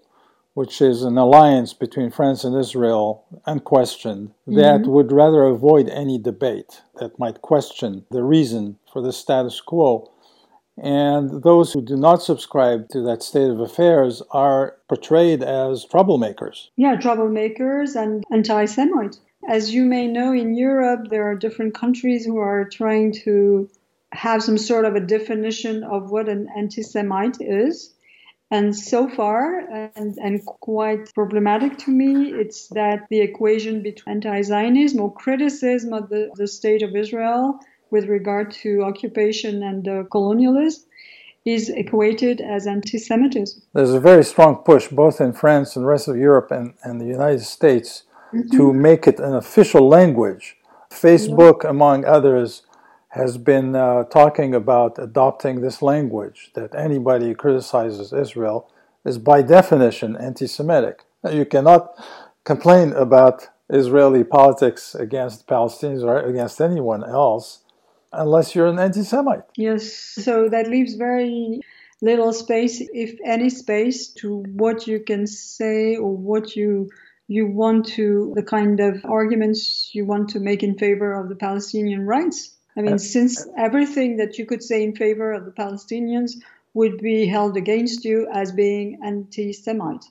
which 0.55 0.82
is 0.82 1.03
an 1.03 1.18
alliance 1.18 1.74
between 1.74 2.09
France 2.09 2.45
and 2.45 2.55
Israel, 2.57 3.26
unquestioned, 3.45 4.30
mm-hmm. 4.30 4.55
that 4.55 4.88
would 4.88 5.11
rather 5.11 5.43
avoid 5.43 5.89
any 5.89 6.18
debate 6.18 6.82
that 6.97 7.20
might 7.20 7.41
question 7.41 8.05
the 8.09 8.24
reason 8.24 8.78
for 8.91 9.01
the 9.01 9.11
status 9.11 9.59
quo 9.61 10.09
And 10.78 11.43
those 11.43 11.74
who 11.74 11.82
do 11.82 11.97
not 11.97 12.24
subscribe 12.24 12.88
to 12.89 13.01
that 13.01 13.22
state 13.22 13.49
of 13.49 13.59
affairs 13.59 14.22
are 14.32 14.78
portrayed 14.88 15.43
as 15.43 15.86
troublemakers. 15.86 16.70
Yeah, 16.78 16.95
troublemakers 16.95 17.95
and 18.01 18.24
anti 18.32 18.66
Semite. 18.66 19.18
As 19.47 19.74
you 19.74 19.84
may 19.84 20.07
know, 20.07 20.32
in 20.34 20.55
Europe, 20.55 21.09
there 21.09 21.26
are 21.30 21.36
different 21.36 21.74
countries 21.76 22.26
who 22.26 22.38
are 22.38 22.63
trying 22.63 23.11
to 23.26 23.70
have 24.16 24.41
some 24.41 24.57
sort 24.57 24.86
of 24.86 24.95
a 24.95 24.99
definition 24.99 25.84
of 25.84 26.09
what 26.09 26.30
an 26.30 26.47
anti 26.57 26.82
Semite 26.82 27.38
is. 27.41 27.93
And 28.51 28.76
so 28.76 29.09
far, 29.09 29.59
and, 29.95 30.18
and, 30.18 30.45
quite 30.45 31.13
problematic 31.16 31.80
to 31.80 31.91
me, 31.91 32.32
it's 32.32 32.68
that 32.70 33.07
the 33.09 33.22
equation 33.22 33.82
between 33.82 34.16
anti 34.16 34.41
Zionism 34.43 35.01
or 35.01 35.13
criticism 35.13 35.93
of 35.93 36.09
the, 36.09 36.30
the 36.36 36.47
state 36.47 36.84
of 36.84 36.95
Israel 36.95 37.59
with 37.89 38.05
regard 38.05 38.51
to 38.51 38.84
occupation 38.84 39.63
and 39.63 39.88
uh, 39.88 40.03
colonialism 40.11 40.84
is 41.43 41.70
equated 41.70 42.39
as 42.41 42.68
anti 42.68 42.97
Semitism. 42.97 43.61
There's 43.74 43.93
a 43.93 43.99
very 43.99 44.24
strong 44.24 44.57
push, 44.57 44.88
both 44.88 45.22
in 45.22 45.34
France 45.34 45.76
and 45.76 45.84
the 45.84 45.89
rest 45.89 46.07
of 46.07 46.18
Europe 46.18 46.51
and, 46.51 46.74
and 46.84 47.01
the 47.01 47.05
United 47.05 47.41
States, 47.41 48.03
mm-hmm. 48.34 48.55
to 48.57 48.74
make 48.74 49.07
it 49.07 49.20
an 49.20 49.36
official 49.36 49.88
language. 49.88 50.57
Facebook, 50.91 51.63
yeah. 51.63 51.70
among 51.72 52.05
others, 52.05 52.61
has 53.16 53.38
been 53.38 53.78
uh, 53.78 54.03
talking 54.03 54.53
about 54.53 54.99
adopting 54.99 55.61
this 55.61 55.82
language 55.82 56.51
that 56.53 56.76
anybody 56.76 57.28
who 57.28 57.36
criticizes 57.36 58.11
Israel 58.11 58.70
is 59.05 59.18
by 59.18 59.41
definition 59.41 60.18
anti 60.18 60.45
Semitic. 60.45 61.05
You 61.32 61.45
cannot 61.45 61.95
complain 62.43 62.91
about 62.91 63.47
Israeli 63.70 64.26
politics 64.26 64.95
against 64.95 65.47
Palestinians 65.47 66.03
or 66.03 66.20
against 66.20 66.59
anyone 66.59 67.05
else 67.05 67.63
unless 68.11 68.53
you're 68.53 68.68
an 68.68 68.80
anti 68.80 69.03
Semite. 69.03 69.45
Yes, 69.55 69.93
so 69.93 70.49
that 70.49 70.68
leaves 70.68 70.95
very 70.95 71.61
little 72.01 72.34
space, 72.34 72.82
if 72.93 73.18
any 73.26 73.49
space, 73.49 74.09
to 74.20 74.43
what 74.55 74.88
you 74.88 74.99
can 74.99 75.26
say 75.26 75.95
or 75.95 76.16
what 76.16 76.55
you 76.57 76.89
you 77.28 77.47
want 77.47 77.88
to 77.88 78.34
the 78.36 78.43
kind 78.43 78.80
of 78.80 79.03
arguments 79.05 79.89
you 79.93 80.05
want 80.05 80.30
to 80.30 80.39
make 80.39 80.61
in 80.61 80.78
favor 80.78 81.13
of 81.13 81.30
the 81.30 81.36
Palestinian 81.36 82.05
rights. 82.05 82.55
I 82.78 82.82
mean, 82.82 82.99
since 82.99 83.47
everything 83.57 84.17
that 84.17 84.38
you 84.38 84.45
could 84.45 84.61
say 84.61 84.84
in 84.84 84.95
favor 84.95 85.32
of 85.32 85.45
the 85.45 85.51
Palestinians 85.51 86.34
would 86.73 86.97
be 86.97 87.26
held 87.26 87.55
against 87.55 88.03
you 88.03 88.28
as 88.34 88.51
being 88.51 88.99
anti 89.03 89.53
Semite. 89.53 90.05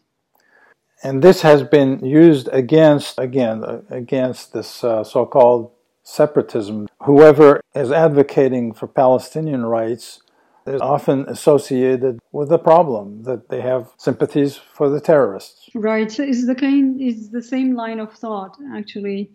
And 1.02 1.22
this 1.22 1.42
has 1.42 1.62
been 1.62 2.02
used 2.04 2.48
against, 2.52 3.18
again, 3.18 3.62
against 3.90 4.54
this 4.54 4.82
uh, 4.82 5.04
so 5.04 5.26
called 5.26 5.70
separatism. 6.02 6.88
Whoever 7.02 7.60
is 7.74 7.92
advocating 7.92 8.72
for 8.72 8.86
Palestinian 8.86 9.66
rights 9.66 10.22
is 10.66 10.80
often 10.80 11.26
associated 11.28 12.18
with 12.32 12.48
the 12.48 12.58
problem 12.58 13.24
that 13.24 13.50
they 13.50 13.60
have 13.60 13.92
sympathies 13.98 14.56
for 14.56 14.88
the 14.88 15.00
terrorists. 15.00 15.68
Right. 15.74 16.10
So 16.10 16.22
it's 16.22 16.46
the 16.46 16.54
kind 16.54 17.00
is 17.00 17.30
the 17.30 17.42
same 17.42 17.74
line 17.74 18.00
of 18.00 18.14
thought 18.14 18.56
actually. 18.74 19.30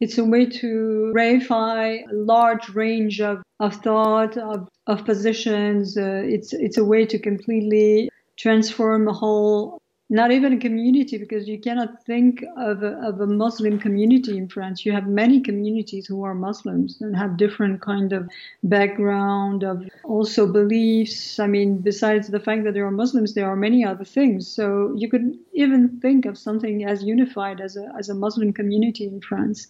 It's 0.00 0.18
a 0.18 0.24
way 0.24 0.46
to 0.46 1.12
reify 1.14 2.02
a 2.10 2.14
large 2.14 2.70
range 2.70 3.20
of, 3.20 3.42
of 3.58 3.74
thought, 3.76 4.36
of, 4.36 4.68
of 4.86 5.04
positions. 5.04 5.96
Uh, 5.96 6.22
it's, 6.24 6.52
it's 6.52 6.78
a 6.78 6.84
way 6.84 7.04
to 7.06 7.18
completely 7.18 8.08
transform 8.38 9.08
a 9.08 9.12
whole 9.12 9.79
not 10.10 10.32
even 10.32 10.52
a 10.52 10.58
community 10.58 11.16
because 11.16 11.46
you 11.46 11.58
cannot 11.58 12.02
think 12.04 12.44
of 12.58 12.82
a, 12.82 12.94
of 13.08 13.20
a 13.20 13.26
muslim 13.26 13.78
community 13.78 14.36
in 14.36 14.48
france. 14.48 14.84
You 14.84 14.92
have 14.92 15.06
many 15.06 15.40
communities 15.40 16.06
who 16.06 16.24
are 16.24 16.34
muslims 16.34 17.00
and 17.00 17.16
have 17.16 17.36
different 17.36 17.80
kind 17.80 18.12
of 18.12 18.28
background 18.64 19.62
of 19.62 19.88
also 20.02 20.52
beliefs. 20.52 21.38
I 21.38 21.46
mean 21.46 21.78
besides 21.78 22.28
the 22.28 22.40
fact 22.40 22.64
that 22.64 22.74
there 22.74 22.84
are 22.84 22.90
muslims 22.90 23.34
there 23.34 23.48
are 23.48 23.56
many 23.56 23.84
other 23.84 24.04
things. 24.04 24.48
So 24.48 24.92
you 24.96 25.08
could 25.08 25.38
even 25.52 26.00
think 26.00 26.26
of 26.26 26.36
something 26.36 26.84
as 26.84 27.04
unified 27.04 27.60
as 27.60 27.76
a, 27.76 27.92
as 27.96 28.08
a 28.08 28.14
muslim 28.14 28.52
community 28.52 29.04
in 29.06 29.20
france. 29.20 29.68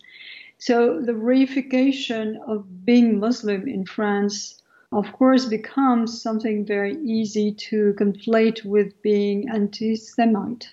So 0.57 1.01
the 1.01 1.13
reification 1.13 2.37
of 2.49 2.85
being 2.87 3.21
muslim 3.21 3.69
in 3.69 3.85
france 3.85 4.60
of 4.93 5.13
course, 5.13 5.47
becomes 5.47 6.21
something 6.21 6.65
very 6.65 6.97
easy 7.05 7.53
to 7.53 7.95
conflate 7.99 8.65
with 8.65 9.01
being 9.03 9.49
anti 9.49 9.95
Semite. 9.95 10.69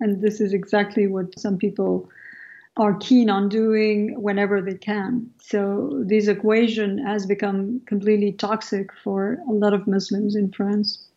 And 0.00 0.22
this 0.22 0.40
is 0.40 0.52
exactly 0.52 1.08
what 1.08 1.38
some 1.38 1.58
people 1.58 2.08
are 2.76 2.94
keen 2.94 3.28
on 3.28 3.48
doing 3.48 4.22
whenever 4.22 4.62
they 4.62 4.76
can. 4.76 5.28
So 5.40 6.04
this 6.06 6.28
equation 6.28 6.98
has 6.98 7.26
become 7.26 7.80
completely 7.86 8.32
toxic 8.32 8.90
for 9.02 9.38
a 9.48 9.52
lot 9.52 9.74
of 9.74 9.88
Muslims 9.88 10.36
in 10.36 10.52
France. 10.52 11.08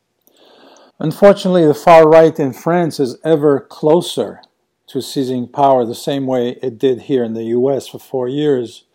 Unfortunately, 0.99 1.65
the 1.65 1.75
far 1.75 2.07
right 2.07 2.37
in 2.39 2.53
France 2.53 2.99
is 2.99 3.17
ever 3.23 3.59
closer 3.59 4.41
to 4.87 5.01
seizing 5.01 5.47
power 5.47 5.85
the 5.85 5.95
same 5.95 6.25
way 6.25 6.57
it 6.63 6.79
did 6.79 7.01
here 7.01 7.23
in 7.23 7.33
the 7.33 7.45
US 7.45 7.87
for 7.87 7.99
four 7.99 8.27
years. 8.27 8.85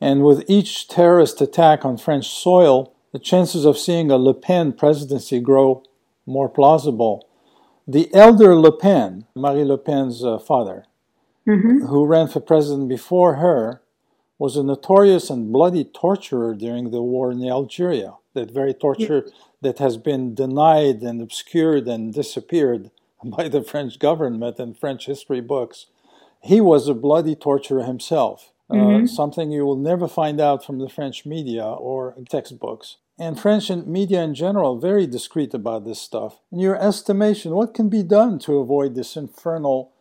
And 0.00 0.22
with 0.24 0.44
each 0.48 0.88
terrorist 0.88 1.40
attack 1.40 1.84
on 1.84 1.98
French 1.98 2.28
soil, 2.28 2.94
the 3.12 3.18
chances 3.18 3.64
of 3.64 3.78
seeing 3.78 4.10
a 4.10 4.16
Le 4.16 4.34
Pen 4.34 4.72
presidency 4.72 5.40
grow 5.40 5.82
more 6.26 6.48
plausible. 6.48 7.28
The 7.86 8.12
elder 8.14 8.54
Le 8.54 8.72
Pen, 8.72 9.26
Marine 9.34 9.68
Le 9.68 9.78
Pen's 9.78 10.24
uh, 10.24 10.38
father, 10.38 10.86
mm-hmm. 11.46 11.86
who 11.86 12.06
ran 12.06 12.28
for 12.28 12.40
president 12.40 12.88
before 12.88 13.36
her, 13.36 13.82
was 14.38 14.56
a 14.56 14.62
notorious 14.62 15.28
and 15.28 15.52
bloody 15.52 15.84
torturer 15.84 16.54
during 16.54 16.90
the 16.90 17.02
war 17.02 17.32
in 17.32 17.46
Algeria. 17.46 18.14
That 18.32 18.50
very 18.50 18.72
torture 18.72 19.24
yes. 19.26 19.34
that 19.60 19.78
has 19.80 19.96
been 19.96 20.34
denied 20.34 21.02
and 21.02 21.20
obscured 21.20 21.88
and 21.88 22.14
disappeared 22.14 22.90
by 23.24 23.48
the 23.48 23.62
French 23.62 23.98
government 23.98 24.58
and 24.58 24.78
French 24.78 25.06
history 25.06 25.40
books. 25.40 25.86
He 26.42 26.60
was 26.60 26.88
a 26.88 26.94
bloody 26.94 27.34
torturer 27.34 27.82
himself. 27.82 28.52
Uh, 28.70 28.74
mm-hmm. 28.74 29.06
something 29.06 29.50
you 29.50 29.66
will 29.66 29.76
never 29.76 30.06
find 30.06 30.40
out 30.40 30.64
from 30.64 30.78
the 30.78 30.88
French 30.88 31.26
media 31.26 31.64
or 31.64 32.14
textbooks. 32.28 32.98
And 33.18 33.38
French 33.38 33.68
media 33.70 34.22
in 34.22 34.34
general, 34.34 34.78
very 34.78 35.06
discreet 35.06 35.52
about 35.52 35.84
this 35.84 36.00
stuff. 36.00 36.38
In 36.52 36.60
your 36.60 36.80
estimation, 36.80 37.52
what 37.52 37.74
can 37.74 37.88
be 37.88 38.02
done 38.02 38.38
to 38.40 38.58
avoid 38.58 38.94
this 38.94 39.16
infernal, 39.16 39.92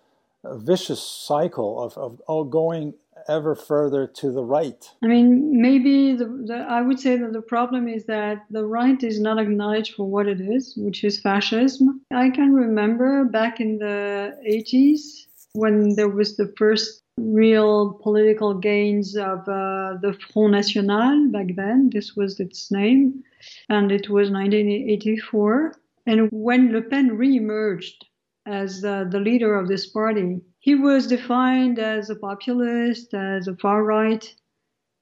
uh, 0.43 0.57
vicious 0.57 1.01
cycle 1.01 1.81
of, 1.81 1.97
of 1.97 2.21
oh, 2.27 2.43
going 2.43 2.93
ever 3.27 3.55
further 3.55 4.07
to 4.07 4.31
the 4.31 4.43
right? 4.43 4.89
I 5.03 5.07
mean, 5.07 5.61
maybe 5.61 6.15
the, 6.15 6.25
the, 6.25 6.65
I 6.69 6.81
would 6.81 6.99
say 6.99 7.17
that 7.17 7.33
the 7.33 7.41
problem 7.41 7.87
is 7.87 8.05
that 8.05 8.45
the 8.49 8.65
right 8.65 9.01
is 9.03 9.19
not 9.19 9.39
acknowledged 9.39 9.95
for 9.95 10.05
what 10.05 10.27
it 10.27 10.39
is, 10.39 10.73
which 10.77 11.03
is 11.03 11.19
fascism. 11.19 12.01
I 12.13 12.29
can 12.29 12.53
remember 12.53 13.25
back 13.25 13.59
in 13.59 13.79
the 13.79 14.37
80s 14.47 15.25
when 15.53 15.95
there 15.95 16.09
was 16.09 16.37
the 16.37 16.53
first 16.57 17.03
real 17.19 17.93
political 18.01 18.53
gains 18.53 19.15
of 19.15 19.39
uh, 19.47 19.97
the 20.01 20.17
Front 20.33 20.51
National 20.51 21.29
back 21.29 21.47
then. 21.55 21.89
This 21.93 22.15
was 22.15 22.39
its 22.39 22.71
name, 22.71 23.23
and 23.69 23.91
it 23.91 24.09
was 24.09 24.31
1984. 24.31 25.73
And 26.05 26.29
when 26.31 26.71
Le 26.71 26.81
Pen 26.81 27.17
re-emerged 27.17 28.05
as 28.45 28.83
uh, 28.83 29.05
the 29.09 29.19
leader 29.19 29.55
of 29.55 29.67
this 29.67 29.87
party, 29.87 30.41
he 30.59 30.75
was 30.75 31.07
defined 31.07 31.79
as 31.79 32.09
a 32.09 32.15
populist, 32.15 33.13
as 33.13 33.47
a 33.47 33.55
far 33.55 33.83
right, 33.83 34.33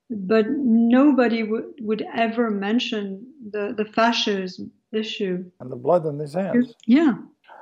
but 0.10 0.46
nobody 0.50 1.44
w- 1.44 1.74
would 1.82 2.06
ever 2.14 2.50
mention 2.50 3.26
the, 3.52 3.74
the 3.76 3.86
fascism 3.86 4.72
issue. 4.92 5.50
And 5.60 5.72
the 5.72 5.76
blood 5.76 6.06
on 6.06 6.20
his 6.20 6.34
hands. 6.34 6.74
Yeah, 6.86 7.16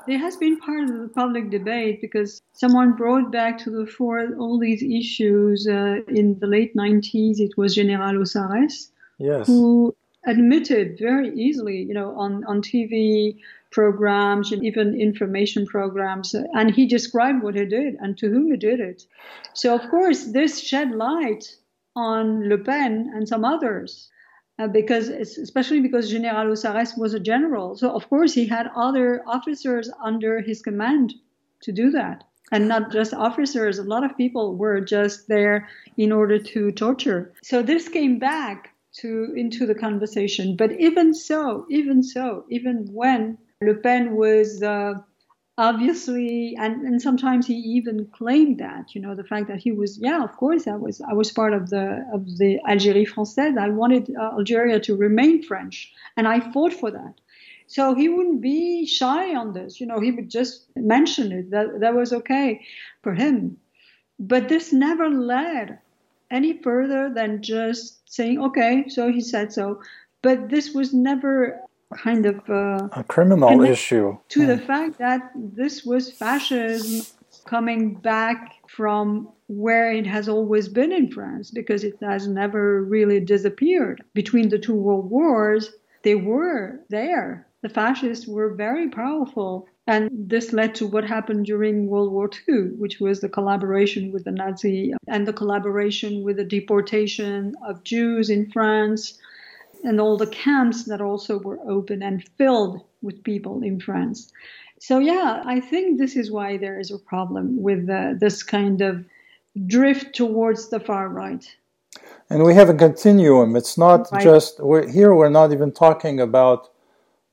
it 0.08 0.18
has 0.20 0.36
been 0.38 0.58
part 0.60 0.84
of 0.84 1.00
the 1.00 1.10
public 1.10 1.50
debate 1.50 2.02
because 2.02 2.42
someone 2.54 2.94
brought 2.94 3.32
back 3.32 3.58
to 3.60 3.70
the 3.70 3.86
fore 3.86 4.28
all 4.40 4.60
these 4.60 4.84
issues 4.84 5.68
uh, 5.68 5.98
in 6.08 6.38
the 6.40 6.48
late 6.48 6.76
90s. 6.76 7.40
It 7.40 7.58
was 7.58 7.76
General 7.76 8.22
Aussaresses, 8.22 8.92
yes. 9.18 9.48
who 9.48 9.96
admitted 10.26 10.98
very 11.00 11.30
easily, 11.36 11.78
you 11.78 11.94
know, 11.94 12.18
on, 12.18 12.44
on 12.46 12.62
TV 12.62 13.38
programs 13.72 14.52
and 14.52 14.66
even 14.66 15.00
information 15.00 15.66
programs, 15.66 16.34
and 16.34 16.74
he 16.74 16.86
described 16.86 17.44
what 17.44 17.56
he 17.56 17.66
did 17.66 17.96
and 17.96 18.18
to 18.18 18.30
whom 18.30 18.50
he 18.50 18.58
did 18.58 18.80
it. 18.80 19.06
So, 19.54 19.76
of 19.76 19.90
course, 19.90 20.26
this 20.28 20.60
shed 20.60 20.92
light 20.92 21.56
on 21.96 22.48
Le 22.50 22.58
Pen 22.58 23.12
and 23.14 23.28
some 23.28 23.44
others 23.44 24.10
uh, 24.58 24.68
because 24.68 25.10
especially 25.10 25.82
because 25.82 26.10
General 26.10 26.54
Aussaresses 26.54 26.98
was 26.98 27.14
a 27.14 27.20
general. 27.20 27.76
So 27.76 27.92
of 27.92 28.08
course 28.10 28.34
he 28.34 28.46
had 28.46 28.70
other 28.76 29.24
officers 29.28 29.90
under 30.04 30.42
his 30.42 30.62
command 30.62 31.14
to 31.62 31.72
do 31.72 31.92
that. 31.92 32.24
And 32.52 32.68
not 32.68 32.92
just 32.92 33.14
officers, 33.14 33.80
a 33.80 33.84
lot 33.84 34.04
of 34.04 34.16
people 34.18 34.56
were 34.56 34.80
just 34.80 35.28
there 35.28 35.68
in 35.98 36.12
order 36.12 36.38
to 36.38 36.72
torture. 36.72 37.34
So 37.44 37.64
this 37.64 37.90
came 37.90 38.20
back 38.20 38.76
to 38.98 39.34
into 39.36 39.66
the 39.66 39.76
conversation. 39.76 40.56
But 40.56 40.72
even 40.80 41.14
so, 41.14 41.66
even 41.70 42.04
so, 42.04 42.46
even 42.50 42.88
when 42.92 43.38
Le 43.62 43.74
Pen 43.74 44.16
was 44.16 44.62
uh, 44.62 44.94
obviously 45.58 46.56
and, 46.60 46.82
and 46.86 47.02
sometimes 47.02 47.48
he 47.48 47.54
even 47.54 48.06
claimed 48.08 48.60
that 48.60 48.94
you 48.94 49.00
know 49.00 49.16
the 49.16 49.24
fact 49.24 49.48
that 49.48 49.58
he 49.58 49.72
was 49.72 49.98
yeah 50.00 50.22
of 50.22 50.36
course 50.36 50.68
i 50.68 50.76
was 50.76 51.00
i 51.10 51.14
was 51.14 51.32
part 51.32 51.54
of 51.54 51.70
the 51.70 52.06
of 52.14 52.26
the 52.38 52.60
algérie 52.68 53.08
française. 53.08 53.58
I 53.58 53.70
wanted 53.70 54.14
uh, 54.20 54.34
algeria 54.38 54.82
to 54.82 54.96
remain 54.98 55.42
french 55.44 55.94
and 56.18 56.28
i 56.28 56.40
fought 56.52 56.74
for 56.74 56.92
that. 56.92 57.16
So 57.68 57.96
he 57.96 58.10
wouldn't 58.10 58.42
be 58.42 58.86
shy 58.86 59.34
on 59.34 59.54
this. 59.54 59.80
You 59.80 59.88
know 59.88 60.00
he 60.00 60.12
would 60.12 60.30
just 60.30 60.66
mention 60.76 61.32
it 61.32 61.52
that 61.52 61.80
that 61.80 61.96
was 61.96 62.14
okay 62.14 62.62
for 63.02 63.14
him. 63.14 63.58
But 64.20 64.50
this 64.50 64.72
never 64.72 65.10
led 65.10 65.80
any 66.30 66.62
further 66.62 67.12
than 67.14 67.42
just 67.42 68.02
saying 68.12 68.40
okay 68.42 68.86
so 68.90 69.12
he 69.12 69.22
said 69.22 69.54
so. 69.54 69.82
But 70.22 70.50
this 70.50 70.74
was 70.74 70.94
never 70.94 71.62
kind 71.96 72.26
of 72.26 72.38
uh, 72.50 72.88
a 72.92 73.04
criminal 73.04 73.62
issue 73.64 74.18
to 74.30 74.42
yeah. 74.42 74.48
the 74.48 74.58
fact 74.58 74.98
that 75.00 75.32
this 75.36 75.86
was 75.86 76.12
fascism 76.12 77.06
coming 77.46 77.94
back 77.96 78.56
from 78.68 79.30
where 79.48 79.92
it 79.92 80.08
has 80.08 80.28
always 80.28 80.68
been 80.68 80.92
in 80.92 81.12
France 81.12 81.52
because 81.52 81.84
it 81.84 81.96
has 82.02 82.28
never 82.28 82.84
really 82.84 83.20
disappeared. 83.20 84.04
Between 84.14 84.50
the 84.50 84.60
two 84.60 84.74
world 84.74 85.10
wars, 85.10 85.72
they 86.04 86.16
were 86.16 86.80
there. 86.90 87.48
The 87.62 87.70
fascists 87.70 88.28
were 88.28 88.54
very 88.54 88.90
powerful. 88.90 89.68
And 89.88 90.10
this 90.12 90.52
led 90.52 90.74
to 90.76 90.88
what 90.88 91.04
happened 91.04 91.46
during 91.46 91.88
World 91.88 92.12
War 92.12 92.30
II, 92.48 92.72
which 92.78 93.00
was 93.00 93.22
the 93.22 93.30
collaboration 93.30 94.12
with 94.12 94.24
the 94.24 94.32
Nazi 94.32 94.94
and 95.08 95.28
the 95.28 95.34
collaboration 95.34 96.24
with 96.24 96.38
the 96.38 96.44
deportation 96.44 97.54
of 97.68 97.84
Jews 97.84 98.30
in 98.32 98.50
France 98.52 99.20
and 99.86 100.02
all 100.02 100.18
the 100.18 100.28
camps 100.28 100.86
that 100.86 101.02
also 101.02 101.40
were 101.40 101.60
open 101.68 102.02
and 102.04 102.28
filled 102.38 102.82
with 103.02 103.24
people 103.24 103.62
in 103.64 103.80
France. 103.80 104.32
So, 104.80 105.00
yeah, 105.00 105.42
I 105.46 105.60
think 105.60 105.98
this 105.98 106.16
is 106.16 106.32
why 106.32 106.58
there 106.58 106.80
is 106.80 106.92
a 106.92 107.00
problem 107.00 107.62
with 107.62 107.90
uh, 107.90 108.14
this 108.20 108.44
kind 108.44 108.82
of 108.82 109.06
drift 109.68 110.16
towards 110.16 110.70
the 110.70 110.80
far 110.80 111.08
right. 111.08 111.46
And 112.30 112.44
we 112.44 112.56
have 112.56 112.70
a 112.70 112.74
continuum. 112.74 113.56
It's 113.56 113.78
not 113.78 114.10
right. 114.12 114.24
just, 114.24 114.60
we're, 114.60 114.90
here 114.90 115.14
we're 115.14 115.30
not 115.30 115.52
even 115.54 115.72
talking 115.72 116.20
about 116.20 116.70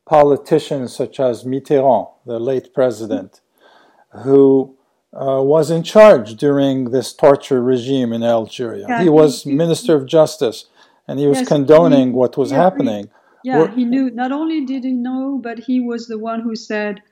politicians 0.07 0.95
such 0.95 1.19
as 1.19 1.45
Mitterrand, 1.45 2.11
the 2.27 2.39
late 2.39 2.73
president, 2.75 3.41
who 4.23 4.77
uh, 5.15 5.43
was 5.43 5.71
in 5.71 5.83
charge 5.83 6.37
during 6.37 6.91
this 6.91 7.13
torture 7.13 7.63
regime 7.63 8.13
in 8.13 8.23
Algeria. 8.23 8.87
Yeah, 8.89 9.03
he 9.03 9.09
was 9.09 9.43
he, 9.43 9.53
Minister 9.53 9.95
of 9.95 10.07
Justice 10.07 10.67
and 11.09 11.19
he 11.19 11.27
was 11.27 11.39
yes, 11.39 11.49
condoning 11.49 12.09
he, 12.09 12.15
what 12.15 12.37
was 12.37 12.51
happening. 12.51 13.09
Yeah, 13.45 13.73
he 13.75 13.85
knew. 13.85 14.11
Not 14.11 14.33
only 14.33 14.65
did 14.65 14.85
he 14.85 14.93
know, 14.93 15.41
but 15.43 15.59
he 15.59 15.81
was 15.81 16.07
the 16.07 16.19
one 16.19 16.41
who 16.41 16.55
said, 16.55 17.03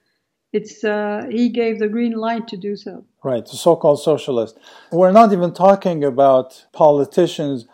"It's." 0.52 0.84
Uh, 0.84 1.26
he 1.30 1.48
gave 1.48 1.78
the 1.78 1.88
green 1.88 2.12
light 2.12 2.46
to 2.48 2.56
do 2.56 2.76
so. 2.76 3.04
Right, 3.24 3.44
the 3.44 3.56
so-called 3.56 4.00
socialist. 4.00 4.58
We're 4.92 5.12
not 5.12 5.32
even 5.32 5.52
talking 5.52 6.04
about 6.04 6.66
politicians 6.72 7.66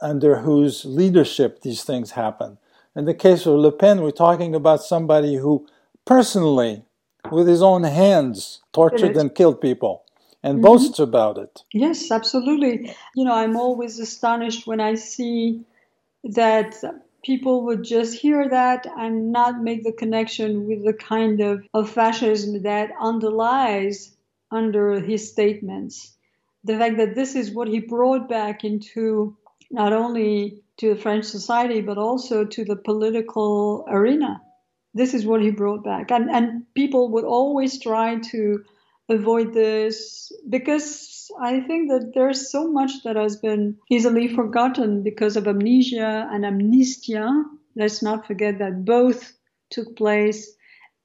under 0.00 0.36
whose 0.40 0.84
leadership 0.84 1.62
these 1.62 1.82
things 1.82 2.12
happen. 2.12 2.58
In 2.96 3.04
the 3.04 3.14
case 3.14 3.44
of 3.46 3.54
Le 3.54 3.72
Pen, 3.72 4.02
we're 4.02 4.12
talking 4.12 4.54
about 4.54 4.82
somebody 4.82 5.36
who 5.36 5.66
personally, 6.04 6.84
with 7.30 7.48
his 7.48 7.62
own 7.62 7.82
hands, 7.82 8.60
tortured 8.72 9.16
and 9.16 9.34
killed 9.34 9.60
people 9.60 10.03
and 10.44 10.56
mm-hmm. 10.56 10.66
boasts 10.66 10.98
about 10.98 11.38
it. 11.38 11.62
Yes, 11.72 12.10
absolutely. 12.10 12.94
You 13.16 13.24
know, 13.24 13.32
I'm 13.34 13.56
always 13.56 13.98
astonished 13.98 14.66
when 14.66 14.80
I 14.80 14.94
see 14.94 15.64
that 16.22 16.76
people 17.24 17.64
would 17.64 17.82
just 17.82 18.14
hear 18.14 18.48
that 18.50 18.86
and 18.98 19.32
not 19.32 19.62
make 19.62 19.82
the 19.82 19.92
connection 19.92 20.66
with 20.66 20.84
the 20.84 20.92
kind 20.92 21.40
of, 21.40 21.64
of 21.72 21.90
fascism 21.90 22.62
that 22.62 22.90
underlies 23.00 24.14
under 24.50 25.00
his 25.00 25.30
statements. 25.30 26.14
The 26.62 26.78
fact 26.78 26.98
that 26.98 27.14
this 27.14 27.34
is 27.34 27.50
what 27.50 27.68
he 27.68 27.80
brought 27.80 28.28
back 28.28 28.64
into 28.64 29.36
not 29.70 29.94
only 29.94 30.62
to 30.76 30.94
the 30.94 31.00
French 31.00 31.24
society, 31.24 31.80
but 31.80 31.96
also 31.96 32.44
to 32.44 32.64
the 32.64 32.76
political 32.76 33.86
arena. 33.88 34.42
This 34.92 35.14
is 35.14 35.24
what 35.24 35.42
he 35.42 35.50
brought 35.50 35.82
back. 35.82 36.10
And, 36.10 36.30
and 36.30 36.72
people 36.74 37.08
would 37.12 37.24
always 37.24 37.80
try 37.80 38.18
to 38.18 38.64
avoid 39.08 39.52
this 39.52 40.32
because 40.48 41.30
I 41.40 41.60
think 41.60 41.90
that 41.90 42.12
there's 42.14 42.50
so 42.50 42.70
much 42.70 43.02
that 43.04 43.16
has 43.16 43.36
been 43.36 43.76
easily 43.90 44.28
forgotten 44.28 45.02
because 45.02 45.36
of 45.36 45.46
amnesia 45.46 46.28
and 46.30 46.44
amnestia. 46.44 47.44
Let's 47.76 48.02
not 48.02 48.26
forget 48.26 48.58
that 48.58 48.84
both 48.84 49.32
took 49.70 49.96
place 49.96 50.54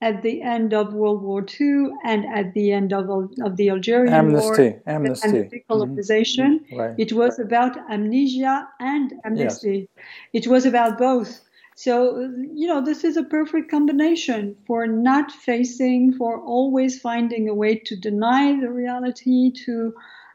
at 0.02 0.22
the 0.22 0.40
end 0.40 0.72
of 0.72 0.94
World 0.94 1.22
War 1.22 1.44
II 1.60 1.90
and 2.04 2.24
at 2.34 2.54
the 2.54 2.72
end 2.72 2.92
of, 2.92 3.10
of 3.42 3.56
the 3.56 3.68
Algerian 3.68 4.14
amnesty, 4.14 4.70
War 4.70 4.82
amnesty. 4.86 5.28
and 5.28 5.52
decolonization. 5.52 6.60
Mm-hmm. 6.60 6.76
Right. 6.76 6.94
It 6.96 7.12
was 7.12 7.38
about 7.38 7.76
amnesia 7.90 8.66
and 8.78 9.12
amnesty. 9.24 9.88
Yes. 10.32 10.44
It 10.44 10.50
was 10.50 10.64
about 10.64 10.98
both. 10.98 11.40
So, 11.82 12.20
you 12.52 12.66
know, 12.66 12.84
this 12.84 13.04
is 13.04 13.16
a 13.16 13.22
perfect 13.22 13.70
combination 13.70 14.54
for 14.66 14.86
not 14.86 15.32
facing, 15.32 16.12
for 16.12 16.38
always 16.38 17.00
finding 17.00 17.48
a 17.48 17.54
way 17.54 17.76
to 17.86 17.96
deny 17.96 18.60
the 18.60 18.70
reality, 18.70 19.50
to 19.64 19.94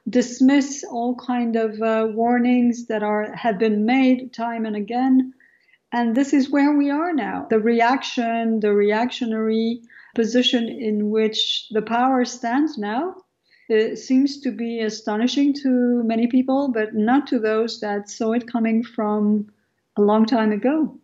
dismiss 0.09 0.83
all 0.83 1.13
kind 1.13 1.55
of 1.55 1.79
uh, 1.79 2.07
warnings 2.09 2.87
that 2.87 3.03
are 3.03 3.31
have 3.35 3.59
been 3.59 3.85
made 3.85 4.33
time 4.33 4.65
and 4.65 4.75
again. 4.75 5.35
And 5.91 6.15
this 6.15 6.33
is 6.33 6.49
where 6.49 6.75
we 6.75 6.89
are 6.89 7.13
now. 7.13 7.45
The 7.47 7.59
reaction, 7.59 8.59
the 8.59 8.73
reactionary 8.73 9.81
position 10.15 10.67
in 10.67 11.11
which 11.11 11.67
the 11.69 11.83
power 11.83 12.25
stands 12.25 12.75
now 12.75 13.17
it 13.69 13.97
seems 13.97 14.41
to 14.41 14.51
be 14.51 14.79
astonishing 14.79 15.53
to 15.61 16.01
many 16.03 16.25
people, 16.25 16.71
but 16.71 16.95
not 16.95 17.27
to 17.27 17.39
those 17.39 17.79
that 17.81 18.09
saw 18.09 18.31
it 18.33 18.51
coming 18.51 18.83
from 18.83 19.51
a 19.95 20.01
long 20.01 20.25
time 20.25 20.51
ago. 20.51 20.99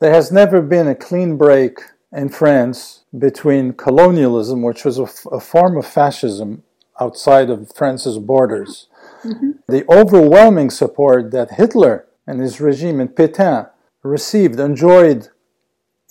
There 0.00 0.12
has 0.12 0.32
never 0.32 0.62
been 0.62 0.88
a 0.88 0.94
clean 0.94 1.36
break 1.36 1.80
in 2.12 2.28
France 2.28 3.04
between 3.16 3.72
colonialism, 3.74 4.62
which 4.62 4.84
was 4.84 4.98
a, 4.98 5.04
f- 5.04 5.26
a 5.30 5.40
form 5.40 5.76
of 5.76 5.86
fascism 5.86 6.62
outside 7.00 7.50
of 7.50 7.72
France's 7.74 8.18
borders, 8.18 8.88
mm-hmm. 9.22 9.52
the 9.68 9.84
overwhelming 9.90 10.70
support 10.70 11.30
that 11.30 11.52
Hitler 11.52 12.06
and 12.26 12.40
his 12.40 12.60
regime 12.60 13.00
and 13.00 13.10
Pétain 13.10 13.68
received, 14.02 14.60
enjoyed 14.60 15.28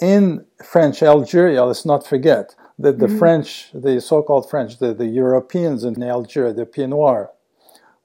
in 0.02 0.46
French 0.64 1.04
Algeria. 1.04 1.64
Let's 1.64 1.86
not 1.86 2.06
forget 2.06 2.56
that 2.78 3.00
the 3.00 3.08
mm-hmm. 3.08 3.20
French, 3.20 3.70
the 3.74 4.00
so 4.02 4.24
called 4.24 4.50
French, 4.50 4.80
the, 4.80 4.94
the 4.94 5.08
Europeans 5.08 5.84
in 5.84 6.02
Algeria, 6.02 6.54
the 6.54 6.66
Pieds 6.66 6.90
Noirs, 6.90 7.28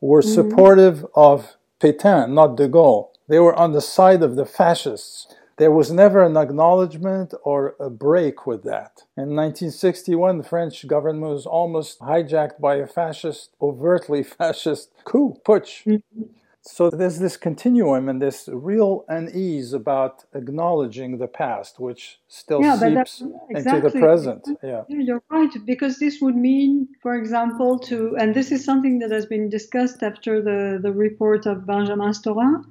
were 0.01 0.21
mm-hmm. 0.21 0.35
supportive 0.35 1.07
of 1.15 1.57
Pétain, 1.81 2.31
not 2.31 2.57
de 2.57 2.69
Gaulle. 2.69 3.09
They 3.29 3.39
were 3.39 3.55
on 3.55 3.73
the 3.73 3.81
side 3.81 4.23
of 4.23 4.37
the 4.37 4.45
fascists. 4.45 5.27
There 5.57 5.71
was 5.71 5.91
never 5.91 6.23
an 6.23 6.37
acknowledgement 6.37 7.33
or 7.45 7.77
a 7.79 7.89
break 7.89 8.47
with 8.47 8.65
that. 8.65 9.03
In 9.17 9.37
1961, 9.37 10.39
the 10.39 10.45
French 10.45 10.87
government 10.87 11.33
was 11.33 11.47
almost 11.47 12.01
hijacked 12.01 12.61
by 12.61 12.77
a 12.77 12.87
fascist, 12.87 13.51
overtly 13.61 14.23
fascist 14.39 14.91
coup, 15.05 15.37
putsch. 15.47 15.85
Mm-hmm. 15.85 16.23
So 16.67 16.89
there's 16.89 17.19
this 17.19 17.37
continuum 17.37 18.09
and 18.09 18.23
this 18.23 18.49
real 18.51 19.05
unease 19.09 19.75
about 19.75 20.25
acknowledging 20.35 21.19
the 21.19 21.27
past, 21.29 21.79
which 21.79 22.19
still 22.27 22.63
yeah, 22.63 22.79
seeps 22.79 23.23
exactly. 23.51 23.77
into 23.77 23.91
the 23.91 24.01
present. 24.01 24.49
Yeah. 24.63 24.83
yeah, 24.89 24.99
you're 24.99 25.23
right. 25.29 25.51
Because 25.67 25.99
this 25.99 26.23
would 26.23 26.37
mean, 26.37 26.89
for 27.03 27.15
example, 27.17 27.79
to 27.81 28.17
and 28.19 28.35
this 28.35 28.51
is 28.51 28.65
something 28.65 28.99
that 29.01 29.11
has 29.11 29.27
been 29.27 29.51
discussed 29.51 30.03
after 30.03 30.41
the 30.41 30.79
the 30.83 30.91
report 30.91 31.45
of 31.45 31.67
Benjamin 31.67 32.13
Stora 32.13 32.65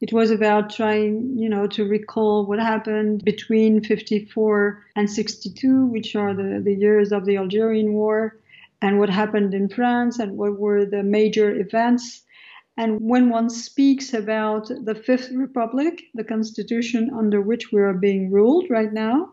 it 0.00 0.12
was 0.12 0.30
about 0.30 0.70
trying, 0.70 1.38
you 1.38 1.48
know, 1.48 1.66
to 1.68 1.88
recall 1.88 2.44
what 2.44 2.58
happened 2.58 3.24
between 3.24 3.82
54 3.82 4.84
and 4.94 5.10
62, 5.10 5.86
which 5.86 6.14
are 6.14 6.34
the, 6.34 6.60
the 6.62 6.74
years 6.74 7.12
of 7.12 7.24
the 7.24 7.38
Algerian 7.38 7.94
War, 7.94 8.38
and 8.82 8.98
what 8.98 9.08
happened 9.08 9.54
in 9.54 9.68
France 9.70 10.18
and 10.18 10.36
what 10.36 10.58
were 10.58 10.84
the 10.84 11.02
major 11.02 11.58
events. 11.58 12.22
And 12.76 13.00
when 13.00 13.30
one 13.30 13.48
speaks 13.48 14.12
about 14.12 14.68
the 14.68 14.94
Fifth 14.94 15.30
Republic, 15.32 16.02
the 16.14 16.24
constitution 16.24 17.10
under 17.16 17.40
which 17.40 17.72
we 17.72 17.80
are 17.80 17.94
being 17.94 18.30
ruled 18.30 18.66
right 18.68 18.92
now, 18.92 19.32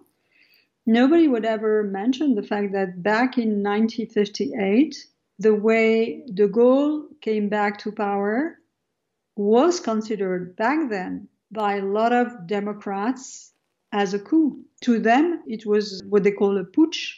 nobody 0.86 1.28
would 1.28 1.44
ever 1.44 1.84
mention 1.84 2.36
the 2.36 2.44
fact 2.44 2.72
that 2.72 3.04
back 3.04 3.38
in 3.38 3.62
1958, 3.62 4.96
the 5.40 5.54
way 5.54 6.24
de 6.34 6.48
Gaulle 6.48 7.08
came 7.20 7.50
back 7.50 7.80
to 7.80 7.92
power 7.92 8.60
was 9.36 9.80
considered 9.80 10.56
back 10.56 10.90
then 10.90 11.28
by 11.52 11.76
a 11.76 11.86
lot 11.86 12.14
of 12.14 12.48
Democrats 12.48 13.52
as 13.92 14.14
a 14.14 14.20
coup. 14.20 14.64
To 14.82 15.00
them, 15.00 15.44
it 15.48 15.66
was 15.66 16.02
what 16.10 16.24
they 16.24 16.32
call 16.32 16.58
a 16.58 16.64
putsch. 16.64 17.14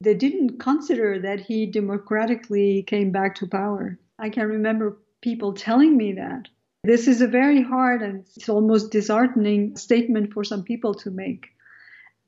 They 0.00 0.14
didn't 0.14 0.58
consider 0.58 1.18
that 1.20 1.40
he 1.40 1.66
democratically 1.66 2.82
came 2.82 3.12
back 3.12 3.34
to 3.36 3.46
power. 3.46 3.98
I 4.18 4.30
can 4.30 4.48
remember 4.48 4.98
people 5.20 5.52
telling 5.52 5.96
me 5.96 6.12
that. 6.14 6.48
This 6.84 7.06
is 7.06 7.20
a 7.20 7.28
very 7.28 7.62
hard 7.62 8.02
and 8.02 8.24
it's 8.36 8.48
almost 8.48 8.90
disheartening 8.90 9.76
statement 9.76 10.32
for 10.32 10.44
some 10.44 10.64
people 10.64 10.94
to 10.94 11.10
make. 11.10 11.46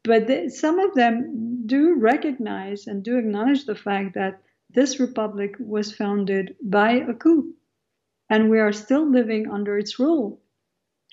but 0.05 0.27
they, 0.27 0.49
some 0.49 0.79
of 0.79 0.95
them 0.95 1.63
do 1.67 1.95
recognize 1.95 2.87
and 2.87 3.03
do 3.03 3.17
acknowledge 3.19 3.65
the 3.65 3.75
fact 3.75 4.15
that 4.15 4.41
this 4.71 5.01
republic 5.01 5.57
was 5.59 5.93
founded 5.93 6.55
by 6.63 6.93
a 6.93 7.15
coup, 7.15 7.55
and 8.31 8.51
we 8.51 8.59
are 8.59 8.73
still 8.73 9.11
living 9.11 9.51
under 9.51 9.79
its 9.79 9.99
rule. 9.99 10.41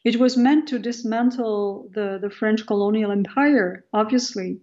It 0.03 0.19
was 0.19 0.37
meant 0.37 0.67
to 0.69 0.79
dismantle 0.79 1.89
the, 1.93 2.17
the 2.21 2.29
French 2.29 2.65
colonial 2.65 3.11
empire, 3.11 3.85
obviously, 3.93 4.61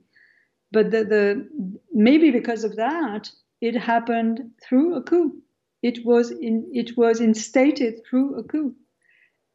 but 0.73 0.91
the, 0.91 1.05
the 1.05 1.49
maybe 1.93 2.31
because 2.31 2.65
of 2.65 2.77
that, 2.77 3.31
it 3.61 3.77
happened 3.77 4.51
through 4.63 4.97
a 4.97 5.03
coup. 5.03 5.41
It 5.83 6.05
was 6.05 6.31
in, 6.31 6.71
it 6.73 6.97
was 6.97 7.21
instated 7.21 8.01
through 8.05 8.39
a 8.39 8.43
coup, 8.43 8.75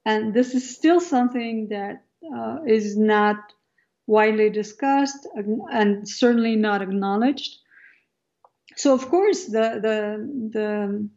and 0.06 0.34
this 0.34 0.54
is 0.56 0.76
still 0.76 1.02
something 1.02 1.68
that 1.70 2.04
uh, 2.34 2.60
is 2.66 2.98
not 2.98 3.38
widely 4.08 4.50
discussed 4.50 5.28
and 5.36 6.08
certainly 6.08 6.56
not 6.56 6.82
acknowledged. 6.82 7.58
So 8.76 8.94
of 8.94 9.08
course 9.10 9.46
the 9.46 9.80
the 9.82 10.00
the 10.52 11.10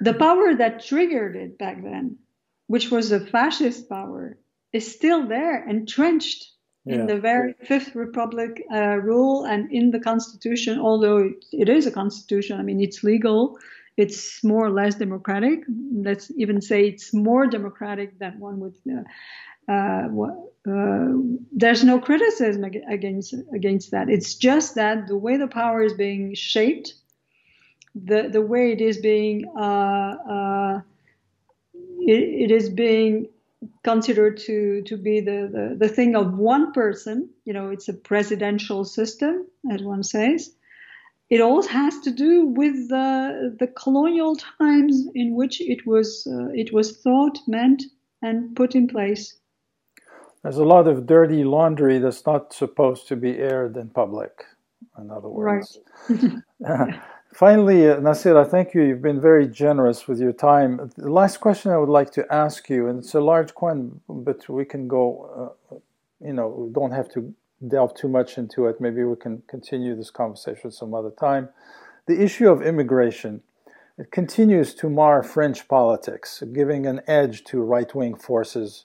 the 0.00 0.14
power 0.14 0.54
that 0.54 0.84
triggered 0.84 1.36
it 1.36 1.58
back 1.58 1.82
then, 1.82 2.18
which 2.66 2.90
was 2.90 3.12
a 3.12 3.20
fascist 3.20 3.88
power, 3.88 4.38
is 4.72 4.92
still 4.92 5.26
there, 5.26 5.66
entrenched 5.68 6.52
yeah. 6.84 6.96
in 6.96 7.06
the 7.06 7.18
very 7.18 7.54
Fifth 7.64 7.94
Republic 7.94 8.62
uh, 8.72 8.96
rule 8.96 9.44
and 9.44 9.70
in 9.72 9.90
the 9.90 10.00
Constitution. 10.00 10.78
Although 10.78 11.18
it, 11.18 11.44
it 11.52 11.68
is 11.68 11.86
a 11.86 11.90
constitution, 11.90 12.58
I 12.58 12.62
mean 12.62 12.80
it's 12.80 13.02
legal. 13.02 13.58
It's 13.96 14.44
more 14.44 14.64
or 14.64 14.70
less 14.70 14.94
democratic. 14.94 15.60
Let's 15.92 16.30
even 16.36 16.60
say 16.60 16.86
it's 16.86 17.12
more 17.12 17.48
democratic 17.48 18.18
than 18.20 18.38
one 18.38 18.60
would 18.60 18.76
uh, 18.88 19.02
uh, 19.68 20.08
uh, 20.68 21.08
there's 21.52 21.84
no 21.84 22.00
criticism 22.00 22.64
against 22.64 23.34
against 23.54 23.90
that. 23.90 24.08
It's 24.08 24.34
just 24.34 24.74
that 24.76 25.08
the 25.08 25.16
way 25.16 25.36
the 25.36 25.48
power 25.48 25.82
is 25.82 25.94
being 25.94 26.34
shaped, 26.34 26.94
the 28.04 28.28
the 28.30 28.42
way 28.42 28.72
it 28.72 28.80
is 28.80 28.98
being 28.98 29.44
uh, 29.56 30.16
uh, 30.30 30.80
it, 32.00 32.50
it 32.50 32.50
is 32.50 32.70
being 32.70 33.28
considered 33.82 34.36
to 34.38 34.82
to 34.82 34.96
be 34.96 35.20
the, 35.20 35.48
the 35.52 35.76
the 35.78 35.88
thing 35.88 36.14
of 36.14 36.38
one 36.38 36.72
person. 36.72 37.30
You 37.44 37.52
know, 37.52 37.70
it's 37.70 37.88
a 37.88 37.94
presidential 37.94 38.84
system, 38.84 39.46
as 39.70 39.82
one 39.82 40.02
says. 40.02 40.50
It 41.30 41.42
all 41.42 41.62
has 41.62 41.98
to 42.00 42.10
do 42.10 42.46
with 42.46 42.88
the 42.88 43.56
the 43.58 43.66
colonial 43.66 44.36
times 44.36 45.06
in 45.14 45.34
which 45.34 45.60
it 45.60 45.86
was 45.86 46.26
uh, 46.26 46.48
it 46.54 46.72
was 46.72 46.98
thought, 46.98 47.38
meant, 47.46 47.82
and 48.22 48.56
put 48.56 48.74
in 48.74 48.88
place. 48.88 49.36
There's 50.42 50.58
a 50.58 50.64
lot 50.64 50.86
of 50.86 51.06
dirty 51.06 51.42
laundry 51.44 51.98
that's 51.98 52.24
not 52.24 52.52
supposed 52.52 53.08
to 53.08 53.16
be 53.16 53.38
aired 53.38 53.76
in 53.76 53.90
public, 53.90 54.44
in 54.96 55.10
other 55.10 55.28
words. 55.28 55.78
Right. 56.08 56.94
Finally, 57.32 57.88
uh, 57.88 57.96
Nacira, 57.96 58.48
thank 58.48 58.74
you. 58.74 58.82
You've 58.82 59.02
been 59.02 59.20
very 59.20 59.46
generous 59.46 60.08
with 60.08 60.18
your 60.18 60.32
time. 60.32 60.90
The 60.96 61.10
last 61.10 61.38
question 61.38 61.70
I 61.70 61.76
would 61.76 61.88
like 61.88 62.10
to 62.12 62.26
ask 62.32 62.68
you, 62.68 62.88
and 62.88 62.98
it's 62.98 63.14
a 63.14 63.20
large 63.20 63.50
one, 63.50 64.00
but 64.08 64.48
we 64.48 64.64
can 64.64 64.88
go, 64.88 65.54
uh, 65.70 65.76
you 66.20 66.32
know, 66.32 66.48
we 66.48 66.72
don't 66.72 66.90
have 66.90 67.08
to 67.10 67.34
delve 67.66 67.94
too 67.94 68.08
much 68.08 68.38
into 68.38 68.66
it. 68.66 68.80
Maybe 68.80 69.04
we 69.04 69.16
can 69.16 69.42
continue 69.46 69.94
this 69.94 70.10
conversation 70.10 70.70
some 70.70 70.94
other 70.94 71.10
time. 71.10 71.50
The 72.06 72.20
issue 72.22 72.50
of 72.50 72.62
immigration. 72.62 73.42
It 73.98 74.10
continues 74.10 74.74
to 74.76 74.88
mar 74.88 75.22
French 75.22 75.68
politics, 75.68 76.42
giving 76.52 76.86
an 76.86 77.02
edge 77.06 77.44
to 77.44 77.60
right 77.60 77.92
wing 77.94 78.14
forces 78.14 78.84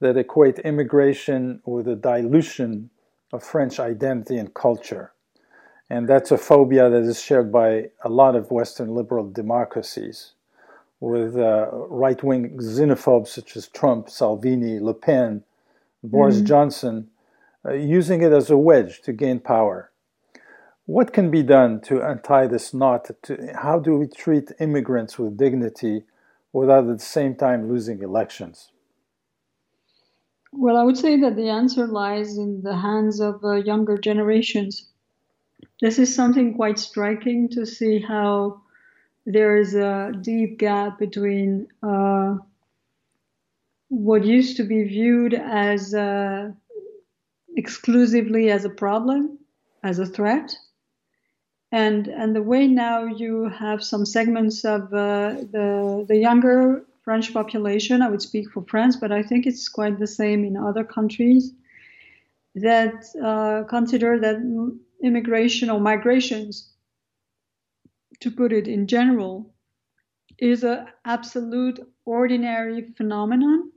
that 0.00 0.16
equate 0.16 0.58
immigration 0.60 1.62
with 1.64 1.88
a 1.88 1.96
dilution 1.96 2.90
of 3.32 3.42
French 3.42 3.78
identity 3.78 4.36
and 4.36 4.52
culture. 4.52 5.12
And 5.90 6.08
that's 6.08 6.30
a 6.30 6.38
phobia 6.38 6.88
that 6.88 7.02
is 7.02 7.20
shared 7.20 7.50
by 7.50 7.90
a 8.04 8.08
lot 8.08 8.36
of 8.36 8.52
Western 8.52 8.94
liberal 8.94 9.28
democracies, 9.28 10.32
with 11.00 11.36
uh, 11.36 11.68
right 11.72 12.22
wing 12.22 12.56
xenophobes 12.58 13.28
such 13.28 13.56
as 13.56 13.66
Trump, 13.66 14.08
Salvini, 14.08 14.78
Le 14.78 14.94
Pen, 14.94 15.42
Boris 16.04 16.36
mm-hmm. 16.36 16.46
Johnson, 16.46 17.10
uh, 17.66 17.72
using 17.72 18.22
it 18.22 18.32
as 18.32 18.50
a 18.50 18.56
wedge 18.56 19.02
to 19.02 19.12
gain 19.12 19.40
power. 19.40 19.90
What 20.86 21.12
can 21.12 21.30
be 21.30 21.42
done 21.42 21.80
to 21.82 22.00
untie 22.00 22.46
this 22.46 22.72
knot? 22.72 23.10
To, 23.24 23.52
how 23.60 23.80
do 23.80 23.96
we 23.96 24.06
treat 24.06 24.52
immigrants 24.60 25.18
with 25.18 25.36
dignity 25.36 26.04
without 26.52 26.88
at 26.88 26.98
the 26.98 27.04
same 27.04 27.34
time 27.34 27.68
losing 27.68 28.00
elections? 28.02 28.70
Well, 30.52 30.76
I 30.76 30.84
would 30.84 30.98
say 30.98 31.16
that 31.20 31.36
the 31.36 31.48
answer 31.48 31.86
lies 31.86 32.38
in 32.38 32.62
the 32.62 32.76
hands 32.76 33.20
of 33.20 33.44
uh, 33.44 33.54
younger 33.54 33.98
generations. 33.98 34.88
This 35.80 35.98
is 35.98 36.14
something 36.14 36.54
quite 36.54 36.78
striking 36.78 37.48
to 37.50 37.66
see 37.66 38.00
how 38.00 38.62
there 39.26 39.56
is 39.56 39.74
a 39.74 40.12
deep 40.20 40.58
gap 40.58 40.98
between 40.98 41.68
uh, 41.82 42.36
what 43.88 44.24
used 44.24 44.56
to 44.56 44.64
be 44.64 44.84
viewed 44.84 45.34
as 45.34 45.94
uh, 45.94 46.50
exclusively 47.56 48.50
as 48.50 48.64
a 48.64 48.70
problem, 48.70 49.38
as 49.82 49.98
a 49.98 50.06
threat, 50.06 50.54
and 51.72 52.08
and 52.08 52.34
the 52.34 52.42
way 52.42 52.66
now 52.66 53.04
you 53.04 53.48
have 53.48 53.82
some 53.82 54.06
segments 54.06 54.64
of 54.64 54.82
uh, 54.92 55.34
the 55.52 56.04
the 56.08 56.16
younger 56.16 56.84
French 57.02 57.32
population. 57.32 58.02
I 58.02 58.08
would 58.08 58.22
speak 58.22 58.50
for 58.50 58.62
France, 58.62 58.96
but 58.96 59.12
I 59.12 59.22
think 59.22 59.46
it's 59.46 59.68
quite 59.68 59.98
the 59.98 60.06
same 60.06 60.44
in 60.44 60.56
other 60.56 60.84
countries 60.84 61.52
that 62.54 63.04
uh, 63.22 63.64
consider 63.68 64.18
that 64.20 64.38
immigration 65.02 65.70
or 65.70 65.80
migrations, 65.80 66.72
to 68.20 68.30
put 68.30 68.52
it 68.52 68.68
in 68.68 68.86
general, 68.86 69.52
is 70.38 70.64
an 70.64 70.86
absolute 71.04 71.80
ordinary 72.04 72.92
phenomenon 72.96 73.70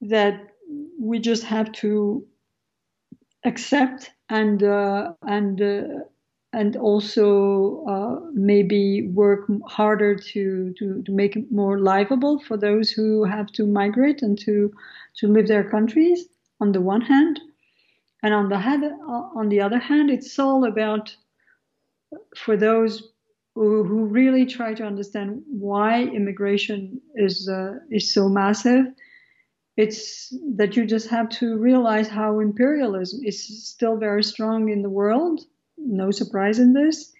that 0.00 0.48
we 0.98 1.18
just 1.18 1.44
have 1.44 1.70
to 1.72 2.26
accept 3.44 4.10
and 4.28 4.62
uh, 4.62 5.12
and 5.22 5.62
uh, 5.62 5.82
and 6.56 6.74
also 6.74 7.84
uh, 7.84 8.30
maybe 8.32 9.08
work 9.08 9.46
harder 9.66 10.14
to, 10.14 10.72
to, 10.78 11.02
to 11.02 11.12
make 11.12 11.36
it 11.36 11.52
more 11.52 11.78
livable 11.78 12.38
for 12.38 12.56
those 12.56 12.90
who 12.90 13.24
have 13.24 13.48
to 13.48 13.66
migrate 13.66 14.22
and 14.22 14.38
to, 14.38 14.72
to 15.16 15.28
leave 15.28 15.48
their 15.48 15.68
countries 15.68 16.26
on 16.58 16.72
the 16.72 16.80
one 16.80 17.02
hand. 17.02 17.38
And 18.22 18.34
on 18.34 18.48
the, 18.48 18.56
on 18.56 19.48
the 19.48 19.60
other 19.60 19.78
hand, 19.78 20.10
it's 20.10 20.38
all 20.38 20.64
about 20.64 21.14
for 22.36 22.56
those 22.56 23.12
who, 23.54 23.84
who 23.84 24.06
really 24.06 24.46
try 24.46 24.74
to 24.74 24.84
understand 24.84 25.42
why 25.48 26.02
immigration 26.02 27.00
is, 27.14 27.48
uh, 27.48 27.74
is 27.90 28.12
so 28.12 28.28
massive. 28.28 28.86
It's 29.76 30.34
that 30.56 30.76
you 30.76 30.86
just 30.86 31.08
have 31.08 31.28
to 31.30 31.58
realize 31.58 32.08
how 32.08 32.40
imperialism 32.40 33.20
is 33.24 33.68
still 33.68 33.96
very 33.96 34.24
strong 34.24 34.70
in 34.70 34.82
the 34.82 34.90
world 34.90 35.40
no 35.78 36.10
surprise 36.10 36.58
in 36.58 36.72
this, 36.72 37.12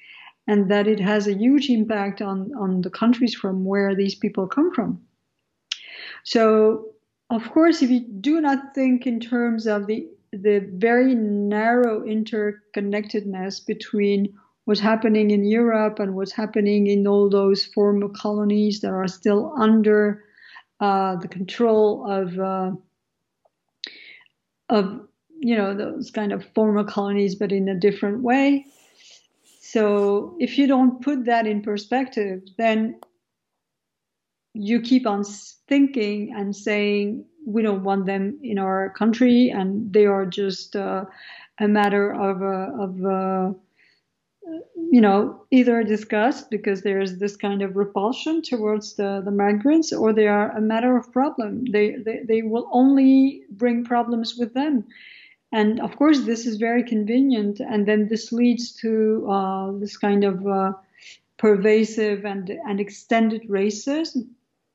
and 0.47 0.71
that 0.71 0.87
it 0.87 1.01
has 1.01 1.27
a 1.27 1.35
huge 1.35 1.69
impact 1.71 2.23
on, 2.23 2.53
on 2.59 2.83
the 2.83 2.91
countries 2.91 3.35
from 3.35 3.65
where 3.65 3.95
these 3.95 4.15
people 4.15 4.47
come 4.47 4.73
from. 4.73 5.01
So, 6.25 6.93
of 7.31 7.51
course, 7.51 7.83
if 7.83 7.91
you 7.91 8.01
do 8.01 8.41
not 8.41 8.75
think 8.75 9.07
in 9.07 9.21
terms 9.21 9.67
of 9.67 9.87
the 9.87 10.09
the 10.43 10.69
very 10.75 11.15
narrow 11.15 12.01
interconnectedness 12.01 13.65
between 13.67 14.35
what's 14.65 14.81
happening 14.81 15.31
in 15.31 15.45
Europe 15.45 15.99
and 15.99 16.15
what's 16.15 16.33
happening 16.33 16.87
in 16.87 17.07
all 17.07 17.31
those 17.31 17.65
former 17.65 18.09
colonies 18.09 18.81
that 18.81 18.91
are 18.91 19.09
still 19.09 19.55
under 19.59 20.25
uh, 20.81 21.17
the 21.17 21.29
control 21.29 22.11
of 22.11 22.39
uh, 22.39 22.73
of 24.69 25.07
you 25.41 25.57
know, 25.57 25.75
those 25.75 26.11
kind 26.11 26.33
of 26.33 26.45
former 26.55 26.85
colonies, 26.85 27.35
but 27.35 27.53
in 27.53 27.69
a 27.69 27.79
different 27.79 28.23
way. 28.23 28.67
So 29.61 30.37
if 30.39 30.59
you 30.59 30.67
don't 30.67 31.03
put 31.03 31.27
that 31.27 31.47
in 31.47 31.63
perspective, 31.63 32.43
then 32.57 33.01
you 34.55 34.81
keep 34.81 35.07
on 35.07 35.25
thinking 35.69 36.33
and 36.35 36.57
saying 36.57 37.27
we 37.47 37.63
don't 37.63 37.85
want 37.85 38.05
them 38.07 38.39
in 38.43 38.59
our 38.59 38.91
country, 38.91 39.51
and 39.51 39.93
they 39.93 40.05
are 40.05 40.27
just 40.27 40.77
uh, 40.77 41.05
a 41.59 41.69
matter 41.69 42.13
of 42.13 42.43
uh, 42.43 42.83
of 42.83 43.05
uh, 43.05 43.53
you 44.91 45.01
know 45.01 45.47
either 45.51 45.83
disgust 45.85 46.51
because 46.51 46.83
there's 46.83 47.19
this 47.19 47.37
kind 47.37 47.63
of 47.63 47.77
repulsion 47.77 48.43
towards 48.43 48.97
the, 48.97 49.23
the 49.25 49.31
migrants, 49.31 49.93
or 49.93 50.13
they 50.13 50.27
are 50.27 50.51
a 50.57 50.61
matter 50.61 50.97
of 50.97 51.13
problem. 51.13 51.65
They, 51.71 51.97
they 52.05 52.21
they 52.27 52.43
will 52.43 52.69
only 52.73 53.45
bring 53.51 53.85
problems 53.85 54.37
with 54.37 54.53
them. 54.53 54.85
And 55.53 55.81
of 55.81 55.97
course, 55.97 56.23
this 56.23 56.45
is 56.45 56.57
very 56.57 56.83
convenient. 56.83 57.61
And 57.61 57.87
then 57.87 58.09
this 58.09 58.33
leads 58.33 58.73
to 58.81 59.27
uh, 59.31 59.73
this 59.79 59.97
kind 59.97 60.25
of 60.25 60.45
pervasive 61.39 62.25
and, 62.25 62.51
and 62.51 62.81
extended 62.81 63.43
racism 63.49 64.27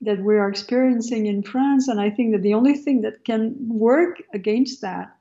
that 0.02 0.20
we 0.20 0.36
are 0.36 0.50
experiencing 0.50 1.28
in 1.28 1.44
France. 1.44 1.88
And 1.88 2.00
I 2.00 2.10
think 2.10 2.34
that 2.34 2.42
the 2.42 2.54
only 2.54 2.76
thing 2.76 3.02
that 3.02 3.24
can 3.24 3.56
work 3.68 4.22
against 4.34 4.82
that 4.82 5.16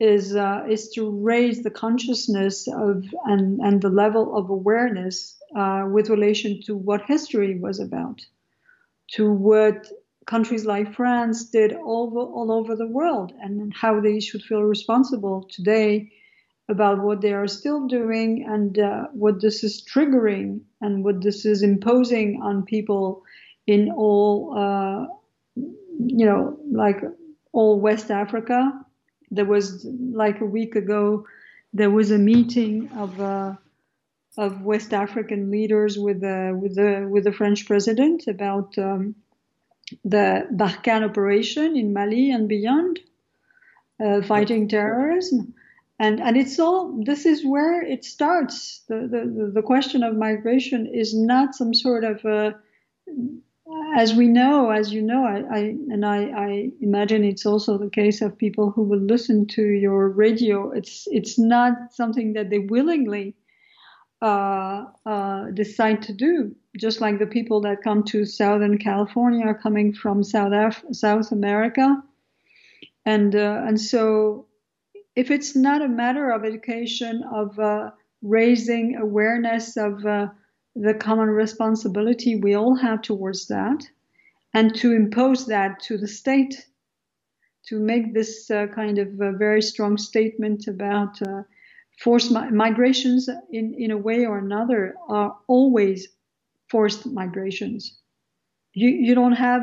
is 0.00 0.36
uh, 0.36 0.64
is 0.68 0.90
to 0.90 1.10
raise 1.10 1.62
the 1.62 1.70
consciousness 1.70 2.68
of 2.68 3.04
and 3.24 3.60
and 3.60 3.82
the 3.82 3.88
level 3.88 4.36
of 4.36 4.48
awareness 4.48 5.36
uh, 5.56 5.84
with 5.90 6.08
relation 6.08 6.60
to 6.66 6.76
what 6.76 7.02
history 7.02 7.58
was 7.58 7.80
about, 7.80 8.20
to 9.14 9.32
what 9.32 9.90
countries 10.26 10.64
like 10.64 10.94
France 10.94 11.46
did 11.46 11.72
all 11.72 12.06
over, 12.06 12.20
all 12.20 12.52
over 12.52 12.76
the 12.76 12.86
world, 12.86 13.32
and 13.40 13.72
how 13.74 14.00
they 14.00 14.20
should 14.20 14.42
feel 14.42 14.62
responsible 14.62 15.48
today 15.50 16.12
about 16.68 17.02
what 17.02 17.22
they 17.22 17.32
are 17.32 17.48
still 17.48 17.86
doing 17.86 18.44
and 18.46 18.78
uh, 18.78 19.06
what 19.12 19.40
this 19.40 19.64
is 19.64 19.82
triggering 19.82 20.60
and 20.80 21.02
what 21.02 21.22
this 21.22 21.46
is 21.46 21.62
imposing 21.62 22.40
on 22.42 22.62
people 22.62 23.24
in 23.68 23.90
all, 23.90 24.54
uh, 24.56 25.06
you 25.54 26.24
know, 26.24 26.58
like 26.72 27.02
all 27.52 27.78
West 27.78 28.10
Africa. 28.10 28.72
There 29.30 29.44
was 29.44 29.84
like 29.84 30.40
a 30.40 30.46
week 30.46 30.74
ago, 30.74 31.26
there 31.74 31.90
was 31.90 32.10
a 32.10 32.18
meeting 32.18 32.90
of 32.96 33.20
uh, 33.20 33.54
of 34.38 34.62
West 34.62 34.94
African 34.94 35.50
leaders 35.50 35.98
with 35.98 36.22
the 36.22 36.58
with 36.60 36.76
the 36.76 37.06
with 37.10 37.24
the 37.24 37.32
French 37.32 37.66
president 37.66 38.26
about 38.26 38.78
um, 38.78 39.14
the 40.02 40.48
Barkhane 40.50 41.04
operation 41.04 41.76
in 41.76 41.92
Mali 41.92 42.30
and 42.30 42.48
beyond, 42.48 43.00
uh, 44.02 44.22
fighting 44.22 44.66
terrorism 44.68 45.54
and 45.98 46.20
and 46.20 46.36
it's 46.36 46.58
all 46.58 47.02
this 47.04 47.26
is 47.26 47.44
where 47.44 47.82
it 47.82 48.04
starts 48.04 48.82
the 48.88 49.08
the, 49.12 49.50
the 49.52 49.62
question 49.62 50.02
of 50.02 50.16
migration 50.16 50.86
is 50.86 51.14
not 51.14 51.54
some 51.54 51.74
sort 51.74 52.04
of 52.04 52.24
a, 52.24 52.54
as 53.96 54.14
we 54.14 54.28
know 54.28 54.70
as 54.70 54.92
you 54.92 55.02
know 55.02 55.24
I, 55.24 55.42
I 55.54 55.58
and 55.90 56.04
I, 56.04 56.24
I 56.24 56.70
imagine 56.80 57.24
it's 57.24 57.46
also 57.46 57.78
the 57.78 57.90
case 57.90 58.22
of 58.22 58.38
people 58.38 58.70
who 58.70 58.82
will 58.82 59.00
listen 59.00 59.46
to 59.48 59.62
your 59.62 60.08
radio. 60.08 60.70
It's 60.70 61.06
it's 61.08 61.38
not 61.38 61.92
something 61.92 62.34
that 62.34 62.50
they 62.50 62.58
willingly 62.60 63.36
uh, 64.22 64.84
uh, 65.06 65.50
decide 65.52 66.02
to 66.02 66.12
do. 66.12 66.54
Just 66.76 67.00
like 67.00 67.18
the 67.18 67.26
people 67.26 67.60
that 67.62 67.82
come 67.82 68.04
to 68.04 68.24
southern 68.24 68.78
california 68.78 69.44
are 69.46 69.58
coming 69.58 69.92
from 69.92 70.22
south 70.22 70.52
Af- 70.52 70.84
south 70.92 71.32
america. 71.32 72.02
And 73.04 73.34
uh, 73.34 73.64
and 73.66 73.80
so 73.80 74.46
if 75.16 75.30
it's 75.30 75.56
not 75.56 75.82
a 75.82 75.88
matter 75.88 76.30
of 76.30 76.44
education, 76.44 77.24
of 77.32 77.58
uh, 77.58 77.90
raising 78.22 78.96
awareness 78.96 79.76
of 79.76 80.04
uh, 80.06 80.28
the 80.74 80.94
common 80.94 81.28
responsibility 81.28 82.36
we 82.36 82.54
all 82.54 82.76
have 82.76 83.02
towards 83.02 83.48
that, 83.48 83.82
and 84.54 84.74
to 84.76 84.92
impose 84.92 85.46
that 85.46 85.80
to 85.80 85.98
the 85.98 86.08
state, 86.08 86.66
to 87.66 87.78
make 87.78 88.14
this 88.14 88.50
uh, 88.50 88.66
kind 88.74 88.98
of 88.98 89.08
a 89.20 89.32
very 89.32 89.62
strong 89.62 89.98
statement 89.98 90.68
about 90.68 91.20
uh, 91.22 91.42
forced 92.00 92.30
mi- 92.30 92.50
migrations 92.50 93.28
in, 93.50 93.74
in 93.74 93.90
a 93.90 93.96
way 93.96 94.24
or 94.24 94.38
another 94.38 94.94
are 95.08 95.36
always 95.48 96.08
forced 96.68 97.06
migrations. 97.06 97.98
You, 98.72 98.88
you 98.88 99.14
don't 99.14 99.32
have 99.32 99.62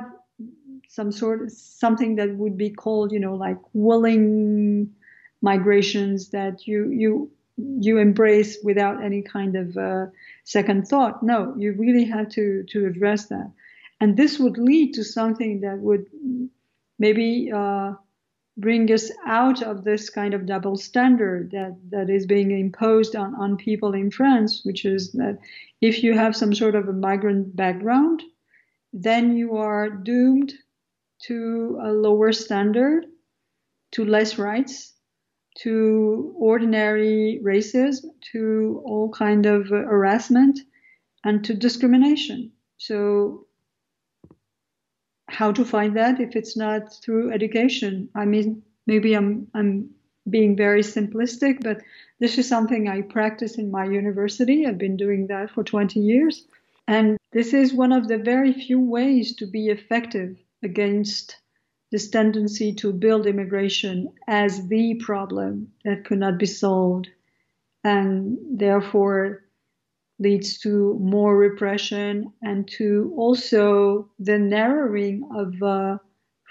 some 0.90 1.12
sort 1.12 1.42
of 1.42 1.52
something 1.52 2.16
that 2.16 2.36
would 2.36 2.58
be 2.58 2.70
called, 2.70 3.12
you 3.12 3.20
know, 3.20 3.36
like 3.36 3.58
willing 3.74 4.94
migrations 5.42 6.30
that 6.30 6.66
you 6.68 6.90
you 6.90 7.32
you 7.58 7.98
embrace 7.98 8.58
without 8.64 9.04
any 9.04 9.22
kind 9.22 9.56
of 9.56 9.78
uh, 9.78 10.06
second 10.44 10.88
thought. 10.88 11.24
No, 11.24 11.56
you 11.58 11.74
really 11.74 12.06
have 12.06 12.30
to 12.30 12.64
to 12.64 12.86
address 12.86 13.28
that, 13.28 13.52
and 14.00 14.18
this 14.18 14.40
would 14.40 14.58
lead 14.58 14.94
to 14.96 15.04
something 15.04 15.62
that 15.62 15.80
would 15.80 16.06
maybe 17.00 17.52
uh, 17.52 17.94
bring 18.58 18.92
us 18.92 19.12
out 19.26 19.62
of 19.62 19.84
this 19.84 20.10
kind 20.10 20.34
of 20.34 20.46
double 20.46 20.78
standard 20.78 21.52
that 21.52 21.78
that 21.90 22.10
is 22.10 22.26
being 22.26 22.52
imposed 22.52 23.16
on 23.16 23.36
on 23.36 23.58
people 23.58 23.94
in 23.94 24.12
France, 24.12 24.62
which 24.64 24.86
is 24.86 25.12
that 25.14 25.38
if 25.82 26.04
you 26.04 26.14
have 26.14 26.36
some 26.36 26.54
sort 26.54 26.76
of 26.76 26.88
a 26.88 26.94
migrant 26.94 27.56
background, 27.56 28.22
then 28.94 29.36
you 29.36 29.58
are 29.58 29.90
doomed 29.90 30.54
to 31.20 31.80
a 31.82 31.92
lower 31.92 32.32
standard, 32.32 33.06
to 33.92 34.06
less 34.06 34.38
rights, 34.38 34.95
to 35.56 36.34
ordinary 36.38 37.40
racism, 37.44 38.06
to 38.32 38.82
all 38.86 39.10
kind 39.10 39.46
of 39.46 39.70
harassment, 39.70 40.60
and 41.24 41.44
to 41.46 41.54
discrimination. 41.54 42.52
So, 42.78 43.48
how 45.28 45.52
to 45.52 45.66
find 45.66 45.96
that 45.96 46.20
if 46.20 46.36
it's 46.36 46.56
not 46.56 46.94
through 47.02 47.34
education? 47.34 48.10
I 48.16 48.26
mean, 48.26 48.64
maybe 48.86 49.14
I'm 49.14 49.48
I'm 49.54 49.90
being 50.30 50.56
very 50.56 50.82
simplistic, 50.82 51.62
but 51.62 51.82
this 52.20 52.38
is 52.38 52.48
something 52.48 52.88
I 52.88 53.02
practice 53.02 53.58
in 53.58 53.72
my 53.72 53.86
university. 53.86 54.66
I've 54.66 54.78
been 54.78 54.98
doing 54.98 55.28
that 55.28 55.52
for 55.52 55.64
20 55.64 56.00
years. 56.00 56.48
And 56.88 57.18
this 57.32 57.54
is 57.54 57.74
one 57.74 57.92
of 57.92 58.08
the 58.08 58.18
very 58.18 58.54
few 58.54 58.80
ways 58.80 59.36
to 59.36 59.46
be 59.46 59.68
effective 59.70 60.38
against 60.64 61.38
this 61.92 62.10
tendency 62.10 62.74
to 62.74 62.92
build 62.92 63.28
immigration 63.28 64.12
as 64.28 64.68
the 64.68 64.96
problem 64.96 65.72
that 65.84 66.06
could 66.06 66.20
not 66.20 66.38
be 66.38 66.46
solved 66.46 67.10
and 67.84 68.38
therefore 68.52 69.44
leads 70.20 70.58
to 70.60 70.98
more 71.00 71.38
repression 71.38 72.32
and 72.42 72.68
to 72.68 73.14
also 73.18 74.10
the 74.20 74.40
narrowing 74.40 75.28
of 75.36 75.62
uh, 75.62 75.98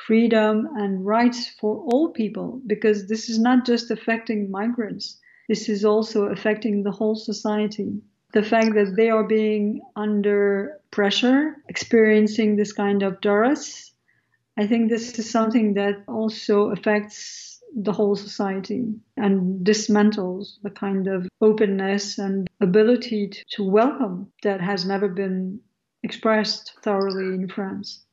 freedom 0.07 0.69
and 0.77 1.05
rights 1.05 1.49
for 1.61 1.85
all 1.91 2.11
people 2.11 2.61
because 2.67 3.09
this 3.09 3.29
is 3.29 3.39
not 3.39 3.65
just 3.65 3.91
affecting 3.91 4.51
migrants 4.51 5.19
this 5.49 5.69
is 5.69 5.85
also 5.85 6.27
affecting 6.27 6.83
the 6.83 6.91
whole 6.91 7.17
society. 7.17 8.01
The 8.33 8.43
fact 8.43 8.75
that 8.75 8.95
they 8.97 9.11
are 9.11 9.25
being 9.25 9.83
under 9.95 10.81
pressure 10.91 11.57
experiencing 11.69 12.57
this 12.57 12.73
kind 12.73 13.03
of 13.03 13.21
duress 13.21 13.93
I 14.57 14.67
think 14.67 14.89
this 14.89 15.19
is 15.19 15.31
something 15.31 15.75
that 15.75 16.05
also 16.07 16.71
affects 16.71 17.61
the 17.77 17.93
whole 17.93 18.15
society 18.15 18.95
and 19.17 19.67
dismantles 19.67 20.59
the 20.63 20.71
kind 20.71 21.09
of 21.09 21.29
openness 21.41 22.19
and 22.19 22.49
ability 22.61 23.29
to, 23.29 23.45
to 23.51 23.65
welcome 23.65 24.33
that 24.45 24.61
has 24.61 24.85
never 24.87 25.09
been 25.09 25.61
expressed 26.05 26.75
thoroughly 26.83 27.35
in 27.35 27.49
France. 27.49 28.05